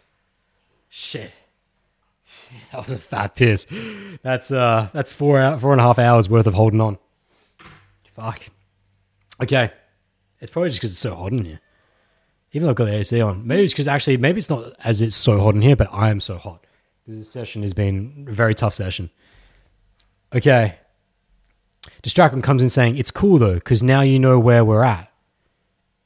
[0.89, 1.35] Shit.
[2.71, 3.67] That a fat piss.
[4.21, 6.97] That's uh that's four hour, four and a half hours worth of holding on.
[8.15, 8.41] Fuck.
[9.41, 9.71] Okay.
[10.39, 11.59] It's probably just because it's so hot in here.
[12.53, 13.47] Even though I've got the AC on.
[13.47, 16.09] Maybe it's because actually maybe it's not as it's so hot in here, but I
[16.09, 16.65] am so hot.
[17.07, 19.09] This session has been a very tough session.
[20.33, 20.75] Okay.
[22.03, 25.11] Distracon comes in saying, It's cool though, because now you know where we're at.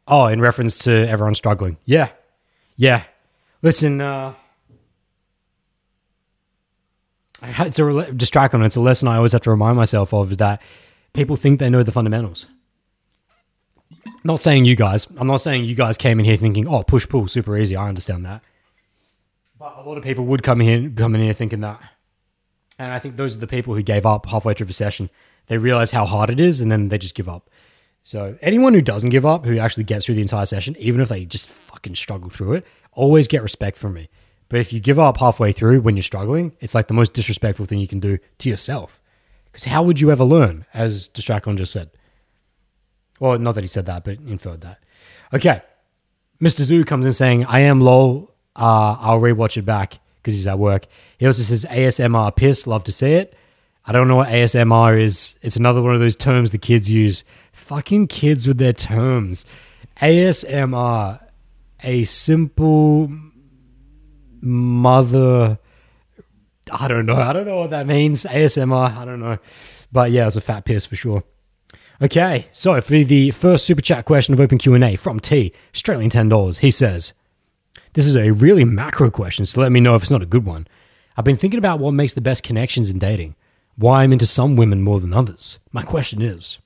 [0.07, 1.77] Oh, in reference to everyone struggling.
[1.85, 2.09] Yeah.
[2.75, 3.03] Yeah.
[3.61, 4.33] Listen, uh,
[7.47, 8.65] it's a Distracon.
[8.65, 10.61] It's a lesson I always have to remind myself of that
[11.13, 12.45] people think they know the fundamentals.
[14.23, 15.07] Not saying you guys.
[15.17, 17.75] I'm not saying you guys came in here thinking, oh, push pull, super easy.
[17.75, 18.43] I understand that.
[19.57, 21.79] But a lot of people would come in come in here thinking that.
[22.77, 25.09] And I think those are the people who gave up halfway through the session.
[25.47, 27.49] They realize how hard it is and then they just give up.
[28.01, 31.09] So anyone who doesn't give up, who actually gets through the entire session, even if
[31.09, 34.09] they just fucking struggle through it, always get respect from me.
[34.49, 37.65] But if you give up halfway through when you're struggling, it's like the most disrespectful
[37.65, 38.99] thing you can do to yourself.
[39.45, 41.89] Because how would you ever learn, as Distracon just said?
[43.19, 44.83] Well, not that he said that, but inferred that.
[45.33, 45.61] Okay.
[46.41, 46.61] Mr.
[46.61, 48.33] Zoo comes in saying, I am lol.
[48.55, 50.85] Uh, I'll rewatch it back because he's at work.
[51.17, 52.67] He also says ASMR piss.
[52.67, 53.35] Love to see it.
[53.85, 55.35] I don't know what ASMR is.
[55.41, 57.23] It's another one of those terms the kids use.
[57.51, 59.45] Fucking kids with their terms.
[60.01, 61.23] ASMR,
[61.83, 63.11] a simple
[64.45, 65.59] mother.
[66.71, 67.15] I don't know.
[67.15, 68.23] I don't know what that means.
[68.23, 68.95] ASMR.
[68.95, 69.39] I don't know.
[69.91, 71.23] But yeah, it's a fat piss for sure.
[72.01, 76.59] Okay, so for the first super chat question of Open Q&A from T, Australian $10,
[76.59, 77.13] he says,
[77.93, 80.45] This is a really macro question, so let me know if it's not a good
[80.45, 80.67] one.
[81.15, 83.35] I've been thinking about what makes the best connections in dating,
[83.77, 85.59] why I'm into some women more than others.
[85.71, 86.59] My question is,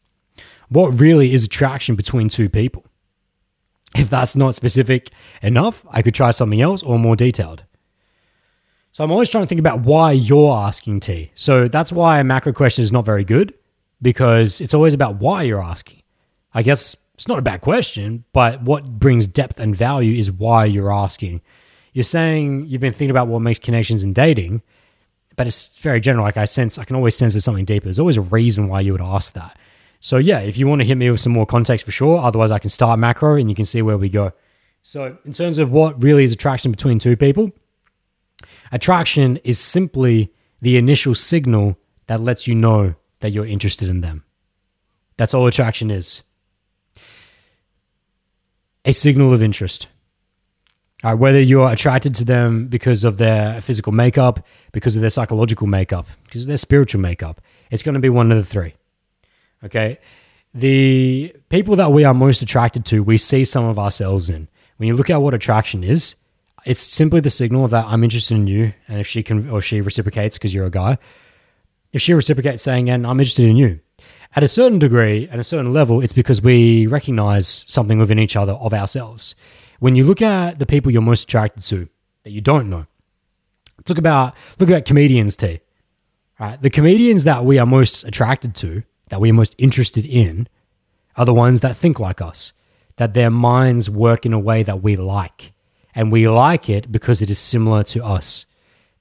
[0.67, 2.85] what really is attraction between two people?
[3.95, 5.11] If that's not specific
[5.43, 7.65] enough, I could try something else or more detailed.
[8.91, 11.31] So I'm always trying to think about why you're asking T.
[11.35, 13.53] So that's why a macro question is not very good
[14.01, 16.01] because it's always about why you're asking.
[16.53, 20.65] I guess it's not a bad question, but what brings depth and value is why
[20.65, 21.41] you're asking.
[21.93, 24.63] You're saying you've been thinking about what makes connections in dating,
[25.35, 26.25] but it's very general.
[26.25, 27.85] Like I sense, I can always sense there's something deeper.
[27.85, 29.57] There's always a reason why you would ask that.
[29.99, 32.51] So yeah, if you want to hit me with some more context for sure, otherwise
[32.51, 34.31] I can start macro and you can see where we go.
[34.81, 37.51] So in terms of what really is attraction between two people,
[38.71, 40.31] attraction is simply
[40.61, 44.23] the initial signal that lets you know that you're interested in them.
[45.17, 46.23] That's all attraction is.
[48.85, 49.87] A signal of interest.
[51.03, 56.07] Whether you're attracted to them because of their physical makeup, because of their psychological makeup,
[56.25, 57.41] because of their spiritual makeup,
[57.71, 58.73] it's going to be one of the three.
[59.63, 59.99] Okay.
[60.53, 64.47] The people that we are most attracted to, we see some of ourselves in.
[64.77, 66.15] When you look at what attraction is,
[66.65, 68.73] it's simply the signal that I'm interested in you.
[68.87, 70.97] And if she can, or she reciprocates because you're a guy,
[71.91, 73.79] if she reciprocates saying, and I'm interested in you,
[74.35, 78.35] at a certain degree, at a certain level, it's because we recognize something within each
[78.35, 79.33] other of ourselves.
[79.79, 81.89] When you look at the people you're most attracted to
[82.23, 82.85] that you don't know,
[83.87, 85.59] look about look at comedians too.
[86.39, 90.47] Right, the comedians that we are most attracted to, that we are most interested in,
[91.17, 92.53] are the ones that think like us,
[92.95, 95.51] that their minds work in a way that we like,
[95.95, 98.45] and we like it because it is similar to us.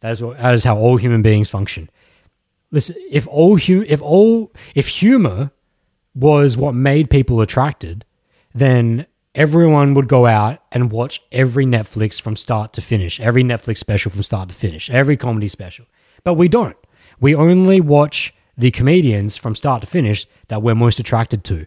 [0.01, 1.91] That is, what, that is how all human beings function
[2.71, 5.51] listen, if all if all if humor
[6.15, 8.05] was what made people attracted,
[8.55, 13.79] then everyone would go out and watch every Netflix from start to finish, every Netflix
[13.79, 15.87] special from start to finish, every comedy special.
[16.25, 16.77] But we don't.
[17.21, 21.67] We only watch the comedians from start to finish that we're most attracted to.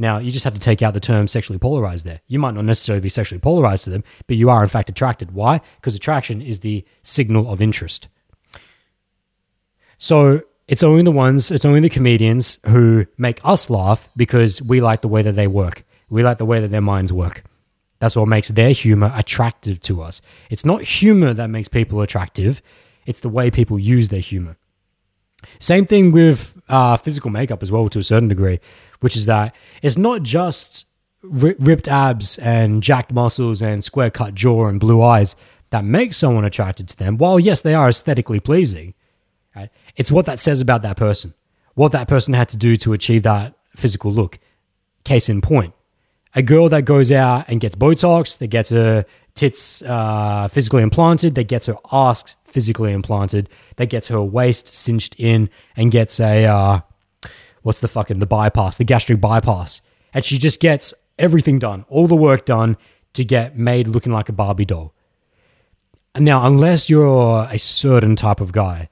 [0.00, 2.22] Now, you just have to take out the term sexually polarized there.
[2.26, 5.32] You might not necessarily be sexually polarized to them, but you are in fact attracted.
[5.32, 5.60] Why?
[5.76, 8.08] Because attraction is the signal of interest.
[9.98, 14.80] So it's only the ones, it's only the comedians who make us laugh because we
[14.80, 15.84] like the way that they work.
[16.08, 17.44] We like the way that their minds work.
[17.98, 20.22] That's what makes their humor attractive to us.
[20.48, 22.62] It's not humor that makes people attractive,
[23.04, 24.56] it's the way people use their humor.
[25.58, 28.60] Same thing with uh, physical makeup as well, to a certain degree,
[29.00, 30.86] which is that it's not just
[31.22, 35.36] ripped abs and jacked muscles and square cut jaw and blue eyes
[35.70, 37.18] that make someone attracted to them.
[37.18, 38.94] While, yes, they are aesthetically pleasing,
[39.54, 39.70] Right?
[39.96, 41.34] It's what that says about that person,
[41.74, 44.38] what that person had to do to achieve that physical look.
[45.04, 45.74] Case in point,
[46.34, 49.04] a girl that goes out and gets Botox, that gets her
[49.34, 55.16] tits uh, physically implanted, that gets her ass physically implanted, that gets her waist cinched
[55.18, 56.80] in, and gets a uh,
[57.62, 59.82] what's the fucking the bypass, the gastric bypass,
[60.12, 62.76] and she just gets everything done, all the work done
[63.12, 64.94] to get made looking like a Barbie doll.
[66.16, 68.88] Now, unless you're a certain type of guy,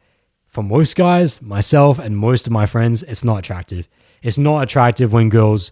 [0.47, 3.89] for most guys, myself and most of my friends, it's not attractive.
[4.23, 5.71] It's not attractive when girls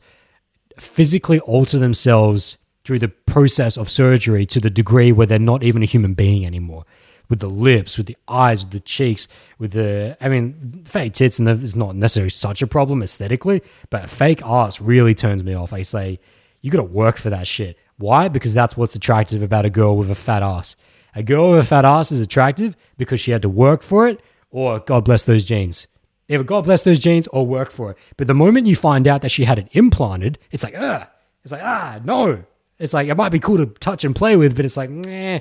[0.79, 5.83] physically alter themselves through the process of surgery to the degree where they're not even
[5.83, 6.85] a human being anymore.
[7.29, 9.27] With the lips, with the eyes, with the cheeks,
[9.59, 10.17] with the.
[10.21, 14.81] I mean, fake tits and is not necessarily such a problem aesthetically, but fake ass
[14.81, 15.73] really turns me off.
[15.73, 16.21] I say,
[16.61, 17.77] you gotta work for that shit.
[17.99, 18.29] Why?
[18.29, 20.77] Because that's what's attractive about a girl with a fat ass.
[21.15, 24.21] A girl with a fat ass is attractive because she had to work for it,
[24.51, 25.87] or God bless those genes.
[26.29, 27.99] Either God bless those genes or work for it.
[28.17, 31.07] But the moment you find out that she had it implanted, it's like, ugh.
[31.43, 32.45] It's like, ah, no.
[32.79, 35.41] It's like, it might be cool to touch and play with, but it's like, meh.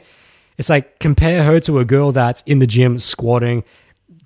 [0.58, 3.64] It's like, compare her to a girl that's in the gym squatting,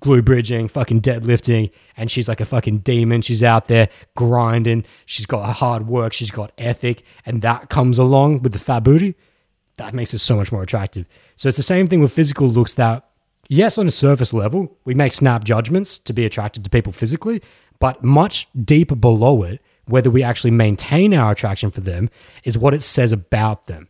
[0.00, 3.20] glute bridging, fucking deadlifting, and she's like a fucking demon.
[3.22, 4.84] She's out there grinding.
[5.06, 6.12] She's got hard work.
[6.12, 7.02] She's got ethic.
[7.26, 9.14] And that comes along with the fat booty.
[9.76, 11.06] That makes it so much more attractive.
[11.36, 13.08] So it's the same thing with physical looks that,
[13.48, 17.42] yes, on a surface level, we make snap judgments to be attracted to people physically,
[17.78, 22.08] but much deeper below it, whether we actually maintain our attraction for them
[22.44, 23.88] is what it says about them.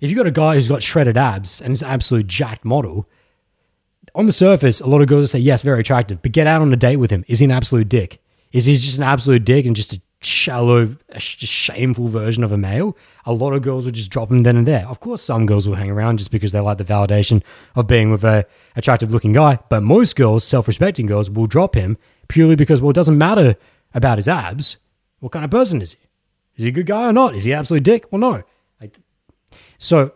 [0.00, 3.08] If you've got a guy who's got shredded abs and is an absolute jacked model,
[4.14, 6.62] on the surface, a lot of girls will say, yes, very attractive, but get out
[6.62, 7.24] on a date with him.
[7.28, 8.22] Is he an absolute dick?
[8.52, 12.56] If he's just an absolute dick and just a shallow, just shameful version of a
[12.56, 14.86] male, a lot of girls will just drop him then and there.
[14.88, 17.42] Of course, some girls will hang around just because they like the validation
[17.76, 21.98] of being with a attractive looking guy, but most girls, self-respecting girls, will drop him
[22.28, 23.56] purely because, well, it doesn't matter
[23.94, 24.78] about his abs.
[25.20, 25.98] What kind of person is he?
[26.56, 27.34] Is he a good guy or not?
[27.34, 28.10] Is he an absolute dick?
[28.10, 28.42] Well, no.
[29.78, 30.12] So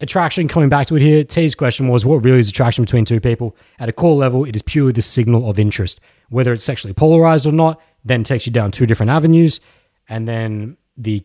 [0.00, 3.20] attraction, coming back to it here, T's question was what really is attraction between two
[3.20, 3.56] people?
[3.78, 6.00] At a core level, it is purely the signal of interest.
[6.30, 9.60] Whether it's sexually polarized or not, then takes you down two different avenues.
[10.08, 11.24] And then the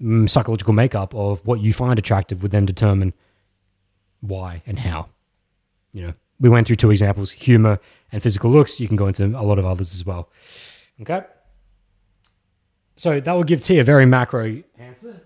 [0.00, 3.12] mm, psychological makeup of what you find attractive would then determine
[4.20, 5.08] why and how.
[5.92, 7.78] You know, we went through two examples humor
[8.10, 8.80] and physical looks.
[8.80, 10.30] You can go into a lot of others as well.
[11.02, 11.22] Okay.
[12.96, 15.22] So that will give T a very macro answer.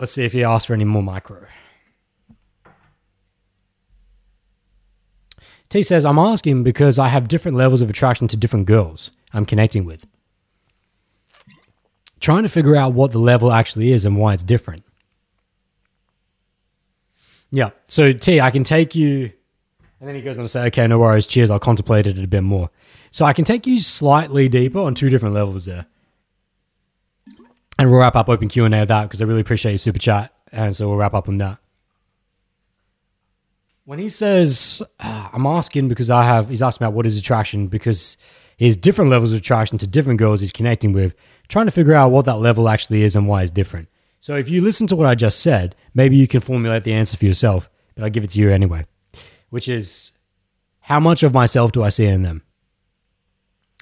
[0.00, 1.44] Let's see if he asks for any more micro.
[5.68, 9.44] T says, I'm asking because I have different levels of attraction to different girls I'm
[9.44, 10.06] connecting with.
[12.18, 14.84] Trying to figure out what the level actually is and why it's different.
[17.50, 17.70] Yeah.
[17.86, 19.32] So, T, I can take you.
[20.00, 21.26] And then he goes on to say, okay, no worries.
[21.26, 21.50] Cheers.
[21.50, 22.70] I'll contemplate it a bit more.
[23.10, 25.86] So, I can take you slightly deeper on two different levels there.
[27.80, 30.34] And we'll wrap up open Q&A of that because I really appreciate your super chat.
[30.52, 31.56] And so we'll wrap up on that.
[33.86, 37.68] When he says, uh, I'm asking because I have, he's asking about what is attraction
[37.68, 38.18] because
[38.58, 41.14] he has different levels of attraction to different girls he's connecting with,
[41.48, 43.88] trying to figure out what that level actually is and why it's different.
[44.18, 47.16] So if you listen to what I just said, maybe you can formulate the answer
[47.16, 48.84] for yourself, but I'll give it to you anyway,
[49.48, 50.12] which is
[50.80, 52.42] how much of myself do I see in them?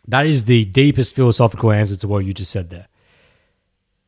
[0.07, 2.87] That is the deepest philosophical answer to what you just said there.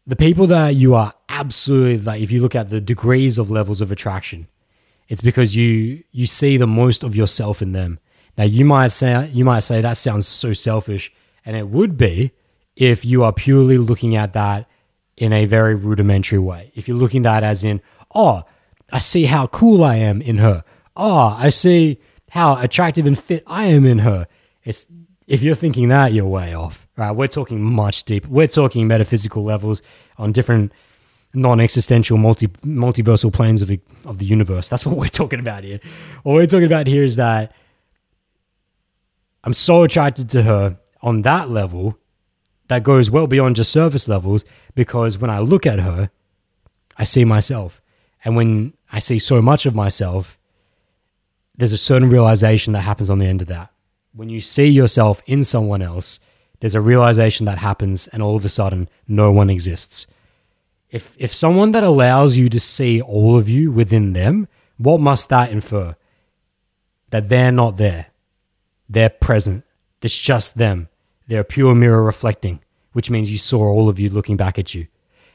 [0.06, 3.80] The people that you are absolutely like, if you look at the degrees of levels
[3.80, 4.48] of attraction,
[5.08, 7.98] it's because you you see the most of yourself in them.
[8.38, 11.12] Now you might say you might say that sounds so selfish,
[11.44, 12.32] and it would be
[12.76, 14.68] if you are purely looking at that
[15.16, 16.72] in a very rudimentary way.
[16.74, 17.82] If you're looking at that as in,
[18.14, 18.44] oh,
[18.92, 20.64] I see how cool I am in her.
[20.96, 24.26] Oh, I see how attractive and fit I am in her.
[24.64, 24.86] It's
[25.26, 26.79] if you're thinking that, you're way off.
[26.96, 27.12] Right?
[27.12, 28.28] We're talking much deeper.
[28.28, 29.80] We're talking metaphysical levels
[30.18, 30.72] on different
[31.32, 33.70] non-existential multi multiversal planes of
[34.04, 34.68] of the universe.
[34.68, 35.80] That's what we're talking about here.
[36.22, 37.52] What we're talking about here is that
[39.44, 41.96] I'm so attracted to her on that level
[42.68, 44.44] that goes well beyond just surface levels
[44.74, 46.10] because when I look at her,
[46.96, 47.80] I see myself.
[48.24, 50.38] And when I see so much of myself,
[51.56, 53.72] there's a certain realization that happens on the end of that.
[54.12, 56.20] When you see yourself in someone else,
[56.60, 60.06] there's a realization that happens, and all of a sudden, no one exists.
[60.90, 65.28] If if someone that allows you to see all of you within them, what must
[65.28, 65.96] that infer?
[67.10, 68.06] That they're not there.
[68.88, 69.64] They're present.
[70.02, 70.88] It's just them.
[71.28, 72.60] They're a pure mirror reflecting,
[72.92, 74.88] which means you saw all of you looking back at you.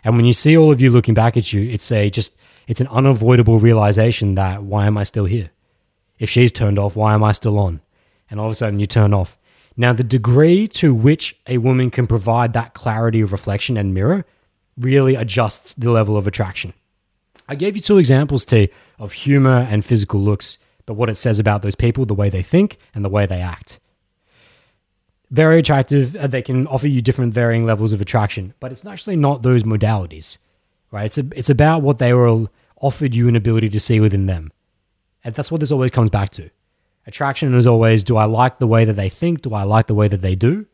[0.03, 2.37] And when you see all of you looking back at you, it's a just
[2.67, 5.51] it's an unavoidable realization that why am I still here?
[6.19, 7.81] If she's turned off, why am I still on?
[8.29, 9.37] And all of a sudden you turn off.
[9.77, 14.25] Now, the degree to which a woman can provide that clarity of reflection and mirror
[14.77, 16.73] really adjusts the level of attraction.
[17.47, 21.39] I gave you two examples, T, of humor and physical looks, but what it says
[21.39, 23.79] about those people, the way they think, and the way they act.
[25.29, 26.15] Very attractive.
[26.15, 29.63] Uh, they can offer you different varying levels of attraction, but it's actually not those
[29.63, 30.37] modalities,
[30.91, 31.05] right?
[31.05, 34.51] It's, a, it's about what they will offered you an ability to see within them.
[35.23, 36.49] And that's what this always comes back to.
[37.07, 39.41] Attraction is always do I like the way that they think?
[39.41, 40.65] Do I like the way that they do?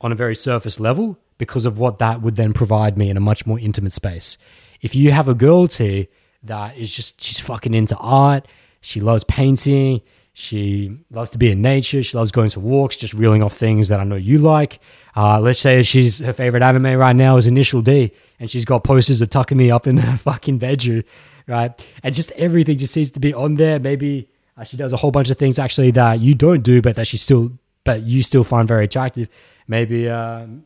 [0.00, 3.20] On a very surface level, because of what that would then provide me in a
[3.20, 4.36] much more intimate space.
[4.82, 6.06] If you have a girl too
[6.42, 8.46] that is just, she's fucking into art,
[8.80, 10.02] she loves painting,
[10.38, 13.88] she loves to be in nature, she loves going for walks, just reeling off things
[13.88, 14.80] that I know you like.
[15.16, 18.84] Uh, let's say she's her favorite anime right now is Initial D, and she's got
[18.84, 21.04] posters of Takumi up in her fucking bedroom,
[21.46, 21.72] right?
[22.02, 23.80] And just everything just seems to be on there.
[23.80, 26.96] Maybe uh, she does a whole bunch of things actually that you don't do, but
[26.96, 27.52] that she still,
[27.84, 29.28] but you still find very attractive.
[29.68, 30.64] Maybe, um,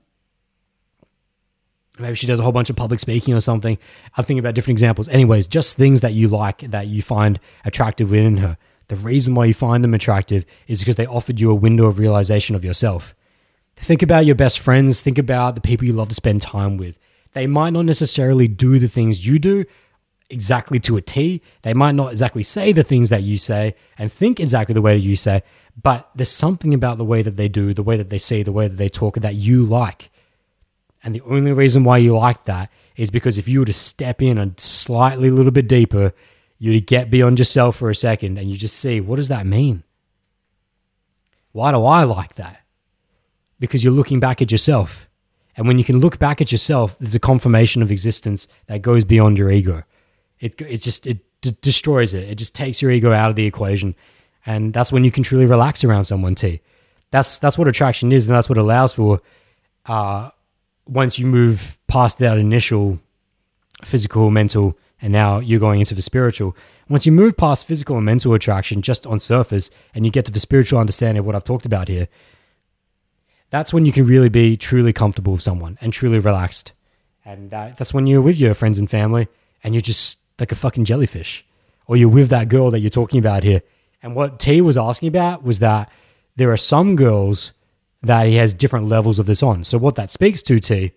[1.99, 3.79] maybe she does a whole bunch of public speaking or something.
[4.17, 5.09] I'm thinking about different examples.
[5.09, 8.57] Anyways, just things that you like that you find attractive within her.
[8.89, 11.99] The reason why you find them attractive is because they offered you a window of
[11.99, 13.15] realization of yourself.
[13.77, 15.01] Think about your best friends.
[15.01, 16.99] Think about the people you love to spend time with.
[17.33, 19.65] They might not necessarily do the things you do,
[20.31, 21.43] exactly to a T.
[21.63, 24.95] They might not exactly say the things that you say and think exactly the way
[24.95, 25.43] that you say,
[25.81, 28.53] but there's something about the way that they do, the way that they see, the
[28.53, 30.11] way that they talk that you like.
[31.03, 34.21] And the only reason why you like that is because if you were to step
[34.21, 36.13] in a slightly little bit deeper,
[36.59, 39.83] you'd get beyond yourself for a second and you just see what does that mean?
[41.53, 42.61] Why do I like that?
[43.59, 45.09] Because you're looking back at yourself.
[45.57, 49.05] And when you can look back at yourself, there's a confirmation of existence that goes
[49.05, 49.83] beyond your ego.
[50.41, 52.29] It it just it d- destroys it.
[52.29, 53.95] It just takes your ego out of the equation,
[54.47, 56.35] and that's when you can truly relax around someone.
[56.35, 56.61] T.
[57.11, 59.21] That's that's what attraction is, and that's what allows for.
[59.87, 60.31] Uh,
[60.87, 62.99] once you move past that initial
[63.85, 66.57] physical, mental, and now you're going into the spiritual.
[66.89, 70.33] Once you move past physical and mental attraction just on surface, and you get to
[70.33, 72.09] the spiritual understanding of what I've talked about here,
[73.51, 76.73] that's when you can really be truly comfortable with someone and truly relaxed.
[77.25, 79.29] And that, that's when you're with your friends and family,
[79.63, 81.45] and you're just like a fucking jellyfish,
[81.87, 83.63] or you're with that girl that you're talking about here.
[84.03, 85.91] And what T was asking about was that
[86.37, 87.53] there are some girls
[88.03, 89.65] that he has different levels of this on.
[89.65, 90.93] So what that speaks to T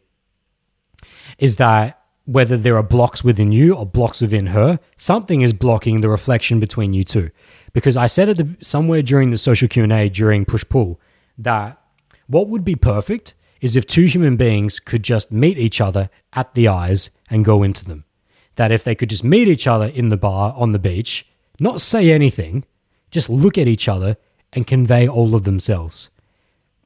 [1.38, 6.00] is that whether there are blocks within you or blocks within her, something is blocking
[6.00, 7.30] the reflection between you two.
[7.74, 11.02] Because I said it somewhere during the social Q&A during push pull
[11.38, 11.82] that
[12.28, 16.54] what would be perfect is if two human beings could just meet each other at
[16.54, 18.06] the eyes and go into them
[18.56, 21.26] that if they could just meet each other in the bar on the beach,
[21.60, 22.66] not say anything,
[23.12, 24.18] just look at each other
[24.52, 26.10] and convey all of themselves.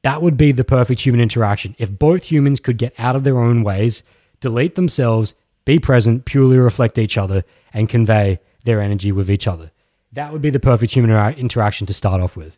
[0.02, 1.74] That would be the perfect human interaction.
[1.78, 4.02] If both humans could get out of their own ways,
[4.40, 9.70] delete themselves, be present, purely reflect each other, and convey their energy with each other.
[10.12, 12.56] That would be the perfect human interaction to start off with.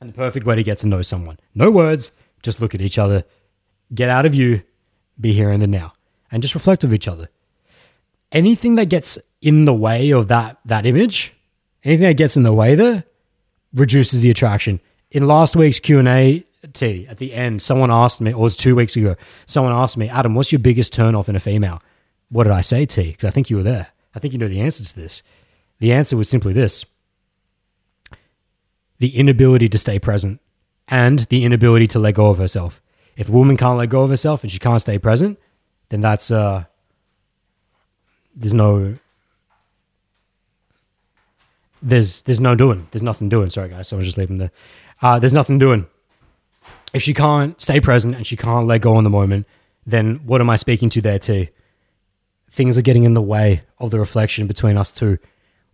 [0.00, 1.38] And the perfect way to get to know someone.
[1.54, 2.12] No words,
[2.42, 3.24] just look at each other,
[3.92, 4.62] get out of you,
[5.20, 5.94] be here in the now,
[6.30, 7.28] and just reflect with each other
[8.34, 11.32] anything that gets in the way of that that image,
[11.82, 13.04] anything that gets in the way there,
[13.72, 14.80] reduces the attraction.
[15.10, 18.42] In last week's Q and A T at the end, someone asked me, or it
[18.42, 21.40] was two weeks ago, someone asked me, Adam, what's your biggest turn off in a
[21.40, 21.80] female?
[22.30, 23.12] What did I say, T?
[23.12, 23.88] Because I think you were there.
[24.14, 25.22] I think you know the answer to this.
[25.78, 26.84] The answer was simply this
[28.98, 30.40] the inability to stay present
[30.88, 32.80] and the inability to let go of herself.
[33.16, 35.38] If a woman can't let go of herself and she can't stay present,
[35.90, 36.64] then that's uh,
[38.34, 38.96] there's no
[41.82, 42.88] there's there's no doing.
[42.90, 43.50] There's nothing doing.
[43.50, 44.50] Sorry guys, someone's just leaving there.
[45.02, 45.86] Uh, there's nothing doing.
[46.92, 49.46] If she can't stay present and she can't let go in the moment,
[49.86, 51.48] then what am I speaking to there too?
[52.50, 55.18] Things are getting in the way of the reflection between us two,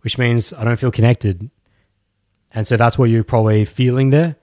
[0.01, 1.49] which means I don't feel connected.
[2.53, 4.35] And so that's what you're probably feeling there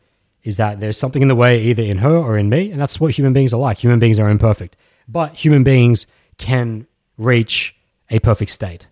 [0.44, 2.70] is that there's something in the way either in her or in me.
[2.70, 3.78] And that's what human beings are like.
[3.78, 6.06] Human beings are imperfect, but human beings
[6.38, 6.86] can
[7.18, 7.77] reach
[8.10, 8.86] a perfect state.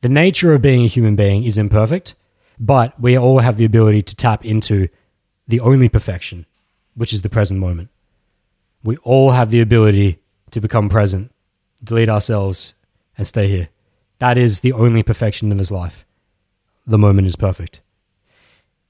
[0.00, 2.14] The nature of being a human being is imperfect,
[2.58, 4.88] but we all have the ability to tap into
[5.48, 6.46] the only perfection,
[6.94, 7.88] which is the present moment.
[8.82, 10.18] We all have the ability
[10.50, 11.32] to become present,
[11.82, 12.74] delete ourselves,
[13.16, 13.68] and stay here.
[14.18, 16.04] That is the only perfection in this life.
[16.86, 17.80] The moment is perfect.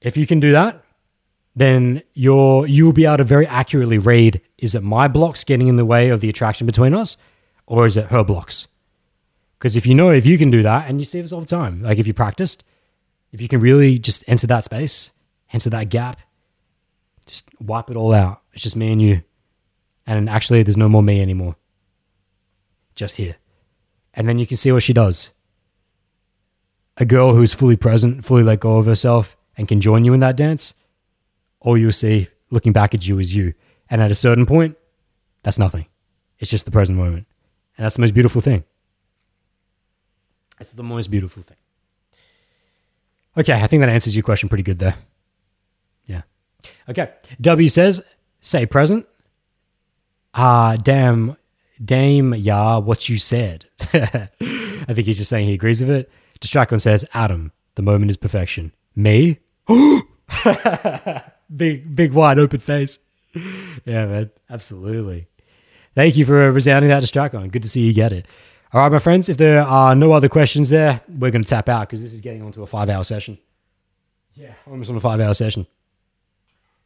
[0.01, 0.83] If you can do that,
[1.55, 5.67] then you're you will be able to very accurately read is it my blocks getting
[5.67, 7.17] in the way of the attraction between us,
[7.65, 8.67] or is it her blocks?
[9.57, 11.45] Because if you know, if you can do that, and you see this all the
[11.45, 12.63] time, like if you practiced,
[13.31, 15.11] if you can really just enter that space,
[15.51, 16.19] enter that gap,
[17.25, 18.41] just wipe it all out.
[18.53, 19.23] It's just me and you.
[20.05, 21.55] And actually, there's no more me anymore.
[22.93, 23.35] Just here.
[24.13, 25.31] And then you can see what she does.
[26.97, 30.19] A girl who's fully present, fully let go of herself, and can join you in
[30.19, 30.75] that dance,
[31.59, 33.53] all you'll see looking back at you is you.
[33.89, 34.77] And at a certain point,
[35.43, 35.87] that's nothing.
[36.39, 37.27] It's just the present moment.
[37.77, 38.63] And that's the most beautiful thing.
[40.59, 41.57] It's the most beautiful thing.
[43.37, 44.95] Okay, I think that answers your question pretty good there.
[46.05, 46.21] Yeah.
[46.87, 47.11] Okay.
[47.41, 48.03] W says,
[48.39, 49.05] say present.
[50.33, 51.37] Ah, uh, damn,
[51.83, 53.65] dame, yeah, what you said.
[53.93, 54.29] I
[54.93, 56.11] think he's just saying he agrees with it.
[56.39, 58.73] Distracon says, Adam, the moment is perfection.
[58.95, 59.39] Me?
[61.55, 62.99] big, big, wide open face.
[63.85, 65.27] Yeah, man, absolutely.
[65.93, 67.51] Thank you for resounding that Distracon.
[67.51, 68.25] Good to see you get it.
[68.75, 71.69] All right, my friends, if there are no other questions there, we're going to tap
[71.69, 73.37] out because this is getting onto a five hour session.
[74.33, 75.65] Yeah, almost on a five hour session.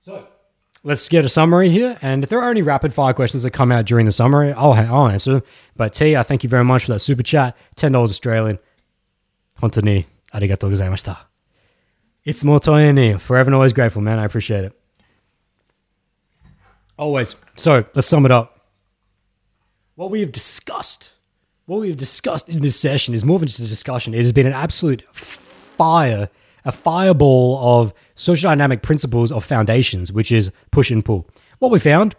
[0.01, 0.27] So
[0.83, 1.97] let's get a summary here.
[2.03, 4.73] And if there are any rapid fire questions that come out during the summary, I'll,
[4.73, 5.43] I'll answer them.
[5.75, 7.57] But T, I thank you very much for that super chat.
[7.77, 8.59] $10 Australian.
[9.59, 11.17] Hontoni, arigatou gozaimashita.
[12.23, 13.19] It's more toyeni.
[13.19, 14.19] Forever and always grateful, man.
[14.19, 14.79] I appreciate it.
[16.99, 17.35] Always.
[17.55, 18.67] So let's sum it up.
[19.95, 21.08] What we have discussed,
[21.69, 24.15] what we have discussed in this session is more than just a discussion.
[24.15, 26.29] It has been an absolute fire
[26.65, 31.29] a fireball of social dynamic principles of foundations, which is push and pull.
[31.59, 32.15] What we found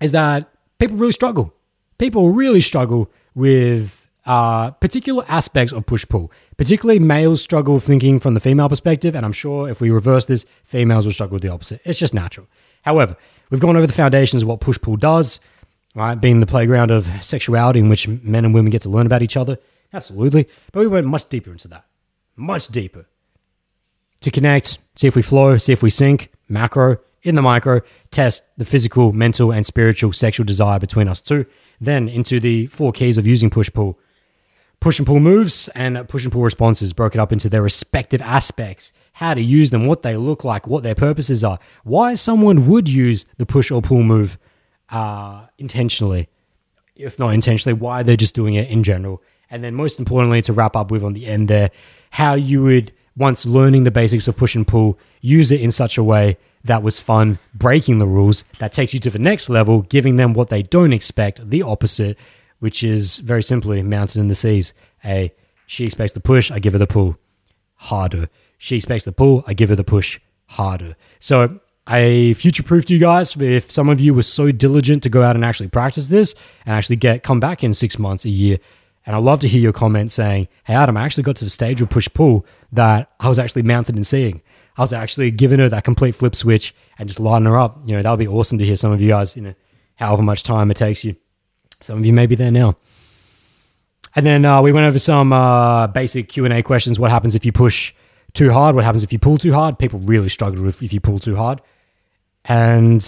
[0.00, 1.52] is that people really struggle.
[1.98, 6.32] People really struggle with uh, particular aspects of push pull.
[6.56, 10.46] Particularly, males struggle thinking from the female perspective, and I'm sure if we reverse this,
[10.64, 11.80] females will struggle with the opposite.
[11.84, 12.46] It's just natural.
[12.82, 13.16] However,
[13.50, 15.38] we've gone over the foundations of what push pull does,
[15.94, 16.14] right?
[16.14, 19.36] Being the playground of sexuality in which men and women get to learn about each
[19.36, 19.58] other.
[19.92, 20.48] Absolutely.
[20.72, 21.84] But we went much deeper into that.
[22.36, 23.06] Much deeper
[24.20, 28.44] to connect, see if we flow, see if we sync, macro, in the micro, test
[28.56, 31.46] the physical, mental, and spiritual sexual desire between us two.
[31.80, 33.98] Then into the four keys of using push pull.
[34.80, 38.94] Push and pull moves and push and pull responses broken up into their respective aspects,
[39.14, 42.88] how to use them, what they look like, what their purposes are, why someone would
[42.88, 44.38] use the push or pull move
[44.90, 46.28] uh, intentionally,
[46.96, 49.22] if not intentionally, why they're just doing it in general.
[49.50, 51.70] And then, most importantly, to wrap up with on the end there,
[52.10, 55.98] how you would once learning the basics of push and pull, use it in such
[55.98, 59.82] a way that was fun, breaking the rules, that takes you to the next level,
[59.82, 62.18] giving them what they don't expect, the opposite,
[62.58, 64.74] which is very simply mountain in the seas.
[65.04, 65.32] A
[65.66, 67.16] she expects the push, I give her the pull
[67.76, 68.28] harder.
[68.58, 70.96] She expects the pull, I give her the push harder.
[71.18, 71.60] So
[71.92, 73.36] I future proofed you guys.
[73.36, 76.76] If some of you were so diligent to go out and actually practice this and
[76.76, 78.58] actually get come back in six months, a year,
[79.04, 81.50] and I'd love to hear your comments saying, Hey, Adam, I actually got to the
[81.50, 84.40] stage with push pull that I was actually mounted and seeing.
[84.76, 87.80] I was actually giving her that complete flip switch and just lighting her up.
[87.84, 89.54] You know, that would be awesome to hear some of you guys, you know,
[89.96, 91.16] however much time it takes you.
[91.80, 92.76] Some of you may be there now.
[94.14, 97.00] And then uh, we went over some uh, basic Q&A questions.
[97.00, 97.92] What happens if you push
[98.32, 98.76] too hard?
[98.76, 99.76] What happens if you pull too hard?
[99.76, 101.60] People really struggle if, if you pull too hard.
[102.50, 103.00] And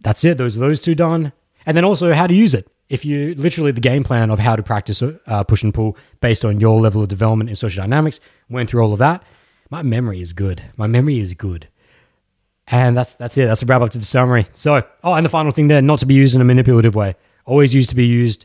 [0.00, 0.36] that's it.
[0.36, 1.32] Those are those two done.
[1.64, 4.56] And then also how to use it if you literally the game plan of how
[4.56, 8.18] to practice uh, push and pull based on your level of development in social dynamics,
[8.48, 9.22] went through all of that.
[9.70, 10.64] My memory is good.
[10.76, 11.68] My memory is good.
[12.66, 13.46] And that's that's it.
[13.46, 14.46] That's a wrap up to the summary.
[14.52, 17.14] So, oh, and the final thing there, not to be used in a manipulative way.
[17.44, 18.44] Always used to be used,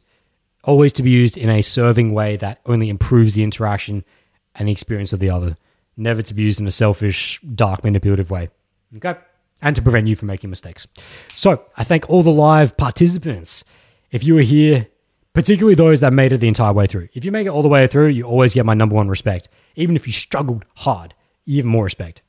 [0.63, 4.05] always to be used in a serving way that only improves the interaction
[4.53, 5.57] and the experience of the other.
[5.97, 8.49] Never to be used in a selfish, dark, manipulative way.
[8.95, 9.15] Okay?
[9.63, 10.87] And to prevent you from making mistakes.
[11.29, 13.63] So, I thank all the live participants
[14.11, 14.87] if you were here,
[15.31, 17.07] particularly those that made it the entire way through.
[17.13, 19.47] If you make it all the way through, you always get my number one respect.
[19.77, 21.13] Even if you struggled hard,
[21.45, 22.21] even more respect.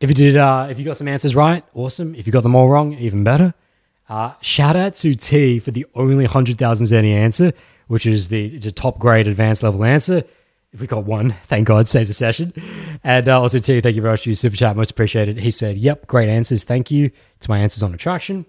[0.00, 2.14] If you did, uh, if you got some answers right, awesome.
[2.14, 3.52] If you got them all wrong, even better.
[4.08, 7.52] Uh, shout out to T for the only 100,000 Zenny answer,
[7.86, 10.24] which is the, the top grade advanced level answer.
[10.72, 12.52] If we got one, thank God, saves the session.
[13.02, 14.76] And uh, also, T, thank you very much for your super chat.
[14.76, 15.38] Most appreciated.
[15.38, 16.64] He said, Yep, great answers.
[16.64, 18.44] Thank you to my answers on attraction.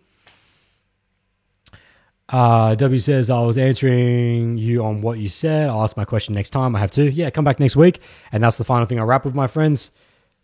[2.30, 5.70] Uh, w says, I was answering you on what you said.
[5.70, 6.76] I'll ask my question next time.
[6.76, 7.10] I have to.
[7.10, 8.02] Yeah, come back next week.
[8.32, 9.92] And that's the final thing I wrap with my friends.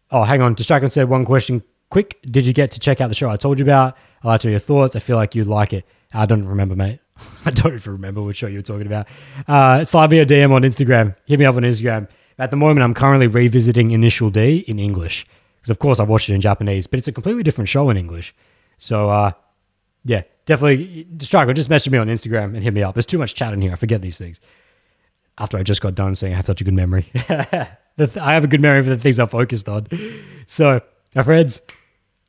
[0.10, 0.56] Oh, hang on.
[0.56, 2.20] Distracon said one question quick.
[2.24, 3.98] Did you get to check out the show I told you about?
[4.24, 4.96] I'd like to your thoughts.
[4.96, 5.86] I feel like you'd like it.
[6.14, 7.00] I don't remember, mate.
[7.46, 9.08] I don't even remember which show you were talking about.
[9.48, 11.16] Uh, slide me a DM on Instagram.
[11.26, 12.10] Hit me up on Instagram.
[12.40, 15.26] At the moment, I'm currently revisiting Initial D in English.
[15.56, 17.98] Because, of course, I watched it in Japanese, but it's a completely different show in
[17.98, 18.36] English.
[18.78, 19.32] So, uh,
[20.04, 22.96] yeah, definitely Striker, just message me on Instagram and hit me up.
[22.96, 23.72] There's too much chat in here.
[23.72, 24.40] I forget these things.
[25.38, 27.10] After I just got done saying I have such a good memory.
[27.16, 29.88] I have a good memory for the things I'm focused on.
[30.46, 30.82] So,
[31.16, 31.62] my friends,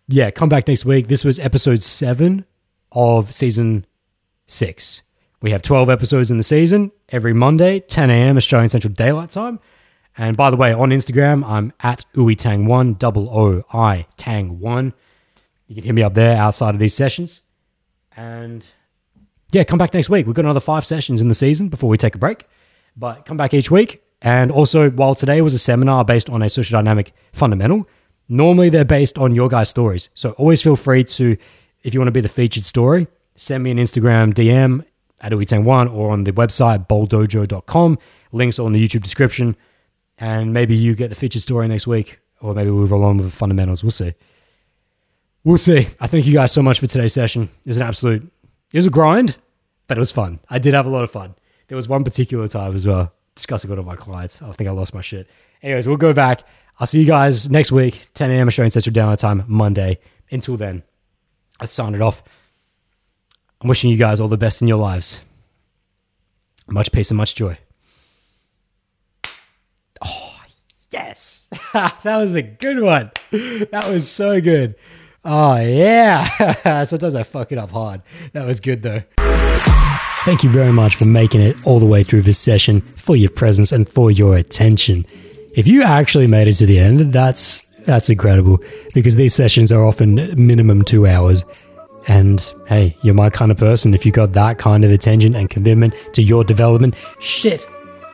[0.07, 1.09] yeah, come back next week.
[1.09, 2.47] This was episode seven
[2.95, 3.87] of season
[4.47, 5.03] six.
[5.43, 8.37] We have 12 episodes in the season every Monday, 10 a.m.
[8.37, 9.61] Australian Central Daylight Time.
[10.17, 14.93] And by the way, on Instagram, I'm at ooitang1, double O I Tang1.
[15.67, 17.43] You can hit me up there outside of these sessions.
[18.17, 18.65] And
[19.53, 20.27] yeah, come back next week.
[20.27, 22.47] We've got another five sessions in the season before we take a break.
[22.97, 24.03] But come back each week.
[24.23, 27.89] And also, while today was a seminar based on a social dynamic fundamental,
[28.29, 30.09] normally they're based on your guys' stories.
[30.15, 31.37] So always feel free to,
[31.85, 33.07] if you want to be the featured story,
[33.37, 34.85] send me an Instagram DM
[35.21, 37.99] at ooitang1 or on the website bowldojo.com.
[38.33, 39.55] Links are on the YouTube description.
[40.19, 43.27] And maybe you get the featured story next week, or maybe we'll roll on with
[43.27, 43.83] the fundamentals.
[43.83, 44.15] We'll see.
[45.43, 45.89] We'll see.
[46.01, 47.51] I thank you guys so much for today's session.
[47.65, 48.23] It was an absolute,
[48.73, 49.37] it was a grind,
[49.89, 50.41] but it was fun.
[50.49, 51.35] I did have a lot of fun.
[51.69, 54.41] There was one particular time as well, discussing one of my clients.
[54.41, 55.29] I think I lost my shit.
[55.63, 56.43] Anyways, we'll go back.
[56.79, 58.49] I'll see you guys next week, 10 a.m.
[58.49, 59.99] Australian Central Download Time, Monday.
[60.31, 60.83] Until then,
[61.61, 62.23] I sign it off.
[63.61, 65.21] I'm wishing you guys all the best in your lives.
[66.67, 67.59] Much peace and much joy.
[70.03, 70.41] Oh,
[70.91, 71.49] yes.
[71.73, 73.11] that was a good one.
[73.71, 74.75] That was so good.
[75.25, 76.85] Oh, yeah.
[76.85, 78.03] Sometimes I fuck it up hard.
[78.33, 79.03] That was good, though.
[80.25, 83.31] Thank you very much for making it all the way through this session, for your
[83.31, 85.05] presence, and for your attention.
[85.55, 88.59] If you actually made it to the end, that's that's incredible
[88.93, 91.45] because these sessions are often minimum two hours.
[92.07, 93.95] And hey, you're my kind of person.
[93.95, 97.67] If you got that kind of attention and commitment to your development, shit.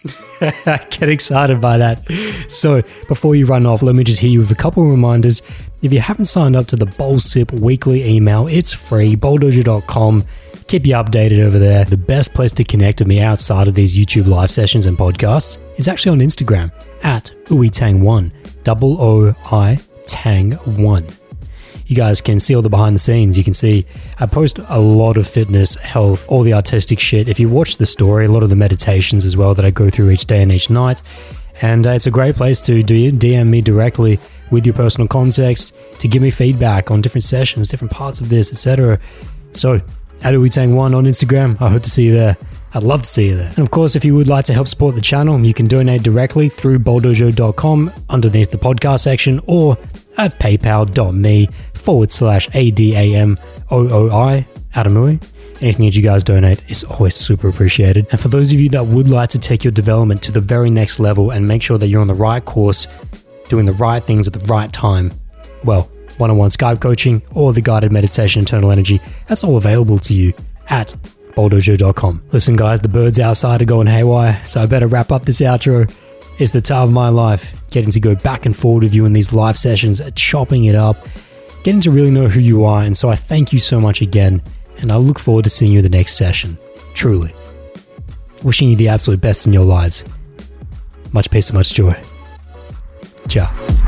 [0.41, 2.03] Get excited by that.
[2.49, 5.43] So, before you run off, let me just hit you with a couple of reminders.
[5.83, 10.25] If you haven't signed up to the Bowl Sip weekly email, it's free, bowldojo.com
[10.71, 11.85] keep you updated over there.
[11.85, 15.59] The best place to connect with me outside of these YouTube live sessions and podcasts
[15.77, 16.71] is actually on Instagram
[17.03, 18.31] at ooitang1,
[18.63, 21.07] double O I Tang 1.
[21.87, 23.37] You guys can see all the behind the scenes.
[23.37, 23.85] You can see
[24.21, 27.29] I post a lot of fitness, health, all the artistic shit.
[27.29, 29.91] If you watch the story, a lot of the meditations as well that I go
[29.91, 31.03] through each day and each night.
[31.63, 36.09] And uh, it's a great place to DM me directly with your personal context to
[36.09, 39.01] give me feedback on different sessions, different parts of this, etc.
[39.53, 39.81] So
[40.23, 41.61] at Ooitang1 on Instagram.
[41.61, 42.37] I hope to see you there.
[42.73, 43.49] I'd love to see you there.
[43.49, 46.03] And of course, if you would like to help support the channel, you can donate
[46.03, 49.77] directly through bowldojo.com underneath the podcast section or
[50.17, 53.37] at paypal.me forward slash ADAMOOI
[54.75, 55.21] Adam Ooi.
[55.63, 58.07] Anything that you guys donate is always super appreciated.
[58.13, 60.71] And for those of you that would like to take your development to the very
[60.71, 62.87] next level and make sure that you're on the right course,
[63.49, 65.13] doing the right things at the right time,
[65.65, 65.91] well,
[66.21, 70.15] one on one Skype coaching, or the guided meditation internal energy, that's all available to
[70.15, 70.33] you
[70.69, 70.95] at
[71.35, 72.23] bowldojo.com.
[72.33, 75.93] Listen, guys, the birds outside are going haywire, so I better wrap up this outro.
[76.39, 79.13] It's the time of my life, getting to go back and forward with you in
[79.13, 80.97] these live sessions, chopping it up,
[81.65, 82.83] getting to really know who you are.
[82.83, 84.43] And so I thank you so much again,
[84.79, 86.59] and I look forward to seeing you in the next session.
[86.95, 87.35] Truly.
[88.43, 90.05] Wishing you the absolute best in your lives.
[91.13, 91.95] Much peace and much joy.
[93.29, 93.80] Ciao.